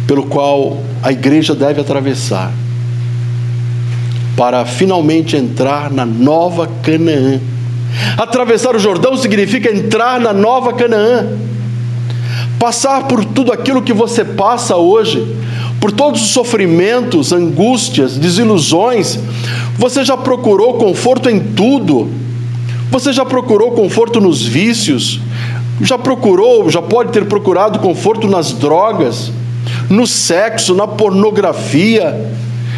pelo 0.06 0.24
qual 0.24 0.82
a 1.02 1.10
igreja 1.10 1.54
deve 1.54 1.80
atravessar 1.80 2.52
para 4.36 4.64
finalmente 4.64 5.36
entrar 5.36 5.90
na 5.90 6.06
nova 6.06 6.68
Canaã. 6.82 7.40
Atravessar 8.16 8.74
o 8.74 8.78
Jordão 8.78 9.16
significa 9.16 9.70
entrar 9.70 10.18
na 10.20 10.32
nova 10.32 10.72
Canaã. 10.72 11.26
Passar 12.58 13.06
por 13.06 13.24
tudo 13.24 13.52
aquilo 13.52 13.82
que 13.82 13.92
você 13.92 14.24
passa 14.24 14.76
hoje, 14.76 15.36
por 15.80 15.92
todos 15.92 16.22
os 16.22 16.28
sofrimentos, 16.28 17.32
angústias, 17.32 18.16
desilusões. 18.16 19.18
Você 19.78 20.04
já 20.04 20.16
procurou 20.16 20.74
conforto 20.74 21.28
em 21.28 21.40
tudo 21.40 22.08
você 22.92 23.10
já 23.10 23.24
procurou 23.24 23.72
conforto 23.72 24.20
nos 24.20 24.44
vícios? 24.44 25.18
Já 25.80 25.96
procurou, 25.96 26.68
já 26.68 26.82
pode 26.82 27.10
ter 27.10 27.24
procurado 27.24 27.78
conforto 27.78 28.28
nas 28.28 28.52
drogas, 28.52 29.32
no 29.88 30.06
sexo, 30.06 30.74
na 30.74 30.86
pornografia, 30.86 32.30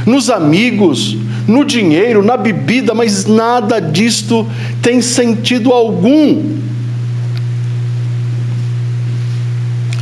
nos 0.06 0.30
amigos, 0.30 1.16
no 1.46 1.64
dinheiro, 1.64 2.22
na 2.22 2.36
bebida, 2.36 2.94
mas 2.94 3.26
nada 3.26 3.80
disto 3.80 4.46
tem 4.80 5.00
sentido 5.02 5.72
algum. 5.72 6.58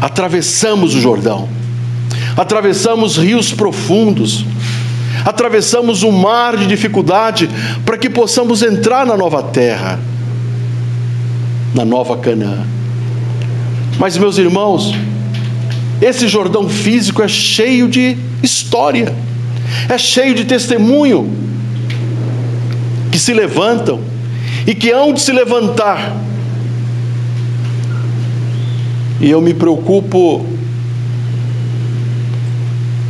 Atravessamos 0.00 0.94
o 0.94 1.00
Jordão, 1.00 1.48
atravessamos 2.36 3.16
rios 3.16 3.52
profundos, 3.52 4.44
atravessamos 5.24 6.02
um 6.02 6.10
mar 6.10 6.56
de 6.56 6.66
dificuldade 6.66 7.48
para 7.84 7.96
que 7.96 8.10
possamos 8.10 8.62
entrar 8.62 9.06
na 9.06 9.16
nova 9.16 9.42
terra, 9.42 10.00
na 11.74 11.84
nova 11.84 12.16
Canaã. 12.18 12.64
Mas, 13.98 14.16
meus 14.16 14.38
irmãos, 14.38 14.92
esse 16.00 16.26
Jordão 16.26 16.68
físico 16.68 17.22
é 17.22 17.28
cheio 17.28 17.88
de 17.88 18.16
história, 18.42 19.14
é 19.88 19.98
cheio 19.98 20.34
de 20.34 20.44
testemunho 20.44 21.30
que 23.10 23.18
se 23.18 23.32
levantam 23.32 24.00
e 24.66 24.74
que 24.74 24.90
hão 24.90 25.12
de 25.12 25.20
se 25.20 25.32
levantar. 25.32 26.16
E 29.20 29.30
eu 29.30 29.40
me 29.40 29.54
preocupo 29.54 30.44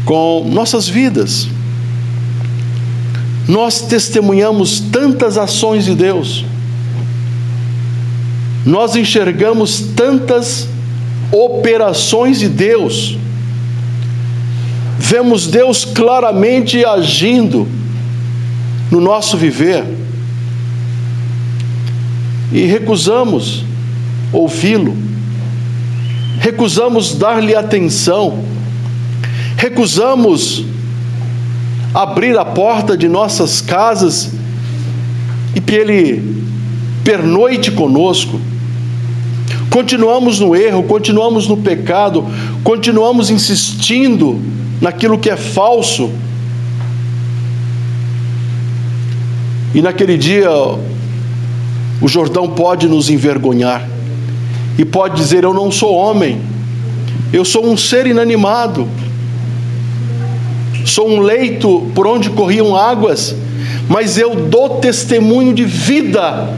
com 0.05 0.49
nossas 0.51 0.89
vidas. 0.89 1.49
Nós 3.49 3.81
testemunhamos 3.83 4.81
tantas 4.81 5.37
ações 5.37 5.85
de 5.85 5.95
Deus, 5.95 6.45
nós 8.65 8.95
enxergamos 8.95 9.81
tantas 9.97 10.69
operações 11.33 12.39
de 12.39 12.49
Deus, 12.49 13.19
vemos 14.99 15.47
Deus 15.47 15.85
claramente 15.85 16.85
agindo 16.85 17.69
no 18.91 19.01
nosso 19.01 19.37
viver. 19.37 19.85
E 22.53 22.65
recusamos 22.67 23.65
ouvi-lo, 24.33 24.97
recusamos 26.39 27.15
dar-lhe 27.15 27.55
atenção, 27.55 28.45
recusamos 29.57 30.65
abrir 31.95 32.39
a 32.39 32.45
porta 32.45 32.97
de 32.97 33.09
nossas 33.09 33.61
casas 33.61 34.33
e 35.55 35.61
que 35.61 35.75
Ele 35.75 36.45
pernoite 37.05 37.71
conosco. 37.71 38.41
Continuamos 39.71 40.39
no 40.39 40.55
erro, 40.55 40.83
continuamos 40.83 41.49
no 41.49 41.57
pecado, 41.57 42.27
continuamos 42.63 43.31
insistindo 43.31 44.41
naquilo 44.83 45.19
que 45.19 45.31
é 45.31 45.37
falso. 45.37 46.13
E 49.75 49.81
naquele 49.81 50.19
dia, 50.19 50.51
o 52.03 52.07
Jordão 52.07 52.51
pode 52.51 52.87
nos 52.87 53.09
envergonhar 53.09 53.89
e 54.79 54.85
pode 54.85 55.17
dizer: 55.17 55.45
Eu 55.45 55.55
não 55.55 55.71
sou 55.71 55.95
homem, 55.95 56.39
eu 57.33 57.47
sou 57.47 57.65
um 57.65 57.79
ser 57.79 58.07
inanimado 58.07 58.87
sou 60.85 61.09
um 61.09 61.21
leito 61.21 61.91
por 61.95 62.07
onde 62.07 62.31
corriam 62.31 62.77
águas, 62.77 63.35
mas 63.89 64.19
eu 64.19 64.35
dou 64.35 64.81
testemunho 64.81 65.55
de 65.55 65.65
vida, 65.65 66.49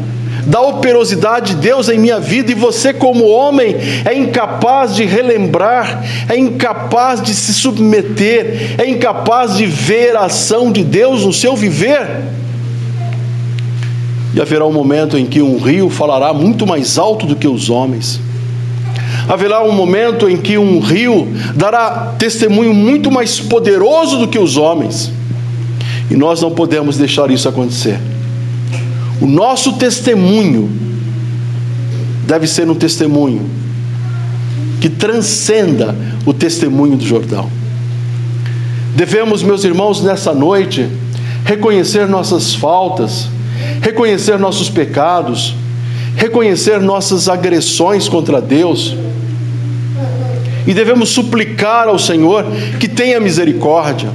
da 0.46 0.60
operosidade 0.60 1.54
de 1.54 1.60
Deus 1.60 1.88
em 1.88 1.98
minha 1.98 2.20
vida 2.20 2.52
e 2.52 2.54
você, 2.54 2.92
como 2.92 3.26
homem, 3.26 3.76
é 4.04 4.14
incapaz 4.16 4.94
de 4.94 5.04
relembrar, 5.04 6.04
é 6.28 6.36
incapaz 6.36 7.22
de 7.22 7.34
se 7.34 7.54
submeter, 7.54 8.74
é 8.78 8.88
incapaz 8.88 9.56
de 9.56 9.66
ver 9.66 10.16
a 10.16 10.26
ação 10.26 10.70
de 10.70 10.84
Deus 10.84 11.24
no 11.24 11.32
seu 11.32 11.56
viver. 11.56 12.22
E 14.34 14.40
haverá 14.40 14.66
um 14.66 14.72
momento 14.72 15.16
em 15.16 15.26
que 15.26 15.40
um 15.40 15.58
rio 15.58 15.88
falará 15.88 16.34
muito 16.34 16.66
mais 16.66 16.98
alto 16.98 17.24
do 17.24 17.36
que 17.36 17.46
os 17.46 17.70
homens. 17.70 18.20
Haverá 19.28 19.62
um 19.62 19.72
momento 19.72 20.28
em 20.28 20.36
que 20.36 20.58
um 20.58 20.80
rio 20.80 21.28
dará 21.54 22.14
testemunho 22.18 22.74
muito 22.74 23.10
mais 23.10 23.40
poderoso 23.40 24.18
do 24.18 24.28
que 24.28 24.38
os 24.38 24.56
homens. 24.56 25.10
E 26.10 26.16
nós 26.16 26.42
não 26.42 26.50
podemos 26.50 26.98
deixar 26.98 27.30
isso 27.30 27.48
acontecer. 27.48 27.98
O 29.20 29.26
nosso 29.26 29.74
testemunho 29.74 30.70
deve 32.26 32.46
ser 32.46 32.68
um 32.68 32.74
testemunho 32.74 33.42
que 34.80 34.88
transcenda 34.88 35.94
o 36.26 36.32
testemunho 36.32 36.96
do 36.96 37.04
Jordão. 37.04 37.48
Devemos, 38.94 39.42
meus 39.42 39.64
irmãos, 39.64 40.02
nessa 40.02 40.32
noite, 40.34 40.88
reconhecer 41.44 42.06
nossas 42.08 42.54
faltas, 42.54 43.28
reconhecer 43.80 44.38
nossos 44.38 44.70
pecados, 44.70 45.54
reconhecer 46.16 46.80
nossas 46.80 47.28
agressões 47.28 48.08
contra 48.08 48.40
Deus. 48.40 48.96
E 50.66 50.72
devemos 50.72 51.10
suplicar 51.10 51.88
ao 51.88 51.98
Senhor 51.98 52.46
que 52.80 52.88
tenha 52.88 53.20
misericórdia 53.20 54.10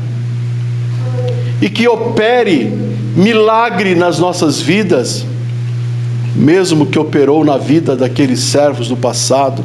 e 1.61 1.69
que 1.69 1.87
opere 1.87 2.88
milagre 3.15 3.95
nas 3.95 4.19
nossas 4.19 4.61
vidas, 4.61 5.25
mesmo 6.35 6.85
que 6.85 6.99
operou 6.99 7.43
na 7.43 7.57
vida 7.57 7.95
daqueles 7.95 8.39
servos 8.39 8.87
do 8.87 8.95
passado, 8.95 9.63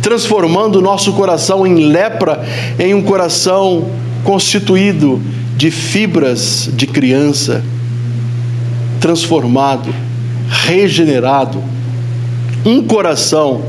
transformando 0.00 0.78
o 0.78 0.82
nosso 0.82 1.12
coração 1.12 1.66
em 1.66 1.86
lepra 1.86 2.44
em 2.78 2.94
um 2.94 3.02
coração 3.02 3.88
constituído 4.24 5.20
de 5.56 5.70
fibras 5.70 6.68
de 6.72 6.86
criança, 6.86 7.62
transformado, 9.00 9.94
regenerado, 10.48 11.62
um 12.64 12.82
coração 12.82 13.62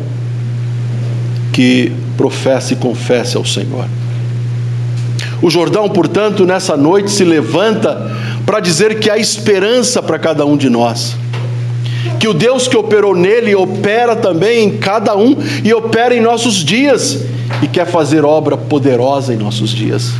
que 1.51 1.91
professa 2.17 2.73
e 2.73 2.75
confessa 2.75 3.37
ao 3.37 3.45
Senhor. 3.45 3.85
O 5.41 5.49
Jordão, 5.49 5.89
portanto, 5.89 6.45
nessa 6.45 6.77
noite 6.77 7.11
se 7.11 7.23
levanta 7.23 8.11
para 8.53 8.59
dizer 8.59 8.99
que 8.99 9.09
há 9.09 9.17
esperança 9.17 9.99
para 9.99 10.19
cada 10.19 10.45
um 10.45 10.55
de 10.55 10.69
nós. 10.69 11.15
Que 12.19 12.27
o 12.27 12.35
Deus 12.35 12.67
que 12.67 12.77
operou 12.77 13.15
nele 13.15 13.55
opera 13.55 14.15
também 14.15 14.67
em 14.67 14.77
cada 14.77 15.17
um 15.17 15.35
e 15.63 15.73
opera 15.73 16.13
em 16.13 16.21
nossos 16.21 16.57
dias 16.57 17.17
e 17.63 17.67
quer 17.67 17.87
fazer 17.87 18.23
obra 18.23 18.55
poderosa 18.55 19.33
em 19.33 19.37
nossos 19.37 19.71
dias. 19.71 20.11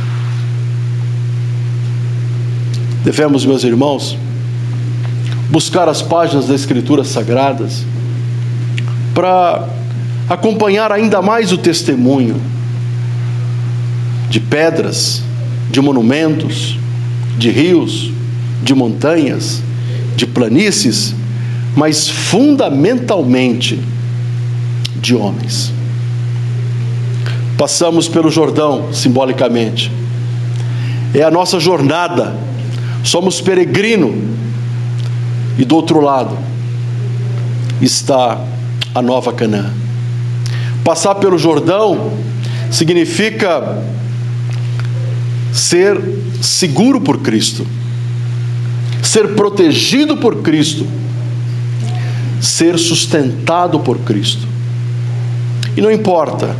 Devemos, 3.04 3.46
meus 3.46 3.62
irmãos, 3.62 4.18
buscar 5.48 5.88
as 5.88 6.02
páginas 6.02 6.48
das 6.48 6.62
Escrituras 6.62 7.06
Sagradas 7.06 7.84
para 9.14 9.68
acompanhar 10.28 10.90
ainda 10.90 11.22
mais 11.22 11.52
o 11.52 11.56
testemunho 11.56 12.34
de 14.28 14.40
pedras, 14.40 15.22
de 15.70 15.80
monumentos, 15.80 16.76
de 17.38 17.48
rios, 17.48 18.12
de 18.64 18.74
montanhas, 18.74 19.62
de 20.16 20.26
planícies, 20.26 21.14
mas 21.76 22.08
fundamentalmente 22.08 23.78
de 24.96 25.14
homens. 25.14 25.72
Passamos 27.58 28.08
pelo 28.08 28.30
Jordão, 28.30 28.92
simbolicamente. 28.92 29.92
É 31.12 31.22
a 31.22 31.30
nossa 31.30 31.60
jornada. 31.60 32.36
Somos 33.04 33.40
peregrino. 33.40 34.14
E 35.56 35.64
do 35.64 35.76
outro 35.76 36.00
lado 36.00 36.36
está 37.80 38.40
a 38.94 39.02
nova 39.02 39.32
Canaã. 39.32 39.72
Passar 40.82 41.14
pelo 41.16 41.38
Jordão 41.38 42.12
significa 42.70 43.82
ser 45.52 46.00
seguro 46.42 47.00
por 47.00 47.18
Cristo, 47.20 47.64
ser 49.06 49.34
protegido 49.34 50.16
por 50.16 50.42
Cristo, 50.42 50.86
ser 52.40 52.78
sustentado 52.78 53.78
por 53.80 53.98
Cristo. 54.00 54.46
E 55.76 55.80
não 55.80 55.90
importa 55.90 56.56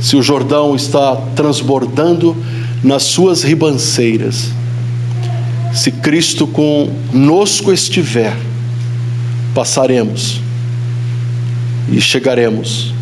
se 0.00 0.16
o 0.16 0.22
Jordão 0.22 0.74
está 0.74 1.16
transbordando 1.34 2.36
nas 2.82 3.02
suas 3.02 3.42
ribanceiras, 3.42 4.50
se 5.72 5.90
Cristo 5.90 6.46
conosco 6.46 7.72
estiver, 7.72 8.36
passaremos 9.54 10.40
e 11.90 12.00
chegaremos 12.00 12.92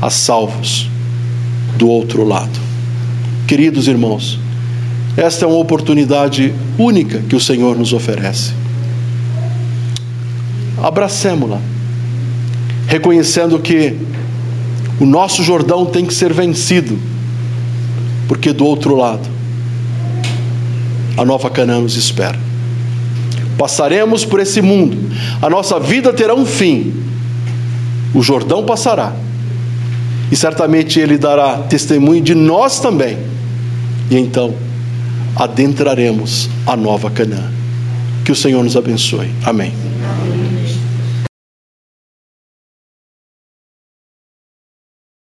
a 0.00 0.10
salvos 0.10 0.88
do 1.76 1.88
outro 1.88 2.24
lado. 2.24 2.58
Queridos 3.46 3.88
irmãos, 3.88 4.38
esta 5.16 5.44
é 5.44 5.48
uma 5.48 5.58
oportunidade 5.58 6.54
única 6.78 7.18
que 7.28 7.36
o 7.36 7.40
Senhor 7.40 7.76
nos 7.76 7.92
oferece. 7.92 8.52
Abracemos-la, 10.82 11.60
reconhecendo 12.86 13.58
que 13.58 13.96
o 15.00 15.06
nosso 15.06 15.42
Jordão 15.42 15.86
tem 15.86 16.06
que 16.06 16.14
ser 16.14 16.32
vencido, 16.32 16.98
porque 18.28 18.52
do 18.52 18.64
outro 18.64 18.96
lado, 18.96 19.28
a 21.16 21.24
nova 21.24 21.50
Canaã 21.50 21.80
nos 21.80 21.96
espera. 21.96 22.38
Passaremos 23.58 24.24
por 24.24 24.40
esse 24.40 24.62
mundo, 24.62 24.96
a 25.42 25.50
nossa 25.50 25.78
vida 25.78 26.12
terá 26.12 26.34
um 26.34 26.46
fim, 26.46 26.94
o 28.14 28.22
Jordão 28.22 28.64
passará, 28.64 29.14
e 30.32 30.36
certamente 30.36 30.98
ele 30.98 31.18
dará 31.18 31.58
testemunho 31.58 32.22
de 32.22 32.34
nós 32.34 32.78
também 32.80 33.30
e 34.10 34.16
então 34.16 34.54
adentraremos 35.36 36.48
a 36.66 36.76
nova 36.76 37.10
Canaã. 37.10 37.50
Que 38.24 38.32
o 38.32 38.36
Senhor 38.36 38.62
nos 38.62 38.76
abençoe. 38.76 39.30
Amém. 39.44 39.72